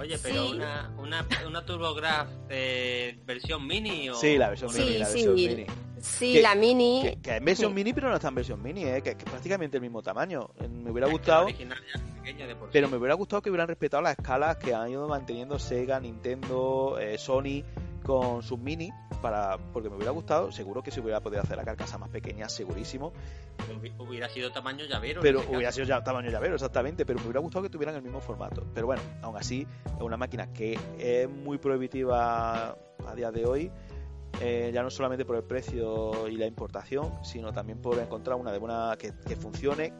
Oye, 0.00 0.18
pero 0.22 0.46
Sí. 0.46 0.52
una, 0.54 0.90
una, 0.96 1.26
una 1.46 1.64
TurboGrafx 1.66 2.30
eh, 2.48 3.18
versión 3.26 3.66
mini 3.66 4.08
o... 4.08 4.14
Sí, 4.14 4.38
la 4.38 4.48
versión 4.48 4.70
Sí, 4.70 4.80
mini, 4.82 4.98
la 4.98 5.04
sí. 5.04 5.12
versión 5.26 5.34
mini. 5.34 5.66
Sí, 6.00 6.34
Que- 6.34 6.42
la 6.42 6.54
mini... 6.54 7.02
Que, 7.02 7.20
que 7.20 7.36
es 7.36 7.44
versión 7.44 7.70
sí. 7.70 7.74
mini, 7.74 7.92
pero 7.92 8.08
no 8.08 8.14
está 8.16 8.28
en 8.28 8.34
versión 8.34 8.62
mini, 8.62 8.84
¿eh? 8.84 9.02
que, 9.02 9.14
que 9.16 9.24
es 9.24 9.30
prácticamente 9.30 9.76
el 9.76 9.80
mismo 9.82 10.02
tamaño. 10.02 10.50
Me 10.68 10.90
hubiera 10.90 11.06
La 11.06 11.12
gustado... 11.12 11.44
original 11.44 11.78
ya 11.92 12.00
es 12.00 12.10
pequeña 12.20 12.46
de 12.46 12.56
por 12.56 12.68
sí. 12.68 12.72
Pero 12.72 12.88
me 12.88 12.96
hubiera 12.96 13.14
gustado 13.14 13.42
que 13.42 13.50
hubieran 13.50 13.68
respetado 13.68 14.02
las 14.02 14.18
escalas 14.18 14.56
que 14.56 14.74
han 14.74 14.90
ido 14.90 15.06
manteniendo 15.08 15.58
Sega, 15.58 16.00
Nintendo, 16.00 16.98
eh, 17.00 17.18
Sony 17.18 17.62
con 18.04 18.42
sus 18.42 18.58
mini, 18.58 18.90
para 19.20 19.58
porque 19.72 19.90
me 19.90 19.96
hubiera 19.96 20.10
gustado, 20.10 20.50
seguro 20.50 20.82
que 20.82 20.90
se 20.90 21.00
hubiera 21.00 21.20
podido 21.20 21.42
hacer 21.42 21.56
la 21.58 21.64
carcasa 21.64 21.98
más 21.98 22.08
pequeña, 22.08 22.48
segurísimo, 22.48 23.12
Hubi- 23.70 23.92
Hubiera 23.98 24.26
sido 24.30 24.50
tamaño 24.50 24.86
llavero. 24.86 25.20
pero 25.20 25.40
ese 25.40 25.48
hubiera 25.50 25.66
caso. 25.68 25.74
sido 25.76 25.86
ya 25.86 26.02
tamaño 26.02 26.30
llavero, 26.30 26.54
exactamente, 26.54 27.04
pero 27.04 27.18
me 27.18 27.26
hubiera 27.26 27.40
gustado 27.40 27.62
que 27.64 27.68
tuvieran 27.68 27.94
el 27.94 28.02
mismo 28.02 28.20
formato. 28.20 28.64
Pero 28.74 28.86
bueno, 28.86 29.02
aún 29.20 29.36
así, 29.36 29.66
es 29.84 30.00
una 30.02 30.16
máquina 30.16 30.50
que 30.52 30.78
es 30.98 31.28
muy 31.28 31.58
prohibitiva 31.58 32.70
a 33.06 33.14
día 33.14 33.30
de 33.30 33.44
hoy, 33.44 33.70
eh, 34.40 34.70
ya 34.72 34.82
no 34.82 34.90
solamente 34.90 35.24
por 35.24 35.36
el 35.36 35.44
precio 35.44 36.28
y 36.28 36.36
la 36.36 36.46
importación, 36.46 37.12
sino 37.22 37.52
también 37.52 37.78
por 37.80 37.98
encontrar 37.98 38.36
una 38.36 38.52
de 38.52 38.58
buena 38.58 38.96
que, 38.98 39.12
funcione, 39.36 39.92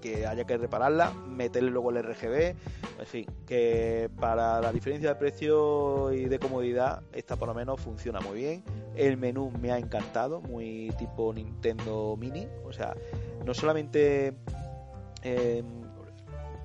que 0.00 0.26
haya 0.26 0.44
que 0.44 0.56
repararla, 0.56 1.12
meterle 1.12 1.70
luego 1.70 1.90
el 1.90 2.02
RGB, 2.02 2.56
en 2.98 3.06
fin, 3.06 3.26
que 3.46 4.10
para 4.20 4.60
la 4.60 4.72
diferencia 4.72 5.10
de 5.10 5.14
precio 5.14 6.12
y 6.12 6.24
de 6.24 6.38
comodidad, 6.38 7.02
esta 7.12 7.36
por 7.36 7.48
lo 7.48 7.54
menos 7.54 7.80
funciona 7.80 8.20
muy 8.20 8.38
bien. 8.38 8.64
El 8.96 9.16
menú 9.16 9.52
me 9.60 9.70
ha 9.70 9.78
encantado, 9.78 10.40
muy 10.40 10.92
tipo 10.98 11.32
Nintendo 11.32 12.16
Mini, 12.18 12.48
o 12.64 12.72
sea, 12.72 12.94
no 13.44 13.54
solamente 13.54 14.34
eh, 15.22 15.62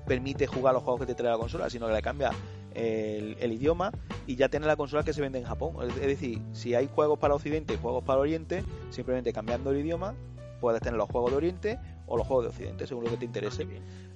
permite 0.06 0.48
jugar 0.48 0.74
los 0.74 0.82
juegos 0.82 1.00
que 1.00 1.06
te 1.06 1.14
trae 1.14 1.30
la 1.30 1.38
consola, 1.38 1.70
sino 1.70 1.86
que 1.86 1.92
le 1.92 2.02
cambia 2.02 2.32
el, 2.74 3.36
el 3.40 3.52
idioma 3.52 3.92
y 4.26 4.36
ya 4.36 4.48
tiene 4.48 4.66
la 4.66 4.76
consola 4.76 5.02
que 5.02 5.12
se 5.12 5.20
vende 5.20 5.38
en 5.38 5.44
Japón. 5.44 5.76
Es 5.82 5.94
es 5.96 6.06
decir, 6.06 6.40
si 6.52 6.74
hay 6.74 6.88
juegos 6.94 7.18
para 7.18 7.34
Occidente 7.34 7.74
y 7.74 7.76
juegos 7.76 8.04
para 8.04 8.20
Oriente, 8.20 8.62
simplemente 8.90 9.32
cambiando 9.32 9.70
el 9.70 9.78
idioma 9.78 10.14
puedes 10.60 10.80
tener 10.82 10.98
los 10.98 11.08
juegos 11.08 11.30
de 11.30 11.36
Oriente 11.38 11.78
o 12.06 12.16
los 12.18 12.26
juegos 12.26 12.44
de 12.44 12.48
Occidente, 12.50 12.86
según 12.86 13.04
lo 13.04 13.10
que 13.10 13.16
te 13.16 13.24
interese. 13.24 13.66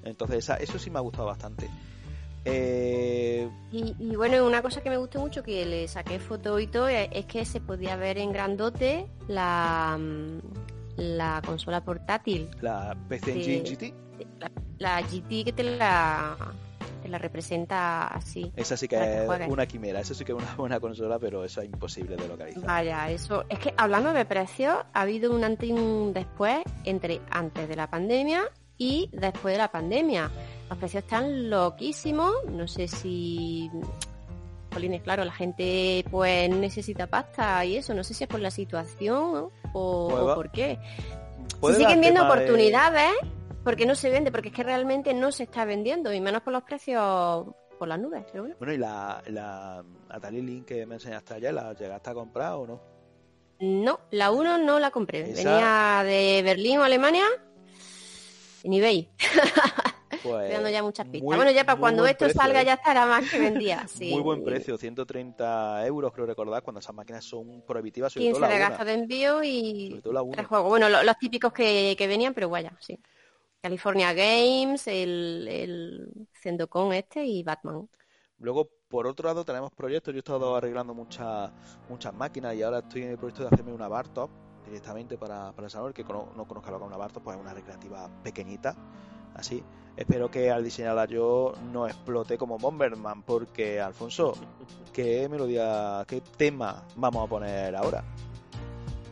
Entonces, 0.04 0.38
esa- 0.38 0.56
eso 0.56 0.78
sí 0.78 0.90
me 0.90 0.98
ha 0.98 1.00
gustado 1.02 1.26
bastante. 1.26 1.68
Eh, 2.44 3.48
Y, 3.72 3.94
y 3.98 4.16
bueno, 4.16 4.44
una 4.46 4.60
cosa 4.60 4.82
que 4.82 4.90
me 4.90 4.98
gustó 4.98 5.18
mucho, 5.20 5.42
que 5.42 5.64
le 5.64 5.88
saqué 5.88 6.18
foto 6.18 6.60
y 6.60 6.66
todo, 6.66 6.88
es, 6.88 7.08
es 7.12 7.24
que 7.26 7.44
se 7.46 7.60
podía 7.60 7.96
ver 7.96 8.18
en 8.18 8.32
grandote 8.32 9.06
la, 9.28 9.96
mm, 9.98 10.38
la 10.98 11.40
consola 11.44 11.82
portátil, 11.82 12.48
la 12.60 12.94
PC. 13.08 13.32
Engine 13.32 13.62
GT, 13.64 13.94
la, 14.40 14.50
la 14.78 15.00
GT 15.02 15.44
que 15.44 15.52
te 15.54 15.62
la, 15.62 16.36
te 17.04 17.10
la 17.10 17.18
representa 17.18 18.06
así. 18.06 18.50
esa 18.56 18.78
sí 18.78 18.88
que 18.88 18.96
que 18.96 19.24
es 19.44 19.48
una 19.50 19.66
quimera, 19.66 20.00
eso 20.00 20.14
sí 20.14 20.24
que 20.24 20.32
es 20.32 20.38
una 20.38 20.54
buena 20.56 20.80
consola, 20.80 21.18
pero 21.18 21.44
eso 21.44 21.60
es 21.60 21.66
imposible 21.66 22.16
de 22.16 22.26
localizar. 22.26 22.64
Vaya, 22.64 23.10
eso. 23.10 23.44
Es 23.50 23.58
que 23.58 23.74
hablando 23.76 24.14
de 24.14 24.24
precios, 24.24 24.74
ha 24.94 25.00
habido 25.02 25.30
un 25.34 25.44
antes 25.44 25.68
y 25.68 25.72
un 25.72 26.14
después 26.14 26.60
entre 26.84 27.20
antes 27.30 27.68
de 27.68 27.76
la 27.76 27.90
pandemia 27.90 28.44
y 28.78 29.10
después 29.12 29.52
de 29.54 29.58
la 29.58 29.70
pandemia. 29.70 30.30
Los 30.70 30.78
precios 30.78 31.04
están 31.04 31.50
loquísimos. 31.50 32.32
No 32.50 32.66
sé 32.66 32.88
si. 32.88 33.70
Jolines, 34.72 35.02
claro, 35.02 35.24
la 35.26 35.32
gente 35.32 36.04
pues 36.10 36.48
necesita 36.48 37.06
pasta 37.06 37.62
y 37.66 37.76
eso. 37.76 37.92
No 37.92 38.02
sé 38.02 38.14
si 38.14 38.24
es 38.24 38.30
por 38.30 38.40
la 38.40 38.50
situación 38.50 39.50
o, 39.74 40.08
Pues 40.10 40.22
o 40.22 40.34
por 40.34 40.50
qué. 40.50 40.78
Si 41.68 41.74
siguen 41.74 42.00
viendo 42.00 42.22
de- 42.24 42.26
oportunidades, 42.30 43.12
porque 43.64 43.86
no 43.86 43.94
se 43.94 44.10
vende, 44.10 44.30
porque 44.30 44.48
es 44.48 44.54
que 44.54 44.62
realmente 44.62 45.12
no 45.14 45.32
se 45.32 45.44
está 45.44 45.64
vendiendo, 45.64 46.12
y 46.12 46.20
menos 46.20 46.42
por 46.42 46.52
los 46.52 46.62
precios 46.62 47.46
por 47.78 47.88
las 47.88 47.98
nubes. 47.98 48.24
Pero 48.30 48.42
bueno. 48.44 48.56
Bueno, 48.58 48.72
y 48.74 48.78
la, 48.78 49.22
la 49.26 49.84
Atari 50.10 50.40
Link 50.42 50.66
que 50.66 50.86
me 50.86 50.94
enseñaste 50.94 51.34
ayer, 51.34 51.52
¿la 51.54 51.72
llegaste 51.72 52.10
a 52.10 52.14
comprar 52.14 52.52
o 52.52 52.66
no? 52.66 52.80
No, 53.60 54.00
la 54.10 54.30
1 54.30 54.58
no 54.58 54.78
la 54.78 54.90
compré. 54.90 55.20
Esa- 55.30 55.42
Venía 55.42 56.02
de 56.04 56.42
Berlín 56.42 56.78
o 56.78 56.82
Alemania 56.84 57.24
en 58.62 58.72
eBay. 58.74 59.08
Pues, 60.22 60.50
dando 60.52 60.70
ya 60.70 60.82
muchas 60.82 61.06
pistas. 61.06 61.22
muy- 61.26 61.36
bueno, 61.36 61.50
ya 61.50 61.64
para 61.64 61.78
cuando 61.78 62.06
esto 62.06 62.24
precio, 62.24 62.40
salga 62.40 62.62
¿eh? 62.62 62.64
ya 62.64 62.74
estará 62.74 63.04
más 63.06 63.28
que 63.30 63.38
vendida. 63.38 63.86
Sí. 63.88 64.10
Muy 64.10 64.22
buen 64.22 64.42
precio, 64.42 64.78
130 64.78 65.86
euros, 65.86 66.12
creo 66.12 66.24
recordar, 66.26 66.62
cuando 66.62 66.80
esas 66.80 66.94
máquinas 66.94 67.24
son 67.24 67.62
prohibitivas, 67.66 68.12
sobre 68.12 68.26
15 68.26 68.32
todo 68.32 68.40
la 68.40 68.48
de 68.48 68.56
una. 68.60 68.68
gastos 68.70 68.86
de 68.86 68.92
envío 68.94 69.42
y 69.44 70.00
tres 70.32 70.46
juegos. 70.46 70.68
Bueno, 70.68 70.88
lo- 70.88 71.02
los, 71.02 71.18
típicos 71.18 71.52
que, 71.52 71.94
que 71.98 72.06
venían, 72.06 72.32
pero 72.32 72.48
vaya, 72.48 72.72
sí. 72.80 72.98
California 73.64 74.12
Games, 74.12 74.86
el, 74.88 75.48
el 75.48 76.28
Zendocon 76.34 76.92
este 76.92 77.24
y 77.24 77.42
Batman. 77.42 77.88
Luego, 78.36 78.68
por 78.90 79.06
otro 79.06 79.26
lado, 79.26 79.42
tenemos 79.42 79.72
proyectos. 79.72 80.12
Yo 80.12 80.18
he 80.18 80.18
estado 80.18 80.54
arreglando 80.54 80.92
muchas 80.92 81.50
muchas 81.88 82.12
máquinas 82.12 82.54
y 82.54 82.62
ahora 82.62 82.80
estoy 82.80 83.04
en 83.04 83.12
el 83.12 83.16
proyecto 83.16 83.40
de 83.40 83.48
hacerme 83.48 83.72
una 83.72 83.88
Bartop 83.88 84.28
directamente 84.66 85.16
para, 85.16 85.50
para 85.52 85.64
el 85.64 85.70
salón. 85.70 85.88
El 85.88 85.94
que 85.94 86.04
cono- 86.04 86.30
no 86.36 86.46
conozca 86.46 86.70
lo 86.72 86.76
que 86.76 86.84
es 86.84 86.88
una 86.88 86.98
Bartop, 86.98 87.22
pues 87.24 87.36
es 87.38 87.42
una 87.42 87.54
recreativa 87.54 88.10
pequeñita, 88.22 88.76
así. 89.34 89.64
Espero 89.96 90.30
que 90.30 90.50
al 90.50 90.62
diseñarla 90.62 91.06
yo 91.06 91.54
no 91.72 91.86
explote 91.86 92.36
como 92.36 92.58
Bomberman, 92.58 93.22
porque 93.22 93.80
Alfonso, 93.80 94.34
¿qué 94.92 95.26
melodía, 95.26 96.04
qué 96.06 96.20
tema 96.20 96.82
vamos 96.96 97.24
a 97.24 97.30
poner 97.30 97.74
ahora? 97.74 98.04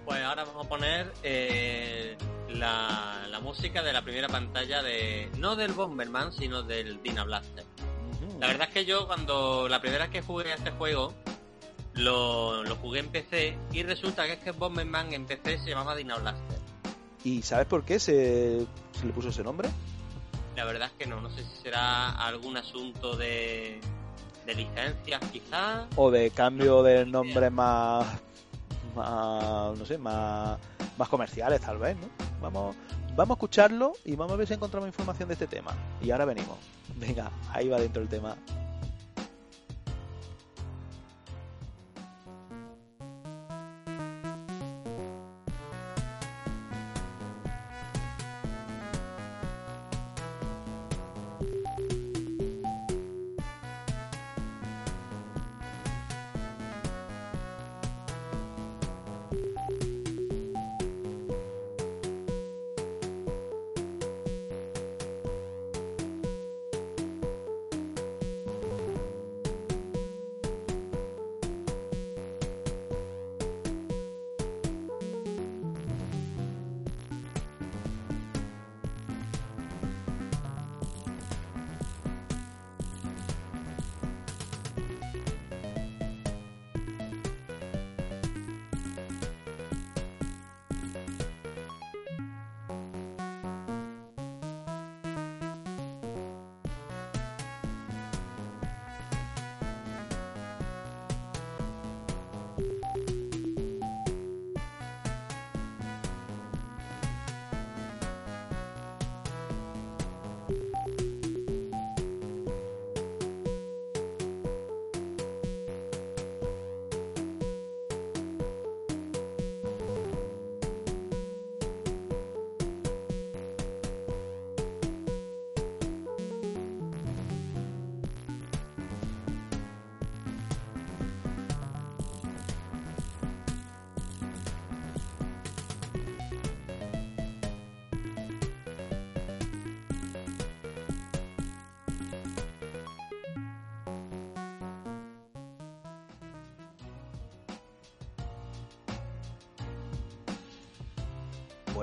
Pues 0.05 0.23
ahora 0.23 0.45
vamos 0.45 0.67
a 0.67 0.69
poner 0.69 1.11
eh, 1.23 2.19
la, 2.55 3.27
la 3.29 3.41
música 3.41 3.83
de 3.83 3.93
la 3.93 4.03
primera 4.03 4.29
pantalla 4.29 4.83
de. 4.83 5.31
No 5.39 5.57
del 5.57 5.73
Bomberman, 5.73 6.33
sino 6.33 6.63
del 6.63 7.03
Dina 7.03 7.25
Blaster. 7.25 7.65
La 8.39 8.47
verdad 8.49 8.69
es 8.69 8.75
que 8.75 8.85
yo 8.85 9.07
cuando 9.07 9.69
la 9.69 9.81
primera 9.81 10.05
vez 10.05 10.13
que 10.13 10.23
jugué 10.23 10.53
a 10.53 10.57
este 10.57 10.71
juego 10.73 11.13
lo, 11.95 12.63
lo 12.65 12.77
jugué 12.77 13.01
en 13.01 13.09
PC 13.09 13.57
y 13.73 13.83
resulta 13.83 14.27
que 14.27 14.35
es 14.35 14.39
que 14.41 14.51
Bomberman 14.53 15.13
en 15.13 15.27
PC 15.27 15.59
se 15.59 15.71
llamaba 15.71 15.95
Dina 15.95 16.17
Blaster. 16.17 16.59
¿Y 17.25 17.43
sabes 17.43 17.67
por 17.67 17.85
qué 17.85 18.01
se, 18.01 18.67
se 18.93 19.07
le 19.07 19.13
puso 19.13 19.29
ese 19.29 19.45
nombre? 19.45 19.69
La 20.57 20.65
verdad 20.65 20.89
es 20.89 20.95
que 20.99 21.07
no, 21.07 21.21
no 21.21 21.31
sé 21.31 21.45
si 21.45 21.63
será 21.63 22.11
algún 22.11 22.57
asunto 22.57 23.17
de, 23.17 23.81
de 24.47 24.55
licencias 24.55 25.21
quizás. 25.33 25.87
o 25.97 26.11
de 26.11 26.31
cambio 26.31 26.83
de 26.83 27.07
nombres 27.07 27.53
más, 27.53 28.07
más 28.95 29.79
no 29.79 29.87
sé, 29.87 29.99
más, 29.99 30.59
más 30.99 31.09
comerciales 31.09 31.61
tal 31.61 31.79
vez, 31.79 31.97
¿no? 31.97 32.09
Vamos, 32.41 32.77
vamos 33.17 33.35
a 33.35 33.39
escucharlo 33.39 33.93
y 34.05 34.17
vamos 34.17 34.33
a 34.33 34.37
ver 34.37 34.47
si 34.47 34.55
encontramos 34.55 34.89
información 34.89 35.29
de 35.29 35.35
este 35.35 35.47
tema. 35.47 35.73
Y 36.01 36.11
ahora 36.11 36.25
venimos. 36.25 36.59
Venga, 36.97 37.31
ahí 37.53 37.69
va 37.69 37.81
dentro 37.81 38.03
el 38.03 38.09
tema. 38.09 38.37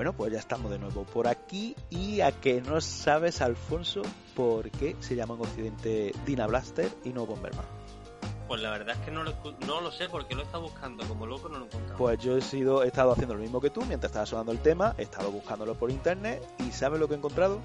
Bueno, 0.00 0.14
pues 0.14 0.32
ya 0.32 0.38
estamos 0.38 0.70
de 0.70 0.78
nuevo 0.78 1.04
por 1.04 1.28
aquí 1.28 1.76
y 1.90 2.22
a 2.22 2.32
que 2.32 2.62
no 2.62 2.80
sabes, 2.80 3.42
Alfonso, 3.42 4.00
por 4.34 4.70
qué 4.70 4.96
se 5.00 5.14
llama 5.14 5.34
en 5.34 5.42
Occidente 5.42 6.14
Dina 6.24 6.46
Blaster 6.46 6.88
y 7.04 7.10
no 7.10 7.26
Bomberman. 7.26 7.66
Pues 8.48 8.62
la 8.62 8.70
verdad 8.70 8.96
es 8.98 9.04
que 9.04 9.10
no 9.10 9.22
lo, 9.24 9.34
no 9.66 9.82
lo 9.82 9.92
sé 9.92 10.08
porque 10.08 10.34
lo 10.34 10.40
he 10.40 10.44
estado 10.44 10.62
buscando 10.62 11.06
como 11.06 11.26
loco 11.26 11.50
no 11.50 11.58
lo 11.58 11.64
he 11.64 11.68
encontrado. 11.68 11.98
Pues 11.98 12.18
yo 12.18 12.34
he 12.38 12.40
sido, 12.40 12.82
he 12.82 12.86
estado 12.86 13.12
haciendo 13.12 13.34
lo 13.34 13.40
mismo 13.42 13.60
que 13.60 13.68
tú 13.68 13.82
mientras 13.84 14.08
estaba 14.08 14.24
sonando 14.24 14.52
el 14.52 14.60
tema, 14.60 14.94
he 14.96 15.02
estado 15.02 15.30
buscándolo 15.30 15.74
por 15.74 15.90
internet 15.90 16.42
y 16.66 16.72
¿sabes 16.72 16.98
lo 16.98 17.06
que 17.06 17.12
he 17.12 17.18
encontrado? 17.18 17.60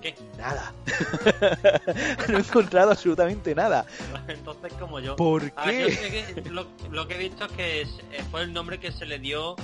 ¿Qué? 0.00 0.14
Nada. 0.38 0.72
no 2.28 2.36
he 2.38 2.40
encontrado 2.42 2.92
absolutamente 2.92 3.56
nada. 3.56 3.84
Entonces 4.28 4.72
como 4.74 5.00
yo. 5.00 5.16
¿Por 5.16 5.52
Ah, 5.56 5.72
yo 5.72 5.86
qué? 5.88 5.92
sé 5.96 6.32
que 6.42 6.48
lo, 6.48 6.64
lo 6.92 7.08
que 7.08 7.16
he 7.16 7.18
visto 7.18 7.44
es 7.46 7.52
que 7.54 7.80
es- 7.82 7.98
eh, 8.12 8.22
fue 8.30 8.42
el 8.42 8.52
nombre 8.52 8.78
que 8.78 8.92
se 8.92 9.04
le 9.04 9.18
dio 9.18 9.56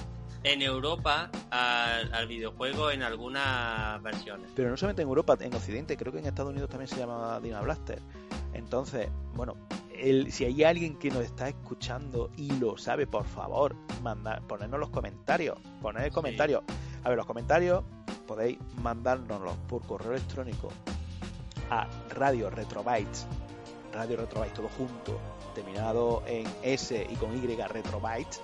en 0.43 0.63
Europa 0.63 1.31
al, 1.51 2.13
al 2.15 2.27
videojuego 2.29 2.91
en 2.91 3.03
algunas 3.03 4.03
versiones. 4.03 4.51
Pero 4.55 4.71
no 4.71 4.77
solamente 4.77 5.03
en 5.03 5.09
Europa, 5.09 5.37
en 5.41 5.55
Occidente, 5.55 5.97
creo 5.97 6.13
que 6.13 6.19
en 6.19 6.27
Estados 6.27 6.51
Unidos 6.51 6.69
también 6.71 6.89
se 6.89 6.97
llama 6.97 7.41
Dina 7.41 7.61
Blaster. 7.61 8.01
Entonces, 8.55 9.09
bueno, 9.35 9.55
el- 9.95 10.33
si 10.33 10.45
hay 10.45 10.65
alguien 10.65 10.97
que 10.99 11.11
nos 11.11 11.23
está 11.23 11.49
escuchando 11.49 12.31
y 12.37 12.51
lo 12.59 12.77
sabe, 12.79 13.07
por 13.07 13.25
favor, 13.25 13.77
mandar, 14.03 14.43
ponernos 14.43 14.81
los 14.81 14.91
comentarios. 14.91 15.59
Poner 15.83 16.05
el 16.05 16.11
Sí. 16.11 16.15
comentario. 16.15 16.63
A 17.05 17.09
ver, 17.09 17.17
los 17.19 17.27
comentarios 17.27 17.85
podéis 18.27 18.59
mandárnoslo 18.83 19.55
por 19.69 19.83
correo 19.87 20.13
electrónico 20.13 20.69
a 21.71 21.87
Radio 22.11 22.51
Retrobytes, 22.51 23.27
Radio 23.93 24.17
Retrobytes 24.19 24.55
todo 24.55 24.69
junto, 24.77 25.19
terminado 25.55 26.23
en 26.27 26.47
S 26.63 27.07
y 27.09 27.15
con 27.17 27.37
Y 27.37 27.47
Retrobytes, 27.47 28.41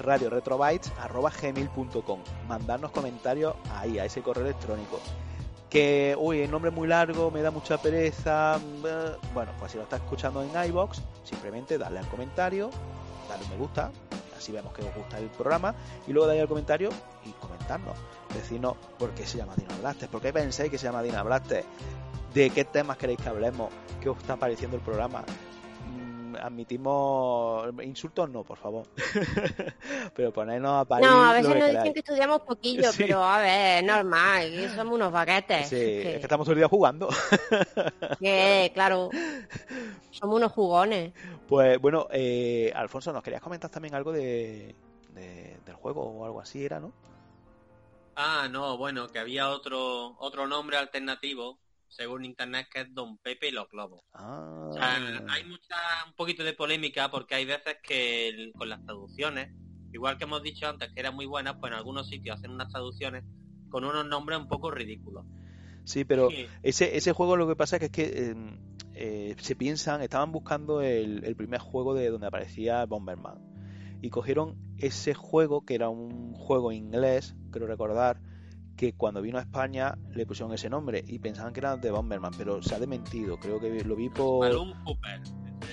Radio 0.00 0.30
Retrobytes 0.30 0.92
arroba 0.98 1.30
gmail.com. 1.30 2.20
Mandarnos 2.48 2.90
comentarios 2.90 3.54
ahí, 3.74 3.98
a 3.98 4.04
ese 4.04 4.22
correo 4.22 4.44
electrónico. 4.44 5.00
Que, 5.68 6.16
uy, 6.18 6.40
el 6.40 6.50
nombre 6.50 6.70
muy 6.72 6.88
largo, 6.88 7.30
me 7.30 7.42
da 7.42 7.50
mucha 7.50 7.78
pereza. 7.78 8.58
mm, 8.58 8.86
eh, 8.86 9.16
Bueno, 9.32 9.52
pues 9.58 9.72
si 9.72 9.78
lo 9.78 9.84
estás 9.84 10.00
escuchando 10.00 10.42
en 10.42 10.50
iBox, 10.68 11.00
simplemente 11.22 11.78
darle 11.78 12.00
al 12.00 12.08
comentario, 12.08 12.70
darle 13.28 13.44
un 13.44 13.50
me 13.52 13.56
gusta, 13.56 13.92
así 14.36 14.50
vemos 14.50 14.72
que 14.72 14.82
os 14.82 14.94
gusta 14.94 15.18
el 15.18 15.28
programa, 15.28 15.74
y 16.08 16.12
luego 16.12 16.26
darle 16.26 16.42
al 16.42 16.48
comentario 16.48 16.90
y 17.24 17.30
comentarnos. 17.32 17.96
Decirnos 18.34 18.76
por 18.98 19.10
qué 19.10 19.26
se 19.26 19.38
llama 19.38 19.54
Dina 19.56 19.76
Blaster, 19.80 20.08
por 20.08 20.20
qué 20.20 20.32
pensáis 20.32 20.70
que 20.70 20.78
se 20.78 20.86
llama 20.86 21.02
Dina 21.02 21.22
Blaster, 21.22 21.64
de 22.34 22.50
qué 22.50 22.64
temas 22.64 22.96
queréis 22.96 23.20
que 23.20 23.28
hablemos, 23.28 23.70
qué 24.00 24.08
os 24.08 24.18
está 24.18 24.36
pareciendo 24.36 24.76
el 24.76 24.82
programa. 24.82 25.22
Admitimos 26.40 27.68
insultos, 27.82 28.30
no, 28.30 28.42
por 28.44 28.56
favor. 28.56 28.86
Pero 30.14 30.32
ponernos 30.32 30.80
a 30.80 30.84
parir 30.84 31.06
No, 31.08 31.22
a 31.22 31.32
veces 31.32 31.48
nos 31.48 31.54
queráis. 31.54 31.78
dicen 31.78 31.92
que 31.94 31.98
estudiamos 32.00 32.40
poquillo, 32.42 32.90
Sí. 32.92 33.04
pero 33.04 33.22
a 33.22 33.38
ver, 33.40 33.82
es 33.82 33.90
normal, 33.90 34.50
que 34.50 34.68
somos 34.70 34.94
unos 34.94 35.12
baguetes. 35.12 35.68
Sí, 35.68 35.76
que, 35.76 36.08
es 36.12 36.16
que 36.16 36.22
estamos 36.22 36.44
todo 36.46 36.52
el 36.52 36.58
día 36.58 36.68
jugando. 36.68 37.08
que, 38.20 38.70
claro, 38.74 39.10
somos 40.10 40.36
unos 40.36 40.52
jugones. 40.52 41.12
Pues 41.48 41.78
bueno, 41.80 42.06
eh, 42.10 42.72
Alfonso, 42.74 43.12
nos 43.12 43.22
querías 43.22 43.42
comentar 43.42 43.70
también 43.70 43.94
algo 43.94 44.12
de, 44.12 44.74
de- 45.14 45.58
del 45.64 45.74
juego 45.74 46.02
o 46.02 46.24
algo 46.24 46.40
así, 46.40 46.64
¿era, 46.64 46.80
no? 46.80 46.92
Ah, 48.16 48.48
no, 48.50 48.76
bueno, 48.76 49.08
que 49.08 49.18
había 49.18 49.48
otro 49.50 50.14
otro 50.18 50.46
nombre 50.46 50.76
alternativo, 50.76 51.58
según 51.90 52.24
internet, 52.24 52.68
que 52.72 52.80
es 52.82 52.94
Don 52.94 53.18
Pepe 53.18 53.48
y 53.48 53.52
los 53.52 53.68
Globos. 53.68 54.02
Ah, 54.14 54.68
O 54.70 54.72
sea, 54.74 54.96
hay 55.34 55.44
mucha, 55.44 55.76
un 56.06 56.12
poquito 56.14 56.44
de 56.44 56.52
polémica 56.54 57.10
porque 57.10 57.34
hay 57.34 57.44
veces 57.44 57.76
que 57.82 58.28
el- 58.28 58.52
con 58.54 58.68
las 58.68 58.82
traducciones, 58.84 59.50
igual 59.92 60.16
que 60.16 60.24
hemos 60.24 60.42
dicho 60.42 60.68
antes 60.68 60.90
que 60.92 61.00
eran 61.00 61.14
muy 61.14 61.26
buenas, 61.26 61.56
pues 61.60 61.72
en 61.72 61.78
algunos 61.78 62.06
sitios 62.08 62.36
hacen 62.36 62.52
unas 62.52 62.68
traducciones 62.68 63.24
con 63.68 63.84
unos 63.84 64.06
nombres 64.06 64.38
un 64.38 64.46
poco 64.48 64.70
ridículos. 64.70 65.24
sí, 65.84 66.04
pero 66.04 66.30
Sí. 66.30 66.46
ese, 66.62 66.96
ese 66.96 67.12
juego 67.12 67.36
lo 67.36 67.48
que 67.48 67.56
pasa 67.56 67.76
es 67.76 67.90
que, 67.90 68.02
eh, 68.04 68.34
eh, 68.94 69.34
se 69.38 69.56
piensan, 69.56 70.02
estaban 70.02 70.30
buscando 70.32 70.82
el, 70.82 71.24
el 71.24 71.36
primer 71.36 71.60
juego 71.60 71.94
de 71.94 72.10
donde 72.10 72.26
aparecía 72.28 72.84
Bomberman. 72.86 73.38
Y 74.00 74.10
cogieron 74.10 74.56
ese 74.78 75.14
juego, 75.14 75.64
que 75.64 75.74
era 75.74 75.88
un 75.88 76.32
juego 76.34 76.72
inglés, 76.72 77.34
creo 77.50 77.66
recordar, 77.66 78.20
que 78.80 78.94
cuando 78.94 79.20
vino 79.20 79.36
a 79.36 79.42
España 79.42 79.98
le 80.14 80.24
pusieron 80.24 80.54
ese 80.54 80.70
nombre 80.70 81.04
y 81.06 81.18
pensaban 81.18 81.52
que 81.52 81.60
era 81.60 81.76
de 81.76 81.90
Bomberman, 81.90 82.32
pero 82.38 82.62
se 82.62 82.74
ha 82.74 82.78
desmentido. 82.78 83.38
Creo 83.38 83.60
que 83.60 83.84
lo 83.84 83.94
vi 83.94 84.08
por... 84.08 84.40
Balloon. 84.40 84.72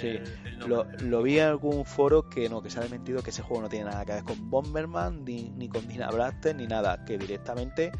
Sí, 0.01 0.19
Lo, 0.67 0.83
lo 0.99 1.23
vi 1.23 1.39
en 1.39 1.45
algún 1.45 1.85
foro 1.85 2.27
que 2.27 2.49
no, 2.49 2.61
que 2.61 2.69
se 2.69 2.79
ha 2.79 2.81
desmentido 2.81 3.23
que 3.23 3.29
ese 3.29 3.43
juego 3.43 3.63
no 3.63 3.69
tiene 3.69 3.85
nada 3.85 4.03
que 4.03 4.11
ver 4.11 4.23
con 4.25 4.49
Bomberman, 4.49 5.23
ni, 5.23 5.51
ni 5.51 5.69
con 5.69 5.87
Dina 5.87 6.09
Blaster, 6.09 6.53
ni 6.53 6.67
nada, 6.67 7.05
que 7.05 7.17
directamente 7.17 7.93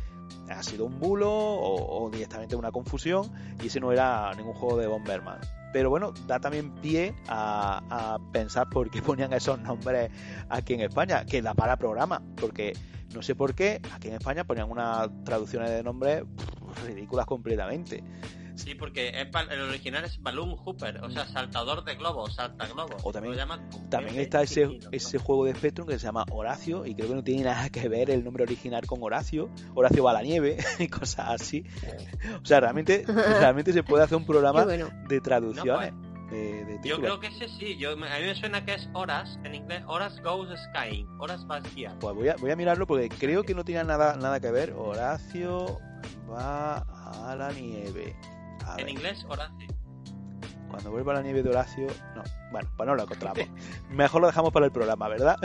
ha 0.50 0.62
sido 0.62 0.84
un 0.84 1.00
bulo 1.00 1.32
o, 1.32 2.04
o 2.04 2.10
directamente 2.10 2.58
una 2.58 2.74
confusión 2.74 3.32
y 3.64 3.68
ese 3.68 3.80
no 3.80 3.94
era 3.94 4.34
ningún 4.36 4.56
juego 4.56 4.76
de 4.76 4.88
Bomberman. 4.88 5.40
Pero 5.74 5.90
bueno, 5.90 6.14
da 6.28 6.40
también 6.40 6.74
pie 6.76 7.14
a, 7.28 7.82
a 7.90 8.32
pensar 8.32 8.70
por 8.70 8.90
qué 8.90 9.02
ponían 9.02 9.34
esos 9.34 9.60
nombres 9.60 10.10
aquí 10.50 10.74
en 10.74 10.82
España, 10.82 11.26
que 11.26 11.42
da 11.42 11.54
para 11.54 11.78
programa, 11.78 12.22
porque 12.40 12.74
no 13.14 13.22
sé 13.22 13.36
por 13.36 13.54
qué 13.54 13.82
aquí 13.94 14.10
en 14.10 14.16
España 14.16 14.44
ponían 14.44 14.70
unas 14.70 15.10
traducciones 15.24 15.70
de 15.70 15.84
nombres 15.84 16.24
ridículas 16.86 17.26
completamente. 17.26 18.04
Sí, 18.58 18.74
porque 18.74 19.10
es 19.10 19.28
el 19.52 19.62
original 19.62 20.04
es 20.04 20.22
Balloon 20.22 20.56
Hooper, 20.58 21.04
o 21.04 21.12
sea, 21.12 21.28
saltador 21.28 21.84
de 21.84 21.96
globos, 21.96 22.34
salta 22.36 22.66
globos. 22.66 23.02
O 23.04 23.12
también- 23.12 23.34
Lo 23.36 23.40
llaman 23.40 23.70
Don 23.70 23.90
También 23.90 24.16
Pepe 24.16 24.24
está 24.24 24.42
ese, 24.42 24.80
ese 24.92 25.20
juego 25.20 25.46
de 25.46 25.54
Spectrum 25.56 25.88
que 25.88 26.00
se 26.00 26.06
llama 26.08 26.26
Horacio 26.32 26.86
y 26.86 26.96
creo 26.96 27.10
que 27.10 27.16
no 27.16 27.24
tiene 27.24 27.44
nada 27.44 27.70
que 27.70 27.88
ver 27.88 28.10
el 28.10 28.24
nombre 28.24 28.44
original 28.44 28.86
con 28.88 29.02
Horacio. 29.04 29.50
Horacio 29.76 30.04
va 30.04 30.12
a 30.12 30.14
la 30.16 30.22
nieve 30.24 30.58
y 30.80 30.88
cosas 30.88 31.42
así. 31.42 31.64
O 32.42 32.46
sea, 32.46 32.60
realmente, 32.60 33.06
realmente 33.08 33.72
se 33.74 33.84
puede 33.84 34.04
hacer 34.04 34.18
un 34.18 34.26
programa 34.26 34.64
bueno. 34.66 34.90
de 35.08 35.22
traducciones. 35.22 35.94
de, 36.32 36.66
de 36.66 36.80
Yo 36.84 37.00
creo 37.00 37.20
que 37.20 37.28
ese 37.28 37.48
sí, 37.48 37.78
yo, 37.78 37.92
a 37.92 37.96
mí 37.96 38.02
me 38.02 38.36
suena 38.36 38.66
que 38.66 38.74
es 38.74 38.90
Horas, 38.94 39.40
en 39.44 39.54
inglés, 39.54 39.84
Horas 39.88 40.20
Goes 40.24 40.50
Skying, 40.72 41.08
Horas 41.20 41.46
va 41.50 41.60
esquiar. 41.60 41.98
Pues 42.00 42.16
voy 42.16 42.30
a, 42.30 42.36
voy 42.36 42.52
a 42.52 42.56
mirarlo 42.56 42.88
porque 42.88 43.08
creo 43.08 43.44
que 43.44 43.54
no 43.54 43.64
tiene 43.64 43.84
nada, 43.84 44.16
nada 44.16 44.40
que 44.40 44.52
ver. 44.52 44.74
Horacio 44.74 45.80
va 46.30 46.78
a 46.78 47.36
la 47.36 47.52
nieve. 47.52 48.16
A 48.68 48.72
En 48.80 48.86
ver, 48.86 48.90
inglés, 48.90 49.26
Horas 49.30 49.52
sí. 49.60 49.68
cuando 50.70 50.92
vuelva 50.92 51.14
la 51.14 51.22
nieve 51.22 51.42
de 51.44 51.50
Horacio. 51.50 51.88
No, 52.16 52.24
bueno, 52.52 52.70
pues 52.78 52.88
no 52.88 52.96
lo 52.96 53.04
encontramos. 53.04 53.40
Mejor 53.90 54.22
lo 54.22 54.28
dejamos 54.28 54.52
para 54.52 54.66
el 54.66 54.72
programa, 54.72 55.08
¿verdad? 55.08 55.38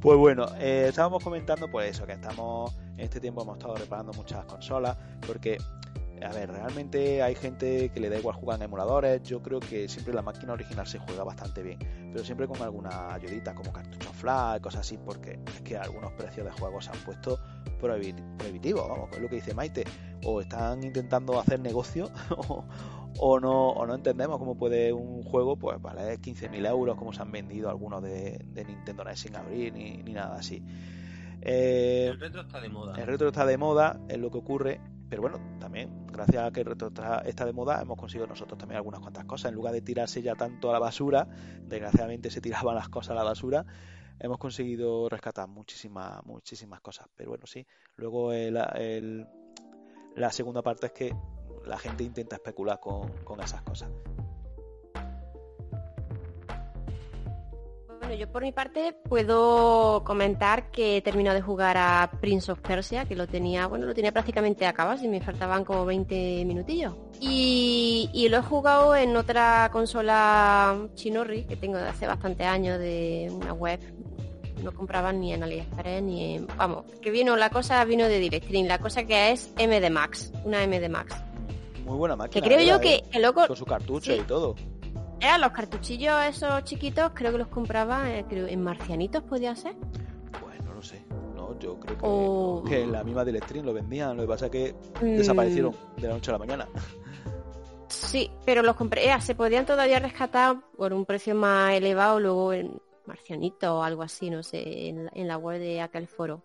pues 0.00 0.18
bueno, 0.18 0.46
eh, 0.58 0.86
estábamos 0.88 1.22
comentando 1.22 1.68
pues 1.70 1.90
eso, 1.90 2.06
que 2.06 2.12
estamos 2.12 2.74
en 2.94 3.00
este 3.00 3.20
tiempo 3.20 3.42
hemos 3.42 3.58
estado 3.58 3.74
reparando 3.76 4.12
muchas 4.14 4.44
consolas, 4.46 4.96
porque 5.26 5.58
a 6.22 6.32
ver, 6.32 6.50
realmente 6.50 7.22
hay 7.22 7.34
gente 7.34 7.90
que 7.90 7.98
le 8.00 8.08
da 8.10 8.18
igual 8.18 8.36
jugar 8.36 8.58
en 8.58 8.64
emuladores, 8.64 9.22
yo 9.22 9.42
creo 9.42 9.58
que 9.60 9.88
siempre 9.88 10.12
la 10.14 10.20
máquina 10.22 10.52
original 10.52 10.86
se 10.86 10.98
juega 10.98 11.24
bastante 11.24 11.62
bien, 11.62 11.78
pero 12.12 12.24
siempre 12.24 12.46
con 12.46 12.60
alguna 12.62 13.12
ayudita 13.14 13.54
como 13.54 13.72
cartucho 13.72 14.12
flash, 14.12 14.60
cosas 14.60 14.82
así, 14.82 14.98
porque 14.98 15.38
es 15.54 15.60
que 15.62 15.76
algunos 15.78 16.12
precios 16.12 16.46
de 16.46 16.52
juegos 16.52 16.84
se 16.86 16.90
han 16.92 16.98
puesto 16.98 17.38
prohibi- 17.80 18.36
prohibitivos, 18.36 18.86
vamos, 18.88 19.08
es 19.12 19.20
lo 19.20 19.28
que 19.28 19.36
dice 19.36 19.54
Maite, 19.54 19.84
o 20.24 20.40
están 20.40 20.84
intentando 20.84 21.38
hacer 21.38 21.60
negocio 21.60 22.10
o, 22.48 22.64
o 23.18 23.40
no 23.40 23.70
o 23.70 23.86
no 23.86 23.94
entendemos 23.94 24.38
cómo 24.38 24.56
puede 24.56 24.92
un 24.92 25.22
juego 25.22 25.56
pues 25.56 25.80
valer 25.80 26.18
15.000 26.20 26.64
euros 26.66 26.96
como 26.96 27.12
se 27.12 27.22
han 27.22 27.32
vendido 27.32 27.68
algunos 27.70 28.02
de, 28.02 28.38
de 28.46 28.64
Nintendo 28.64 29.02
NES 29.04 29.20
sin 29.20 29.36
abrir 29.36 29.72
ni, 29.72 29.98
ni 30.02 30.12
nada 30.12 30.36
así. 30.36 30.62
Eh, 31.42 32.08
El 32.12 32.20
retro 32.20 32.42
está 32.42 32.60
de 32.60 32.68
moda. 32.68 33.00
el 33.00 33.06
retro 33.06 33.28
está 33.28 33.46
de 33.46 33.56
moda 33.56 33.98
es 34.08 34.18
lo 34.18 34.30
que 34.30 34.38
ocurre 34.38 34.80
pero 35.08 35.22
bueno 35.22 35.40
también 35.58 36.06
gracias 36.06 36.44
a 36.44 36.50
que 36.52 36.60
el 36.60 36.66
retro 36.66 36.88
está, 36.88 37.20
está 37.20 37.46
de 37.46 37.52
moda 37.52 37.80
hemos 37.80 37.96
conseguido 37.98 38.26
nosotros 38.26 38.58
también 38.58 38.76
algunas 38.76 39.00
cuantas 39.00 39.24
cosas. 39.24 39.48
En 39.50 39.54
lugar 39.56 39.72
de 39.72 39.80
tirarse 39.80 40.20
ya 40.22 40.34
tanto 40.34 40.68
a 40.70 40.72
la 40.74 40.78
basura 40.78 41.26
desgraciadamente 41.62 42.30
se 42.30 42.40
tiraban 42.42 42.74
las 42.74 42.88
cosas 42.90 43.12
a 43.12 43.14
la 43.14 43.24
basura 43.24 43.64
hemos 44.18 44.36
conseguido 44.38 45.08
rescatar 45.08 45.48
muchísimas 45.48 46.24
muchísimas 46.26 46.80
cosas. 46.82 47.06
Pero 47.16 47.30
bueno 47.30 47.46
sí 47.46 47.66
luego 47.96 48.32
el, 48.34 48.56
el- 48.74 49.26
la 50.16 50.30
segunda 50.30 50.62
parte 50.62 50.86
es 50.86 50.92
que 50.92 51.16
la 51.66 51.78
gente 51.78 52.04
intenta 52.04 52.36
especular 52.36 52.80
con, 52.80 53.08
con 53.24 53.40
esas 53.40 53.62
cosas. 53.62 53.90
Bueno, 58.00 58.14
yo 58.14 58.32
por 58.32 58.42
mi 58.42 58.50
parte 58.50 58.92
puedo 59.08 60.02
comentar 60.04 60.70
que 60.70 60.96
he 60.96 61.02
terminado 61.02 61.36
de 61.36 61.42
jugar 61.42 61.76
a 61.76 62.10
Prince 62.20 62.50
of 62.50 62.58
Persia, 62.58 63.04
que 63.04 63.14
lo 63.14 63.28
tenía, 63.28 63.66
bueno, 63.66 63.86
lo 63.86 63.94
tenía 63.94 64.10
prácticamente 64.10 64.66
acabado, 64.66 65.04
y 65.04 65.06
me 65.06 65.20
faltaban 65.20 65.64
como 65.64 65.84
20 65.84 66.44
minutillos. 66.44 66.94
Y, 67.20 68.26
lo 68.30 68.38
he 68.38 68.42
jugado 68.42 68.96
en 68.96 69.16
otra 69.16 69.68
consola 69.70 70.88
chinorri 70.94 71.44
que 71.44 71.56
tengo 71.56 71.76
de 71.76 71.88
hace 71.88 72.06
bastante 72.06 72.44
años 72.44 72.78
de 72.78 73.30
una 73.32 73.52
web. 73.52 73.78
No 74.62 74.72
compraban 74.72 75.20
ni 75.20 75.32
en 75.32 75.42
AliExpress 75.42 76.02
ni 76.02 76.34
en... 76.36 76.46
Vamos, 76.56 76.84
que 77.00 77.10
vino, 77.10 77.36
la 77.36 77.50
cosa 77.50 77.84
vino 77.84 78.06
de 78.06 78.18
Directrin, 78.18 78.68
la 78.68 78.78
cosa 78.78 79.04
que 79.04 79.32
es 79.32 79.52
MD 79.56 79.90
Max, 79.90 80.32
una 80.44 80.66
MD 80.66 80.88
Max. 80.88 81.14
Muy 81.84 81.96
buena 81.96 82.14
máquina. 82.16 82.40
Que 82.42 82.46
creo 82.48 82.60
yo 82.60 82.74
era, 82.74 82.80
que, 82.80 82.94
¿eh? 82.96 83.04
que 83.10 83.18
loco, 83.20 83.46
Con 83.46 83.56
su 83.56 83.64
cartucho 83.64 84.12
Sí. 84.12 84.18
y 84.20 84.24
todo. 84.24 84.54
eran 85.20 85.40
los 85.40 85.50
cartuchillos 85.52 86.14
esos 86.24 86.64
chiquitos, 86.64 87.10
creo 87.14 87.32
que 87.32 87.38
los 87.38 87.48
compraba 87.48 88.10
eh, 88.10 88.24
creo, 88.28 88.46
en 88.46 88.62
marcianitos, 88.62 89.22
podía 89.24 89.54
ser. 89.56 89.74
Pues 90.40 90.62
no 90.64 90.74
lo 90.74 90.82
sé. 90.82 91.02
No, 91.34 91.58
yo 91.58 91.78
creo 91.80 92.62
que, 92.66 92.82
en 92.82 92.92
la 92.92 93.02
misma 93.02 93.24
stream 93.24 93.64
lo 93.64 93.72
vendían. 93.72 94.16
Lo 94.16 94.22
que 94.22 94.28
pasa 94.28 94.46
es 94.46 94.50
que 94.52 94.74
Mm, 95.00 95.16
desaparecieron 95.16 95.74
de 95.96 96.06
la 96.08 96.14
noche 96.14 96.30
a 96.30 96.32
la 96.32 96.38
mañana. 96.38 96.68
Sí, 97.88 98.30
pero 98.44 98.62
los 98.62 98.76
compré, 98.76 99.10
eh, 99.12 99.20
se 99.20 99.34
podían 99.34 99.66
todavía 99.66 99.98
rescatar 99.98 100.56
por 100.76 100.92
un 100.92 101.04
precio 101.04 101.34
más 101.34 101.72
elevado 101.72 102.20
luego 102.20 102.52
en 102.52 102.80
marcianito 103.10 103.78
o 103.78 103.82
algo 103.82 104.02
así, 104.02 104.30
no 104.30 104.42
sé, 104.42 104.88
en 104.88 105.04
la, 105.04 105.10
en 105.14 105.28
la 105.28 105.36
web 105.36 105.58
de 105.58 105.80
aquel 105.80 106.06
foro. 106.06 106.42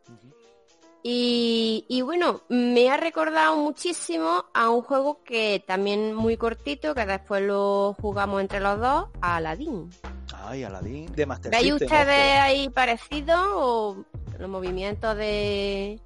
Y, 1.08 1.86
y 1.88 2.02
bueno, 2.02 2.42
me 2.50 2.90
ha 2.90 2.98
recordado 2.98 3.56
muchísimo 3.58 4.46
a 4.56 4.70
un 4.72 4.82
juego 4.82 5.22
que 5.24 5.64
también 5.66 6.16
muy 6.16 6.36
cortito, 6.36 6.96
que 6.96 7.06
después 7.06 7.44
lo 7.44 7.96
jugamos 8.02 8.42
entre 8.42 8.60
los 8.60 8.80
dos, 8.80 9.06
a 9.22 9.36
Aladdin. 9.36 9.88
Ay, 10.34 10.64
Aladdin 10.64 11.12
de 11.14 11.26
Master 11.28 11.52
¿Veis 11.52 11.74
ustedes 11.74 11.92
ojo. 11.92 12.42
ahí 12.42 12.70
parecidos 12.70 13.40
o 13.54 14.04
los 14.40 14.50
movimientos 14.50 15.16
de, 15.16 16.00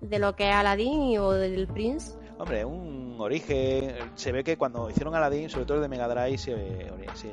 de 0.00 0.18
lo 0.18 0.34
que 0.34 0.48
es 0.48 0.54
Aladdin 0.54 1.18
o 1.18 1.32
del 1.32 1.66
Prince? 1.66 2.16
Hombre, 2.38 2.64
un 2.64 3.16
origen. 3.20 3.94
Se 4.14 4.32
ve 4.32 4.42
que 4.42 4.56
cuando 4.56 4.88
hicieron 4.88 5.14
Aladdin, 5.14 5.50
sobre 5.50 5.66
todo 5.66 5.76
el 5.76 5.82
de 5.82 5.88
Mega 5.88 6.08
Drive, 6.08 6.38
se, 6.38 6.90
se 7.14 7.30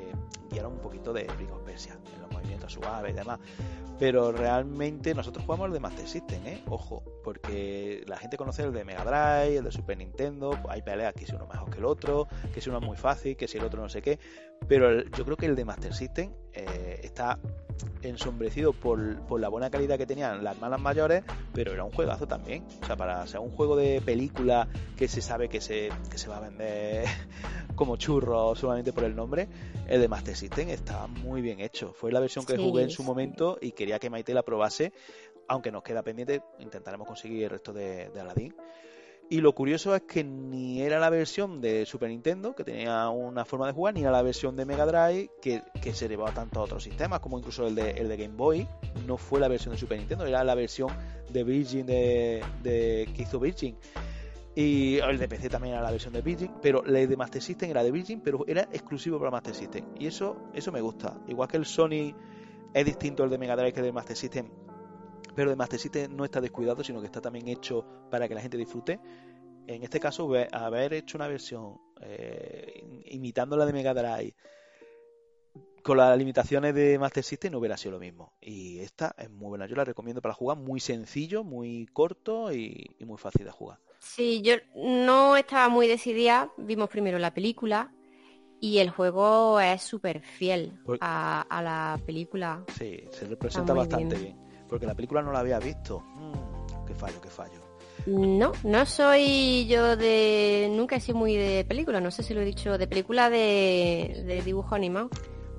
guiaron 0.52 0.74
un 0.74 0.80
poquito 0.80 1.14
de 1.14 1.24
Prince 1.24 1.54
of 1.54 1.62
Persia, 1.64 1.98
movimientos 2.42 2.74
suaves 2.74 3.12
y 3.12 3.16
demás. 3.16 3.40
Pero 4.00 4.32
realmente 4.32 5.14
nosotros 5.14 5.46
jugamos 5.46 5.68
el 5.68 5.74
de 5.74 5.80
Master 5.80 6.08
System, 6.08 6.48
¿eh? 6.48 6.64
Ojo, 6.68 7.04
porque 7.24 8.04
la 8.08 8.18
gente 8.18 8.36
conoce 8.36 8.64
el 8.64 8.74
de 8.74 8.84
Mega 8.84 9.04
Drive, 9.04 9.58
el 9.58 9.64
de 9.64 9.72
Super 9.72 9.96
Nintendo, 9.96 10.58
hay 10.70 10.82
peleas 10.82 11.14
que 11.14 11.28
si 11.28 11.36
uno 11.36 11.46
mejor 11.46 11.70
que 11.70 11.78
el 11.78 11.86
otro, 11.86 12.28
que 12.52 12.62
si 12.62 12.70
uno 12.70 12.80
es 12.80 12.86
muy 12.86 12.98
fácil, 12.98 13.38
que 13.38 13.48
si 13.48 13.60
el 13.60 13.64
otro 13.64 13.80
no 13.80 13.90
sé 13.90 14.02
qué. 14.02 14.18
Pero 14.68 15.04
yo 15.04 15.24
creo 15.24 15.38
que 15.38 15.46
el 15.46 15.56
de 15.56 15.66
Master 15.66 15.94
System 15.94 16.34
eh, 16.54 17.00
está 17.04 17.38
ensombrecido 18.02 18.74
por, 18.74 19.20
por 19.28 19.40
la 19.40 19.50
buena 19.50 19.70
calidad 19.70 19.98
que 19.98 20.06
tenían 20.06 20.44
las 20.44 20.60
malas 20.60 20.80
mayores, 20.82 21.24
pero 21.54 21.72
era 21.74 21.84
un 21.84 21.92
juegazo 21.92 22.28
también. 22.28 22.66
O 22.82 22.86
sea, 22.86 22.96
para 22.96 23.26
ser 23.28 23.40
un 23.40 23.52
juego 23.52 23.76
de 23.76 24.02
película 24.02 24.68
que 24.98 25.08
se 25.08 25.22
sabe 25.22 25.50
que 25.50 25.62
se, 25.62 25.90
que 26.10 26.18
se 26.18 26.28
va 26.28 26.38
a 26.38 26.42
vender 26.42 27.06
como 27.76 27.98
churro 27.98 28.56
solamente 28.56 28.94
por 28.94 29.04
el 29.04 29.16
nombre, 29.16 29.48
el 29.88 30.02
de 30.02 30.08
Master 30.08 30.36
System 30.36 30.70
está 30.70 31.08
muy 31.08 31.42
bien 31.42 31.60
hecho. 31.60 31.94
Fue 31.94 32.12
la 32.12 32.20
versión 32.20 32.46
que 32.46 32.56
Sí, 32.56 32.62
jugué 32.62 32.84
en 32.84 32.90
su 32.90 33.02
sí. 33.04 33.08
momento 33.08 33.58
y 33.62 33.72
quería 33.72 34.00
que 34.00 34.10
Maite 34.10 34.34
la 34.34 34.44
probase, 34.44 34.94
aunque 35.48 35.72
nos 35.72 35.84
queda 35.84 36.02
pendiente, 36.04 36.42
intentaremos 36.60 37.08
conseguir 37.08 37.44
el 37.44 37.50
resto 37.52 37.74
de, 37.74 38.10
de 38.10 38.20
Aladdin. 38.20 38.56
Y 39.32 39.40
lo 39.40 39.56
curioso 39.56 39.96
es 39.96 40.02
que 40.02 40.26
ni 40.26 40.82
era 40.82 41.00
la 41.00 41.10
versión 41.10 41.62
de 41.62 41.86
Super 41.86 42.10
Nintendo, 42.10 42.54
que 42.54 42.66
tenía 42.66 43.08
una 43.08 43.46
forma 43.46 43.66
de 43.66 43.72
jugar, 43.72 43.94
ni 43.94 44.02
era 44.02 44.12
la 44.12 44.22
versión 44.22 44.58
de 44.58 44.66
Mega 44.66 44.86
Drive, 44.86 45.30
que, 45.42 45.64
que 45.82 45.94
se 45.94 46.10
llevaba 46.10 46.34
tanto 46.34 46.60
a 46.60 46.64
otros 46.64 46.84
sistemas, 46.84 47.22
como 47.22 47.40
incluso 47.40 47.66
el 47.66 47.74
de, 47.74 47.92
el 47.92 48.10
de 48.10 48.18
Game 48.18 48.36
Boy. 48.36 48.68
No 49.08 49.16
fue 49.16 49.40
la 49.40 49.48
versión 49.48 49.74
de 49.74 49.80
Super 49.80 50.00
Nintendo, 50.00 50.26
era 50.26 50.44
la 50.44 50.54
versión 50.54 50.90
de 51.30 51.46
Virgin 51.46 51.86
de, 51.86 52.44
de 52.62 53.10
que 53.16 53.22
hizo 53.22 53.40
Virgin. 53.40 53.78
Y 54.54 54.98
el 54.98 55.18
de 55.18 55.30
PC 55.30 55.48
también 55.48 55.76
era 55.76 55.84
la 55.84 55.92
versión 55.92 56.12
de 56.12 56.22
Virgin, 56.22 56.52
pero 56.62 56.84
la 56.86 57.00
de 57.00 57.16
Master 57.16 57.42
System 57.42 57.70
era 57.70 57.84
de 57.84 57.92
Virgin, 57.92 58.20
pero 58.20 58.44
era 58.50 58.64
exclusivo 58.74 59.18
para 59.18 59.32
Master 59.32 59.56
System. 59.56 59.86
Y 59.98 60.08
eso, 60.08 60.50
eso 60.54 60.74
me 60.74 60.82
gusta. 60.82 61.18
Igual 61.30 61.48
que 61.48 61.56
el 61.56 61.66
Sony 61.66 62.14
es 62.74 62.86
distinto 62.86 63.24
al 63.24 63.30
de 63.30 63.38
Mega 63.38 63.56
Drive 63.56 63.72
que 63.72 63.80
el 63.80 63.86
de 63.86 63.94
Master 63.94 64.18
System, 64.18 64.50
pero 65.36 65.50
el 65.50 65.54
de 65.54 65.58
Master 65.58 65.80
System 65.80 66.16
no 66.16 66.26
está 66.26 66.42
descuidado, 66.42 66.84
sino 66.84 67.00
que 67.00 67.08
está 67.08 67.22
también 67.22 67.48
hecho 67.48 67.86
para 68.10 68.28
que 68.28 68.36
la 68.36 68.42
gente 68.42 68.58
disfrute. 68.58 69.00
En 69.68 69.84
este 69.84 70.00
caso, 70.00 70.32
haber 70.52 70.94
hecho 70.94 71.18
una 71.18 71.28
versión 71.28 71.78
eh, 72.02 72.84
imitando 73.06 73.56
la 73.56 73.66
de 73.66 73.74
Mega 73.74 73.94
Drive 73.94 74.36
con 75.84 75.98
las 75.98 76.18
limitaciones 76.18 76.76
de 76.76 77.00
Master 77.00 77.24
System 77.24 77.54
no 77.54 77.60
hubiera 77.60 77.78
sido 77.78 77.94
lo 77.94 78.00
mismo. 78.00 78.34
Y 78.40 78.80
esta 78.80 79.16
es 79.18 79.30
muy 79.30 79.50
buena. 79.50 79.66
Yo 79.66 79.76
la 79.76 79.86
recomiendo 79.86 80.22
para 80.22 80.34
jugar, 80.36 80.58
muy 80.58 80.80
sencillo, 80.80 81.44
muy 81.44 81.88
corto 81.88 82.54
y, 82.54 82.96
y 83.00 83.06
muy 83.06 83.18
fácil 83.18 83.46
de 83.46 83.52
jugar. 83.52 83.80
Sí, 84.00 84.42
yo 84.42 84.56
no 84.76 85.36
estaba 85.38 85.70
muy 85.70 85.88
decidida. 85.88 86.52
Vimos 86.58 86.90
primero 86.90 87.18
la 87.20 87.34
película 87.34 87.92
y 88.60 88.78
el 88.78 88.90
juego 88.92 89.60
es 89.60 89.82
súper 89.82 90.22
fiel 90.22 90.80
Por- 90.84 90.98
a, 91.02 91.42
a 91.42 91.62
la 91.64 92.00
película. 92.06 92.64
Sí, 92.78 93.04
se 93.12 93.26
representa 93.26 93.74
bastante 93.74 94.18
bien. 94.18 94.38
bien. 94.38 94.51
Porque 94.72 94.88
la 94.88 94.96
película 94.96 95.22
no 95.22 95.32
la 95.32 95.40
había 95.40 95.60
visto. 95.60 96.00
Mm, 96.16 96.86
qué 96.88 96.96
fallo, 96.96 97.22
qué 97.22 97.30
fallo. 97.30 97.60
No, 98.08 98.54
no 98.64 98.86
soy 98.88 99.68
yo 99.68 99.96
de... 99.96 100.68
Nunca 100.72 100.96
he 100.96 101.00
sido 101.02 101.20
muy 101.20 101.36
de 101.36 101.64
película, 101.66 102.02
no 102.02 102.10
sé 102.10 102.24
si 102.24 102.34
lo 102.34 102.42
he 102.42 102.46
dicho, 102.46 102.78
de 102.80 102.88
película 102.88 103.30
de, 103.30 104.24
de 104.26 104.42
dibujo 104.42 104.74
animado. 104.74 105.10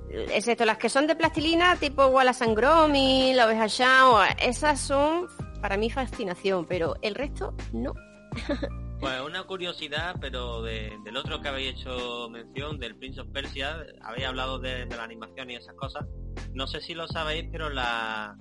Excepto 0.09 0.65
las 0.65 0.77
que 0.77 0.89
son 0.89 1.07
de 1.07 1.15
plastilina, 1.15 1.75
tipo 1.77 2.05
Wallace 2.07 2.43
and 2.43 2.55
Gromit, 2.57 3.35
La 3.35 3.45
Oveja 3.45 3.67
Shaw, 3.67 4.17
esas 4.41 4.79
son 4.79 5.27
para 5.61 5.77
mí 5.77 5.89
fascinación, 5.89 6.65
pero 6.65 6.95
el 7.01 7.15
resto 7.15 7.53
no. 7.71 7.93
Pues 8.99 9.19
una 9.21 9.43
curiosidad, 9.43 10.15
pero 10.21 10.61
de- 10.61 10.97
del 11.03 11.17
otro 11.17 11.41
que 11.41 11.49
habéis 11.49 11.73
hecho 11.73 12.29
mención, 12.29 12.79
del 12.79 12.95
Prince 12.95 13.19
of 13.19 13.27
Persia, 13.33 13.75
habéis 14.01 14.27
hablado 14.27 14.59
de, 14.59 14.85
de 14.85 14.95
la 14.95 15.03
animación 15.03 15.51
y 15.51 15.55
esas 15.57 15.75
cosas. 15.75 16.05
No 16.53 16.67
sé 16.67 16.79
si 16.79 16.93
lo 16.93 17.05
sabéis, 17.09 17.49
pero 17.51 17.69
la 17.69 18.37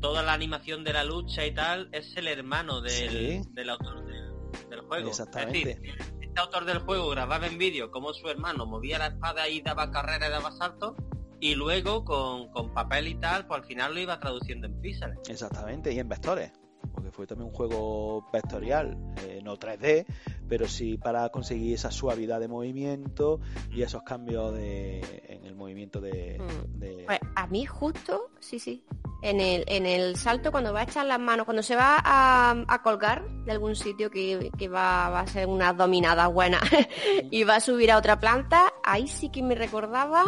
toda 0.00 0.22
la 0.22 0.32
animación 0.32 0.84
de 0.84 0.92
la 0.92 1.04
lucha 1.04 1.44
y 1.46 1.52
tal 1.54 1.88
es 1.92 2.16
el 2.16 2.28
hermano 2.28 2.80
del, 2.80 3.42
Sí. 3.42 3.48
del 3.52 3.70
autor 3.70 4.04
del, 4.06 4.68
del 4.70 4.80
juego. 4.82 5.08
Exactamente. 5.08 5.70
Es 5.72 5.80
decir, 5.80 5.98
este 6.20 6.40
autor 6.40 6.64
del 6.64 6.78
juego 6.80 7.08
grababa 7.10 7.46
en 7.46 7.58
vídeo 7.58 7.90
cómo 7.90 8.12
su 8.14 8.28
hermano 8.28 8.66
movía 8.66 8.98
la 8.98 9.08
espada 9.08 9.48
y 9.48 9.60
daba 9.60 9.90
carrera 9.90 10.28
y 10.28 10.30
daba 10.30 10.52
saltos, 10.52 10.94
y 11.40 11.54
luego 11.54 12.04
con, 12.04 12.50
con 12.50 12.72
papel 12.74 13.08
y 13.08 13.14
tal, 13.14 13.46
pues 13.46 13.60
al 13.62 13.66
final 13.66 13.94
lo 13.94 14.00
iba 14.00 14.18
traduciendo 14.18 14.66
en 14.66 14.80
píxeles. 14.80 15.18
Exactamente, 15.28 15.92
y 15.92 15.98
en 15.98 16.08
vectores. 16.08 16.52
Porque 16.94 17.10
fue 17.10 17.26
también 17.26 17.48
un 17.48 17.54
juego 17.54 18.24
vectorial, 18.32 18.96
eh, 19.24 19.40
no 19.42 19.56
3D, 19.56 20.04
pero 20.48 20.66
sí 20.68 20.96
para 20.96 21.28
conseguir 21.30 21.74
esa 21.74 21.90
suavidad 21.90 22.38
de 22.40 22.48
movimiento 22.48 23.40
y 23.70 23.82
esos 23.82 24.02
cambios 24.04 24.54
de, 24.54 25.00
en 25.28 25.44
el 25.44 25.54
movimiento 25.54 26.00
de... 26.00 26.38
Mm. 26.40 26.78
de- 26.78 27.04
Pues 27.06 27.18
a 27.36 27.46
mí 27.48 27.66
justo, 27.66 28.30
sí, 28.40 28.58
sí. 28.58 28.84
En 29.20 29.40
el, 29.40 29.64
en 29.66 29.84
el 29.84 30.14
salto, 30.16 30.52
cuando 30.52 30.72
va 30.72 30.80
a 30.80 30.82
echar 30.84 31.04
las 31.04 31.18
manos, 31.18 31.44
cuando 31.44 31.62
se 31.64 31.74
va 31.74 31.96
a, 32.04 32.50
a 32.68 32.82
colgar 32.82 33.28
de 33.44 33.50
algún 33.52 33.74
sitio 33.74 34.10
que, 34.10 34.50
que 34.56 34.68
va, 34.68 35.08
va 35.10 35.20
a 35.20 35.26
ser 35.26 35.48
una 35.48 35.72
dominada 35.72 36.28
buena 36.28 36.60
y 37.30 37.42
va 37.42 37.56
a 37.56 37.60
subir 37.60 37.90
a 37.90 37.98
otra 37.98 38.20
planta, 38.20 38.72
ahí 38.84 39.08
sí 39.08 39.28
que 39.30 39.42
me 39.42 39.56
recordaba 39.56 40.24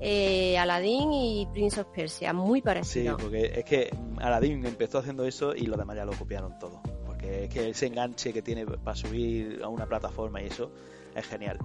eh, 0.00 0.56
Aladdin 0.58 1.12
y 1.12 1.46
Prince 1.52 1.80
of 1.82 1.88
Persia, 1.94 2.32
muy 2.32 2.60
Sí, 2.60 2.64
parecido. 2.64 3.16
porque 3.18 3.52
es 3.54 3.64
que 3.66 3.94
Aladdin 4.18 4.64
empezó 4.64 4.98
haciendo 4.98 5.24
eso 5.26 5.54
y 5.54 5.66
los 5.66 5.78
demás 5.78 5.96
ya 5.96 6.04
lo 6.06 6.12
copiaron 6.12 6.58
todo. 6.58 6.80
Porque 7.06 7.44
es 7.44 7.50
que 7.50 7.68
ese 7.68 7.86
enganche 7.86 8.32
que 8.32 8.40
tiene 8.42 8.64
para 8.66 8.96
subir 8.96 9.60
a 9.62 9.68
una 9.68 9.84
plataforma 9.86 10.40
y 10.42 10.46
eso 10.46 10.72
es 11.14 11.26
genial. 11.26 11.58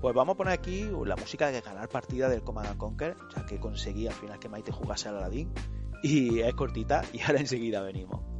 Pues 0.00 0.14
vamos 0.14 0.34
a 0.34 0.36
poner 0.36 0.52
aquí 0.52 0.88
la 1.04 1.16
música 1.16 1.50
de 1.50 1.60
ganar 1.62 1.88
partida 1.88 2.28
del 2.28 2.42
Command 2.42 2.68
and 2.68 2.78
Conquer, 2.78 3.16
ya 3.34 3.44
que 3.44 3.58
conseguí 3.58 4.06
al 4.06 4.14
final 4.14 4.38
que 4.38 4.48
Maite 4.48 4.70
jugase 4.70 5.08
al 5.08 5.16
Aladdin. 5.16 5.50
Y 6.08 6.40
es 6.40 6.54
cortita 6.54 7.02
y 7.12 7.20
ahora 7.22 7.40
enseguida 7.40 7.82
venimos. 7.82 8.35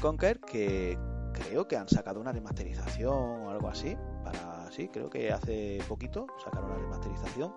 Conquer 0.00 0.40
que 0.40 0.98
creo 1.32 1.66
que 1.66 1.76
han 1.76 1.88
sacado 1.88 2.20
una 2.20 2.32
remasterización 2.32 3.46
o 3.46 3.50
algo 3.50 3.68
así. 3.68 3.96
Para 4.22 4.70
sí, 4.70 4.88
creo 4.88 5.08
que 5.08 5.32
hace 5.32 5.78
poquito 5.88 6.26
sacaron 6.42 6.70
una 6.70 6.78
remasterización. 6.78 7.54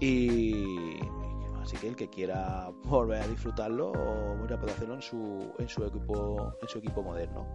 Y 0.00 0.98
así 1.60 1.76
que 1.76 1.88
el 1.88 1.96
que 1.96 2.08
quiera 2.08 2.70
volver 2.84 3.22
a 3.22 3.28
disfrutarlo 3.28 3.92
ya 4.48 4.58
puede 4.58 4.72
hacerlo 4.72 4.94
en 4.94 5.02
su, 5.02 5.52
en 5.58 5.68
su 5.68 5.84
equipo, 5.84 6.54
en 6.60 6.68
su 6.68 6.78
equipo 6.78 7.02
moderno. 7.02 7.46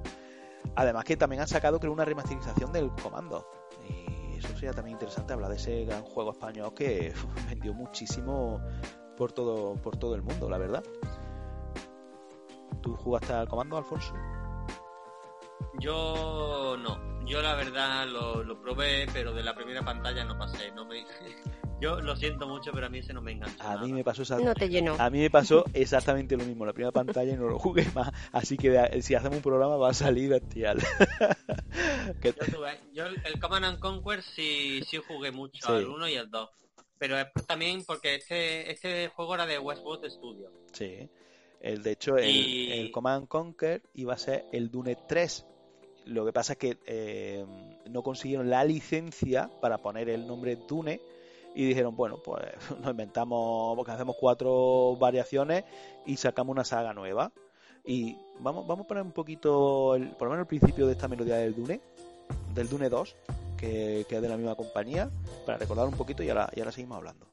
Además 0.76 1.04
que 1.06 1.18
también 1.18 1.42
han 1.42 1.48
sacado 1.48 1.80
creo 1.80 1.92
una 1.92 2.06
remasterización 2.06 2.72
del 2.72 2.92
comando. 2.92 3.48
Y 3.90 4.38
eso 4.38 4.50
sería 4.50 4.74
también 4.74 4.96
interesante 4.96 5.34
hablar 5.34 5.50
de 5.50 5.56
ese 5.56 5.86
gran 5.86 6.04
juego 6.04 6.32
español 6.32 6.74
que 6.76 7.14
vendió 7.50 7.74
muchísimo 7.74 8.62
por 9.18 9.32
todo, 9.32 9.76
por 9.76 9.98
todo 9.98 10.14
el 10.14 10.22
mundo, 10.22 10.50
la 10.50 10.60
verdad. 10.60 10.84
¿Tú 12.82 12.96
jugaste 12.96 13.34
al 13.34 13.48
comando, 13.48 13.78
Alfonso? 13.78 14.14
Yo 15.80 16.76
no, 16.78 17.26
yo 17.26 17.42
la 17.42 17.56
verdad 17.56 18.08
lo, 18.08 18.44
lo 18.44 18.60
probé, 18.62 19.08
pero 19.14 19.34
de 19.34 19.44
la 19.44 19.56
primera 19.56 19.82
pantalla 19.84 20.24
no 20.26 20.38
pasé, 20.38 20.72
no 20.72 20.86
me 20.86 21.06
Yo 21.82 22.00
lo 22.00 22.16
siento 22.16 22.48
mucho, 22.48 22.72
pero 22.72 22.86
a 22.86 22.90
mí 22.90 23.00
ese 23.00 23.12
no 23.12 23.24
me 23.24 23.32
engancha. 23.32 23.72
A 23.72 23.78
mí 23.84 23.92
me 23.92 24.04
pasó 24.04 24.22
esa- 24.22 24.38
No 24.38 24.54
te 24.54 24.70
llenó. 24.70 24.96
a 25.00 25.10
mí 25.10 25.18
me 25.20 25.32
pasó 25.32 25.66
exactamente 25.74 26.38
lo 26.38 26.46
mismo, 26.46 26.64
la 26.64 26.74
primera 26.74 26.92
pantalla 26.92 27.34
y 27.34 27.38
no 27.38 27.48
lo 27.48 27.58
jugué 27.58 27.88
más, 27.96 28.12
así 28.32 28.56
que 28.56 29.02
si 29.02 29.16
hacemos 29.16 29.38
un 29.38 29.42
programa 29.42 29.78
va 29.78 29.90
a 29.90 29.94
salir 29.94 30.30
bestial. 30.30 30.78
Yo, 32.24 32.34
tuve- 32.36 32.80
yo 32.94 33.06
el, 33.08 33.20
el 33.26 33.40
Command 33.40 33.66
and 33.66 33.80
Conquer 33.80 34.22
sí, 34.22 34.84
sí 34.88 34.98
jugué 35.08 35.32
mucho, 35.32 35.66
Sí. 35.66 35.72
al 35.74 35.88
1 35.88 36.08
y 36.10 36.18
al 36.18 36.30
2. 36.30 36.50
Pero 37.00 37.18
es 37.18 37.28
también 37.48 37.84
porque 37.86 38.16
este, 38.16 38.70
este 38.72 39.08
juego 39.08 39.34
era 39.34 39.48
de 39.48 39.58
Westwood 39.58 40.06
Studio. 40.08 40.52
sí, 40.74 41.10
el, 41.62 41.84
de 41.84 41.92
hecho 41.92 42.18
el, 42.18 42.92
Command 42.92 43.28
Conquer 43.28 43.82
iba 43.96 44.14
a 44.14 44.18
ser 44.18 44.46
el 44.52 44.70
Dune 44.72 44.98
3 45.08 45.46
Lo 46.06 46.26
que 46.26 46.34
pasa 46.34 46.54
es 46.54 46.60
que 46.60 46.78
eh, 46.86 47.46
no 47.90 48.02
consiguieron 48.04 48.50
la 48.50 48.64
licencia 48.64 49.50
para 49.62 49.78
poner 49.78 50.10
el 50.10 50.26
nombre 50.28 50.56
Dune 50.68 51.00
y 51.54 51.66
dijeron, 51.66 51.96
bueno, 51.96 52.18
pues 52.24 52.42
nos 52.82 52.92
inventamos, 52.92 53.76
porque 53.76 53.92
hacemos 53.92 54.16
cuatro 54.20 54.96
variaciones 54.98 55.66
y 56.06 56.18
sacamos 56.18 56.54
una 56.54 56.64
saga 56.64 56.94
nueva. 56.94 57.32
Y 57.86 58.16
vamos, 58.40 58.66
vamos 58.68 58.86
a 58.86 58.88
poner 58.88 59.04
un 59.04 59.12
poquito, 59.12 59.96
el- 59.96 60.12
por 60.12 60.28
lo 60.28 60.32
menos 60.32 60.44
el 60.44 60.48
principio 60.48 60.86
de 60.88 60.94
esta 60.94 61.08
melodía 61.08 61.36
del 61.38 61.54
Dune, 61.56 61.82
del 62.54 62.70
Dune 62.70 62.90
2, 62.90 63.16
que, 63.58 64.06
que 64.08 64.16
es 64.16 64.22
de 64.22 64.30
la 64.30 64.38
misma 64.38 64.56
compañía, 64.56 65.10
para 65.46 65.58
recordar 65.58 65.88
un 65.88 65.96
poquito 65.96 66.24
y 66.24 66.30
ahora, 66.30 66.50
y 66.56 66.60
ahora 66.60 66.72
seguimos 66.72 66.98
hablando. 66.98 67.31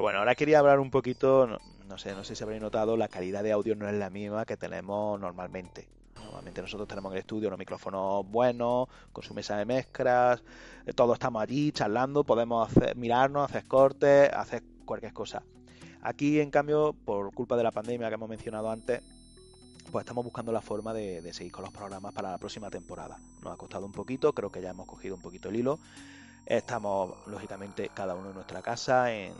Bueno, 0.00 0.18
ahora 0.20 0.34
quería 0.34 0.58
hablar 0.58 0.80
un 0.80 0.90
poquito, 0.90 1.46
no, 1.86 1.98
sé, 1.98 2.14
no 2.14 2.24
sé 2.24 2.34
si 2.34 2.42
habréis 2.42 2.62
notado, 2.62 2.96
la 2.96 3.08
calidad 3.08 3.42
de 3.42 3.52
audio 3.52 3.74
no 3.76 3.88
es 3.88 3.94
la 3.94 4.10
misma 4.10 4.44
que 4.44 4.56
tenemos 4.56 5.20
normalmente. 5.20 5.88
Normalmente 6.14 6.62
nosotros 6.62 6.88
tenemos 6.88 7.10
en 7.10 7.16
el 7.16 7.20
estudio 7.20 7.48
unos 7.48 7.58
micrófonos 7.58 8.26
buenos, 8.30 8.88
con 9.12 9.24
su 9.24 9.34
mesa 9.34 9.56
de 9.56 9.64
mezclas, 9.64 10.42
eh, 10.86 10.92
todos 10.92 11.14
estamos 11.14 11.42
allí 11.42 11.72
charlando, 11.72 12.24
podemos 12.24 12.70
mirarnos, 12.96 13.50
hacer 13.50 13.66
cortes, 13.66 14.30
hacer 14.32 14.62
cualquier 14.84 15.12
cosa. 15.12 15.42
Aquí, 16.02 16.40
en 16.40 16.50
cambio, 16.50 16.94
por 17.04 17.34
culpa 17.34 17.56
de 17.56 17.64
la 17.64 17.72
pandemia 17.72 18.08
que 18.08 18.14
hemos 18.14 18.28
mencionado 18.28 18.70
antes, 18.70 19.02
pues 19.90 20.04
estamos 20.04 20.24
buscando 20.24 20.52
la 20.52 20.62
forma 20.62 20.94
de, 20.94 21.20
de 21.20 21.32
seguir 21.34 21.52
con 21.52 21.64
los 21.64 21.72
programas 21.72 22.12
para 22.12 22.30
la 22.30 22.38
próxima 22.38 22.70
temporada. 22.70 23.18
Nos 23.42 23.52
ha 23.52 23.56
costado 23.56 23.84
un 23.84 23.92
poquito, 23.92 24.32
creo 24.32 24.50
que 24.50 24.62
ya 24.62 24.70
hemos 24.70 24.86
cogido 24.86 25.16
un 25.16 25.20
poquito 25.20 25.48
el 25.48 25.56
hilo. 25.56 25.78
Estamos, 26.46 27.14
lógicamente, 27.26 27.90
cada 27.94 28.14
uno 28.14 28.30
en 28.30 28.34
nuestra 28.34 28.60
casa, 28.60 29.12
en, 29.12 29.34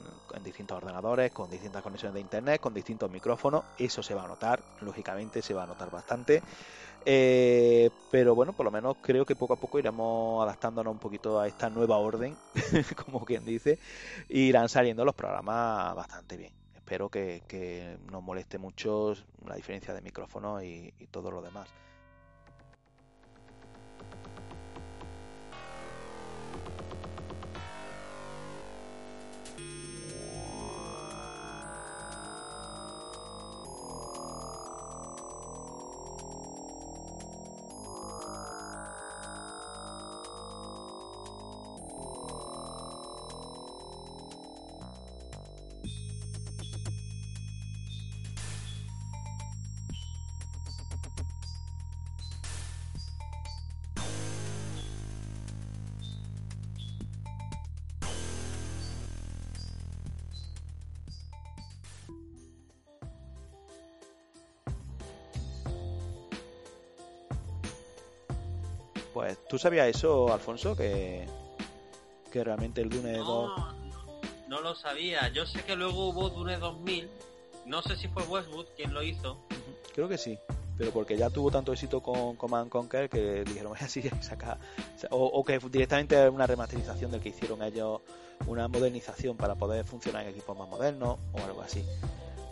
distintos 0.45 0.77
ordenadores, 0.77 1.33
con 1.33 1.51
distintas 1.51 1.83
conexiones 1.83 2.15
de 2.15 2.21
internet, 2.21 2.61
con 2.61 2.73
distintos 2.73 3.11
micrófonos. 3.11 3.65
Eso 3.79 4.03
se 4.03 4.15
va 4.15 4.25
a 4.25 4.29
notar, 4.29 4.63
lógicamente, 4.81 5.43
se 5.43 5.53
va 5.53 5.65
a 5.65 5.67
notar 5.67 5.91
bastante. 5.91 6.43
Eh, 7.05 7.91
pero 8.11 8.35
bueno, 8.35 8.53
por 8.53 8.65
lo 8.65 8.71
menos 8.71 8.97
creo 9.01 9.25
que 9.25 9.35
poco 9.35 9.55
a 9.55 9.57
poco 9.57 9.79
iremos 9.79 10.43
adaptándonos 10.45 10.93
un 10.93 10.99
poquito 11.01 11.41
a 11.41 11.49
esta 11.49 11.69
nueva 11.71 11.97
orden, 11.97 12.37
como 13.05 13.25
quien 13.25 13.45
dice, 13.45 13.79
y 14.29 14.43
irán 14.43 14.69
saliendo 14.69 15.05
los 15.05 15.15
programas 15.15 15.95
bastante 15.97 16.37
bien. 16.37 16.53
Espero 16.75 17.09
que, 17.09 17.43
que 17.49 17.99
no 18.11 18.21
moleste 18.21 18.59
mucho 18.59 19.15
la 19.47 19.57
diferencia 19.57 19.95
de 19.95 20.01
micrófonos 20.03 20.63
y, 20.63 20.93
y 20.99 21.07
todo 21.07 21.31
lo 21.31 21.41
demás. 21.43 21.69
Sabías 69.61 69.89
eso, 69.89 70.33
Alfonso? 70.33 70.75
Que, 70.75 71.27
que 72.33 72.43
realmente 72.43 72.81
el 72.81 72.89
Dune 72.89 73.17
2... 73.17 73.27
No, 73.27 73.75
no 74.49 74.61
lo 74.61 74.75
sabía. 74.75 75.29
Yo 75.29 75.47
sé 75.47 75.63
que 75.63 75.77
luego 75.77 76.09
hubo 76.09 76.31
Dune 76.31 76.57
2000. 76.59 77.09
No 77.67 77.83
sé 77.83 77.97
si 77.97 78.09
fue 78.09 78.23
Westwood 78.25 78.67
quien 78.77 78.93
lo 78.93 79.03
hizo. 79.03 79.39
Creo 79.95 80.09
que 80.09 80.19
sí, 80.19 80.39
pero 80.77 80.93
porque 80.93 81.17
ya 81.17 81.31
tuvo 81.31 81.51
tanto 81.51 81.73
éxito 81.73 82.01
con 82.01 82.37
Command 82.37 82.71
Conquer 82.71 83.09
que 83.11 83.45
dijeron, 83.45 83.75
así 83.81 84.03
saca 84.21 84.59
o, 85.11 85.25
o 85.25 85.45
que 85.45 85.59
directamente 85.59 86.29
una 86.29 86.47
remasterización 86.47 87.11
del 87.11 87.21
que 87.21 87.29
hicieron 87.29 87.63
ellos, 87.63 88.01
una 88.47 88.67
modernización 88.67 89.37
para 89.37 89.55
poder 89.55 89.85
funcionar 89.85 90.23
en 90.23 90.31
equipos 90.31 90.57
más 90.59 90.69
modernos 90.69 91.19
o 91.33 91.45
algo 91.45 91.61
así. 91.63 91.85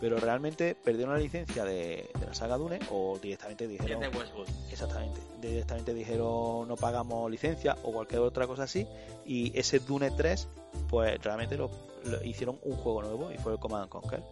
Pero 0.01 0.19
realmente 0.19 0.75
perdieron 0.75 1.15
la 1.15 1.21
licencia 1.21 1.65
de, 1.65 2.09
de 2.19 2.27
la 2.27 2.35
saga 2.35 2.57
Dune 2.57 2.79
o 2.91 3.19
directamente 3.21 3.67
dijeron, 3.67 4.01
de 4.01 4.09
Westwood. 4.09 4.47
exactamente, 4.71 5.21
directamente 5.41 5.93
dijeron 5.93 6.69
no 6.69 6.77
pagamos 6.77 7.29
licencia 7.31 7.77
o 7.83 7.93
cualquier 7.93 8.21
otra 8.21 8.47
cosa 8.47 8.63
así 8.63 8.87
y 9.27 9.59
ese 9.59 9.81
Dune 9.81 10.13
3 10.13 10.49
pues 10.89 11.21
realmente 11.23 11.57
lo, 11.57 11.69
lo 12.05 12.23
hicieron 12.23 12.59
un 12.63 12.77
juego 12.77 13.03
nuevo 13.03 13.33
y 13.33 13.39
fue 13.39 13.53
el 13.53 13.59
Command 13.59 13.89
Conquer. 13.89 14.23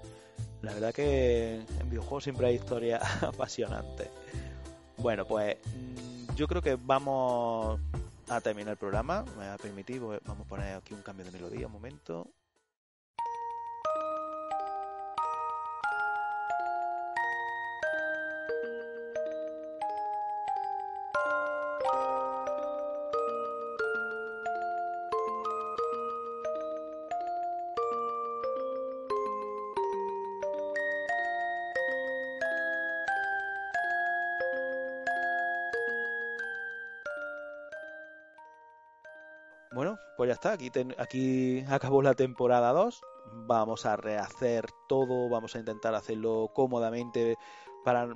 La 0.62 0.72
verdad 0.72 0.94
que 0.94 1.64
en 1.80 1.90
videojuegos 1.90 2.24
siempre 2.24 2.46
hay 2.46 2.54
historias 2.54 3.02
apasionantes. 3.22 4.08
Bueno, 4.98 5.26
pues 5.26 5.56
mm, 5.64 6.34
yo 6.34 6.48
creo 6.48 6.62
que 6.62 6.76
vamos 6.76 7.80
a 8.28 8.40
terminar 8.40 8.72
el 8.72 8.76
programa. 8.76 9.24
Me 9.38 9.46
va 9.46 9.54
a 9.54 9.58
permitir, 9.58 10.00
vamos 10.00 10.46
a 10.46 10.48
poner 10.48 10.74
aquí 10.74 10.94
un 10.94 11.02
cambio 11.02 11.24
de 11.24 11.32
melodía 11.32 11.66
un 11.66 11.72
momento. 11.72 12.28
Pues 40.26 40.40
ya 40.42 40.50
está, 40.50 40.52
aquí, 40.52 40.70
aquí 40.98 41.64
acabó 41.70 42.02
la 42.02 42.14
temporada 42.14 42.72
2. 42.72 43.00
Vamos 43.46 43.86
a 43.86 43.96
rehacer 43.96 44.66
todo, 44.88 45.28
vamos 45.28 45.54
a 45.54 45.58
intentar 45.58 45.94
hacerlo 45.94 46.50
cómodamente 46.54 47.36
para 47.84 48.08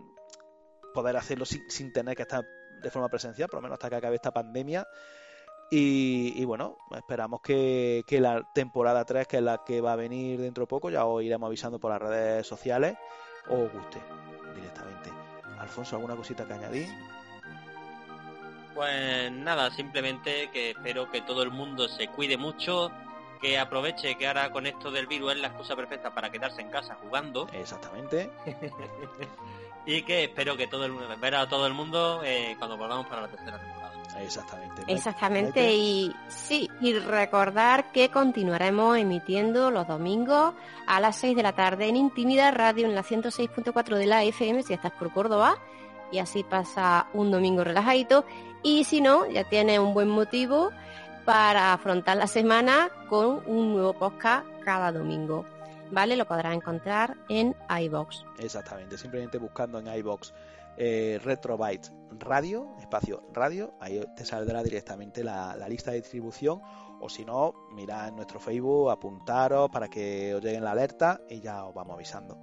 poder 0.92 1.16
hacerlo 1.16 1.44
sin, 1.44 1.70
sin 1.70 1.92
tener 1.92 2.16
que 2.16 2.22
estar 2.22 2.44
de 2.82 2.90
forma 2.90 3.08
presencial, 3.08 3.48
por 3.48 3.58
lo 3.58 3.62
menos 3.62 3.76
hasta 3.76 3.90
que 3.90 3.96
acabe 3.96 4.16
esta 4.16 4.32
pandemia. 4.32 4.86
Y, 5.70 6.32
y 6.34 6.44
bueno, 6.44 6.78
esperamos 6.96 7.40
que, 7.42 8.02
que 8.06 8.20
la 8.20 8.42
temporada 8.54 9.04
3, 9.04 9.28
que 9.28 9.36
es 9.36 9.42
la 9.42 9.62
que 9.64 9.80
va 9.80 9.92
a 9.92 9.96
venir 9.96 10.40
dentro 10.40 10.64
de 10.64 10.68
poco, 10.68 10.90
ya 10.90 11.04
os 11.04 11.22
iremos 11.22 11.46
avisando 11.46 11.78
por 11.78 11.92
las 11.92 12.02
redes 12.02 12.46
sociales, 12.46 12.96
os 13.48 13.72
guste 13.72 14.00
directamente. 14.54 15.10
Alfonso, 15.58 15.94
¿alguna 15.94 16.16
cosita 16.16 16.44
que 16.44 16.54
añadir? 16.54 16.88
Pues 18.80 19.30
nada, 19.30 19.70
simplemente 19.70 20.48
que 20.50 20.70
espero 20.70 21.10
que 21.10 21.20
todo 21.20 21.42
el 21.42 21.50
mundo 21.50 21.86
se 21.86 22.08
cuide 22.08 22.38
mucho, 22.38 22.90
que 23.38 23.58
aproveche 23.58 24.16
que 24.16 24.26
ahora 24.26 24.50
con 24.50 24.66
esto 24.66 24.90
del 24.90 25.06
virus 25.06 25.32
es 25.34 25.40
la 25.40 25.48
excusa 25.48 25.76
perfecta 25.76 26.14
para 26.14 26.32
quedarse 26.32 26.62
en 26.62 26.70
casa 26.70 26.94
jugando 26.94 27.46
Exactamente. 27.52 28.30
y 29.86 30.00
que 30.00 30.24
espero 30.24 30.56
que 30.56 30.66
todo 30.66 30.86
el 30.86 30.92
mundo, 30.92 31.14
ver 31.20 31.34
a 31.34 31.46
todo 31.46 31.66
el 31.66 31.74
mundo 31.74 32.22
eh, 32.24 32.56
cuando 32.58 32.78
volvamos 32.78 33.06
para 33.06 33.20
la 33.20 33.28
tercera 33.28 33.58
temporada. 33.58 33.92
Exactamente. 34.22 34.82
Exactamente, 34.86 35.60
Maite. 35.60 35.74
y 35.74 36.16
sí, 36.28 36.70
y 36.80 36.98
recordar 36.98 37.92
que 37.92 38.08
continuaremos 38.08 38.96
emitiendo 38.96 39.70
los 39.70 39.86
domingos 39.88 40.54
a 40.86 41.00
las 41.00 41.16
6 41.16 41.36
de 41.36 41.42
la 41.42 41.52
tarde 41.52 41.86
en 41.88 41.96
Intimidad 41.96 42.54
Radio 42.54 42.86
en 42.86 42.94
la 42.94 43.04
106.4 43.04 43.96
de 43.96 44.06
la 44.06 44.24
FM 44.24 44.62
si 44.62 44.72
estás 44.72 44.92
por 44.92 45.12
Córdoba 45.12 45.58
y 46.10 46.18
así 46.18 46.42
pasa 46.44 47.08
un 47.12 47.30
domingo 47.30 47.64
relajadito. 47.64 48.24
Y 48.62 48.84
si 48.84 49.00
no, 49.00 49.26
ya 49.26 49.44
tiene 49.44 49.78
un 49.78 49.94
buen 49.94 50.08
motivo 50.08 50.70
para 51.24 51.72
afrontar 51.72 52.16
la 52.16 52.26
semana 52.26 52.90
con 53.08 53.42
un 53.46 53.72
nuevo 53.72 53.92
podcast 53.94 54.46
cada 54.64 54.92
domingo. 54.92 55.44
¿Vale? 55.90 56.16
Lo 56.16 56.26
podrás 56.26 56.54
encontrar 56.54 57.16
en 57.28 57.56
iBox. 57.68 58.24
Exactamente, 58.38 58.96
simplemente 58.96 59.38
buscando 59.38 59.80
en 59.80 59.88
iBox 59.88 60.32
eh, 60.76 61.20
Radio, 62.18 62.76
espacio 62.80 63.22
radio, 63.32 63.74
ahí 63.80 64.00
te 64.16 64.24
saldrá 64.24 64.62
directamente 64.62 65.24
la, 65.24 65.56
la 65.56 65.68
lista 65.68 65.90
de 65.90 65.98
distribución. 65.98 66.60
O 67.00 67.08
si 67.08 67.24
no, 67.24 67.54
mirad 67.72 68.08
en 68.08 68.16
nuestro 68.16 68.38
Facebook, 68.38 68.90
apuntaros 68.90 69.70
para 69.70 69.88
que 69.88 70.34
os 70.34 70.42
lleguen 70.42 70.64
la 70.64 70.72
alerta 70.72 71.20
y 71.28 71.40
ya 71.40 71.64
os 71.64 71.74
vamos 71.74 71.94
avisando. 71.94 72.38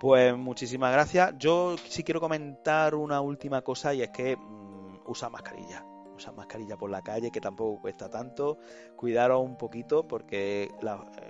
Pues 0.00 0.34
muchísimas 0.34 0.92
gracias. 0.92 1.34
Yo 1.38 1.76
sí 1.76 2.02
quiero 2.02 2.20
comentar 2.20 2.94
una 2.94 3.20
última 3.20 3.60
cosa 3.60 3.92
y 3.92 4.00
es 4.00 4.08
que 4.08 4.34
mm, 4.34 5.00
usa 5.04 5.28
mascarilla. 5.28 5.84
Usa 6.16 6.32
mascarilla 6.32 6.78
por 6.78 6.88
la 6.90 7.02
calle, 7.02 7.30
que 7.30 7.38
tampoco 7.38 7.82
cuesta 7.82 8.08
tanto. 8.08 8.56
Cuidaros 8.96 9.42
un 9.44 9.58
poquito 9.58 10.08
porque 10.08 10.70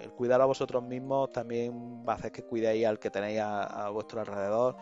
el 0.02 0.12
cuidar 0.12 0.40
a 0.40 0.44
vosotros 0.44 0.84
mismos 0.84 1.32
también 1.32 2.04
va 2.08 2.12
a 2.12 2.16
hacer 2.16 2.30
que 2.30 2.44
cuidéis 2.44 2.86
al 2.86 3.00
que 3.00 3.10
tenéis 3.10 3.40
a 3.40 3.90
vuestro 3.90 4.20
alrededor. 4.20 4.76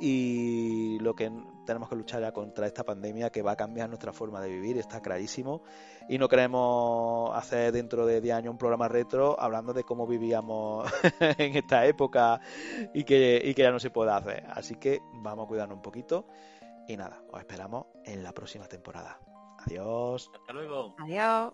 Y 0.00 0.98
lo 1.00 1.14
que 1.14 1.30
tenemos 1.66 1.88
que 1.88 1.96
luchar 1.96 2.20
ya 2.20 2.32
contra 2.32 2.66
esta 2.66 2.84
pandemia 2.84 3.30
que 3.30 3.42
va 3.42 3.52
a 3.52 3.56
cambiar 3.56 3.88
nuestra 3.88 4.12
forma 4.12 4.40
de 4.40 4.48
vivir, 4.48 4.78
está 4.78 5.00
clarísimo. 5.00 5.62
Y 6.08 6.18
no 6.18 6.28
queremos 6.28 7.36
hacer 7.36 7.72
dentro 7.72 8.06
de 8.06 8.20
10 8.20 8.36
años 8.36 8.52
un 8.52 8.58
programa 8.58 8.88
retro 8.88 9.38
hablando 9.38 9.72
de 9.72 9.84
cómo 9.84 10.06
vivíamos 10.06 10.90
en 11.20 11.56
esta 11.56 11.84
época 11.86 12.40
y 12.94 13.04
que, 13.04 13.40
y 13.44 13.54
que 13.54 13.62
ya 13.62 13.70
no 13.70 13.80
se 13.80 13.90
puede 13.90 14.12
hacer. 14.12 14.44
Así 14.50 14.76
que 14.76 15.00
vamos 15.14 15.46
a 15.46 15.48
cuidarnos 15.48 15.76
un 15.76 15.82
poquito. 15.82 16.26
Y 16.86 16.96
nada, 16.96 17.22
os 17.30 17.40
esperamos 17.40 17.86
en 18.04 18.22
la 18.22 18.32
próxima 18.32 18.66
temporada. 18.66 19.18
Adiós. 19.66 20.30
Hasta 20.32 20.52
luego. 20.52 20.94
Adiós. 20.98 21.52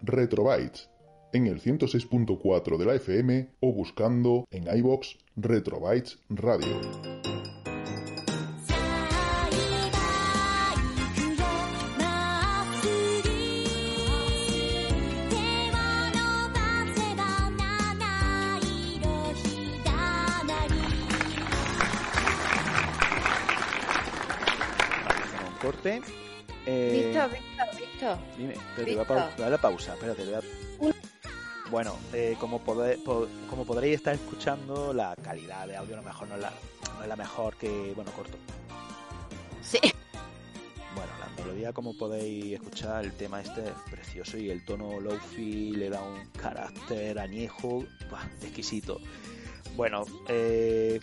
Retrobytes 0.00 0.90
en 1.32 1.46
el 1.46 1.60
106.4 1.60 2.76
de 2.78 2.84
la 2.84 2.94
FM 2.94 3.48
o 3.60 3.72
buscando 3.72 4.46
en 4.50 4.76
iBox 4.78 5.18
Retrobytes 5.36 6.18
Radio. 6.28 7.20
corte. 25.60 26.02
Eh... 26.66 27.12
Visto, 27.12 27.28
visto, 27.28 27.78
visto. 27.78 28.18
Dime, 28.36 28.54
pero 28.74 28.86
te 28.86 28.92
voy 28.94 29.02
a, 29.02 29.06
pa 29.36 29.50
la 29.50 29.58
pausa, 29.58 29.94
espérate, 29.94 30.24
voy 30.24 30.34
a... 30.34 30.99
Bueno, 31.70 31.96
eh, 32.12 32.36
como, 32.40 32.58
pode- 32.64 32.98
po- 32.98 33.28
como 33.48 33.64
podréis 33.64 33.96
estar 33.96 34.14
escuchando, 34.14 34.92
la 34.92 35.14
calidad 35.22 35.66
de 35.68 35.76
audio 35.76 35.94
a 35.94 35.98
lo 35.98 36.02
mejor 36.06 36.28
no 36.28 36.34
es 36.34 36.40
la, 36.40 36.52
no 36.96 37.02
es 37.02 37.08
la 37.08 37.16
mejor 37.16 37.56
que, 37.56 37.92
bueno, 37.94 38.10
corto. 38.12 38.36
Sí. 39.62 39.78
Bueno, 40.96 41.12
la 41.20 41.42
melodía, 41.44 41.72
como 41.72 41.96
podéis 41.96 42.54
escuchar, 42.54 43.04
el 43.04 43.12
tema 43.12 43.40
este 43.40 43.68
es 43.68 43.74
precioso 43.88 44.36
y 44.36 44.50
el 44.50 44.64
tono 44.64 44.98
low-fi 45.00 45.70
le 45.72 45.90
da 45.90 46.02
un 46.02 46.26
carácter 46.30 47.18
añejo, 47.20 47.84
exquisito. 48.42 49.00
Bueno, 49.76 50.04
eh, 50.28 51.00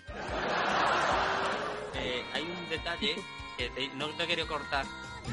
Eh, 1.95 2.23
hay 2.33 2.43
un 2.43 2.69
detalle 2.69 3.15
que 3.57 3.69
te- 3.69 3.87
no 3.95 4.07
te 4.09 4.25
quiero 4.27 4.45
cortar, 4.47 4.85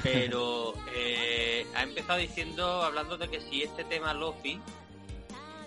pero 0.03 0.75
eh, 0.95 1.67
ha 1.75 1.83
empezado 1.83 2.19
diciendo, 2.21 2.83
hablando 2.83 3.19
de 3.19 3.29
que 3.29 3.41
si 3.41 3.63
este 3.63 3.85
tema 3.85 4.13
es 4.13 4.17
Lofi, 4.17 4.61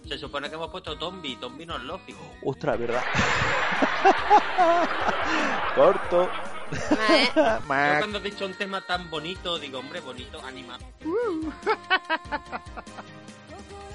se 0.08 0.18
supone 0.18 0.50
que 0.50 0.56
hemos 0.56 0.70
puesto 0.70 0.98
Tombi, 0.98 1.36
Tombi 1.38 1.66
no 1.66 1.78
es 1.78 1.84
Lofi. 1.84 2.16
ostras, 2.44 2.80
¿verdad? 2.80 3.04
Corto. 5.76 6.30
Yo 7.36 8.00
cuando 8.00 8.18
he 8.18 8.22
dicho 8.22 8.46
un 8.46 8.54
tema 8.54 8.82
tan 8.82 9.10
bonito, 9.10 9.58
digo, 9.60 9.80
hombre, 9.80 10.02
bonito, 10.02 10.42
animado. 10.46 10.84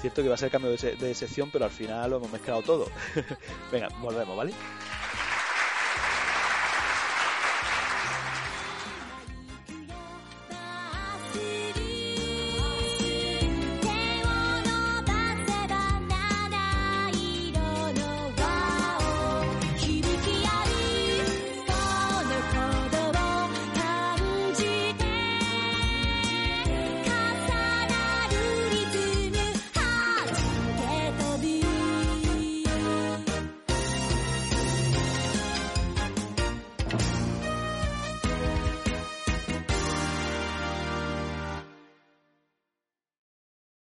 Cierto 0.01 0.21
que 0.21 0.27
va 0.29 0.35
a 0.35 0.37
ser 0.37 0.51
cambio 0.51 0.71
de, 0.71 0.77
se- 0.77 0.95
de 0.95 1.15
sección, 1.15 1.49
pero 1.51 1.65
al 1.65 1.71
final 1.71 2.09
lo 2.09 2.17
hemos 2.17 2.31
mezclado 2.31 2.61
todo. 2.61 2.87
Venga, 3.71 3.89
volvemos, 3.99 4.35
¿vale? 4.35 4.53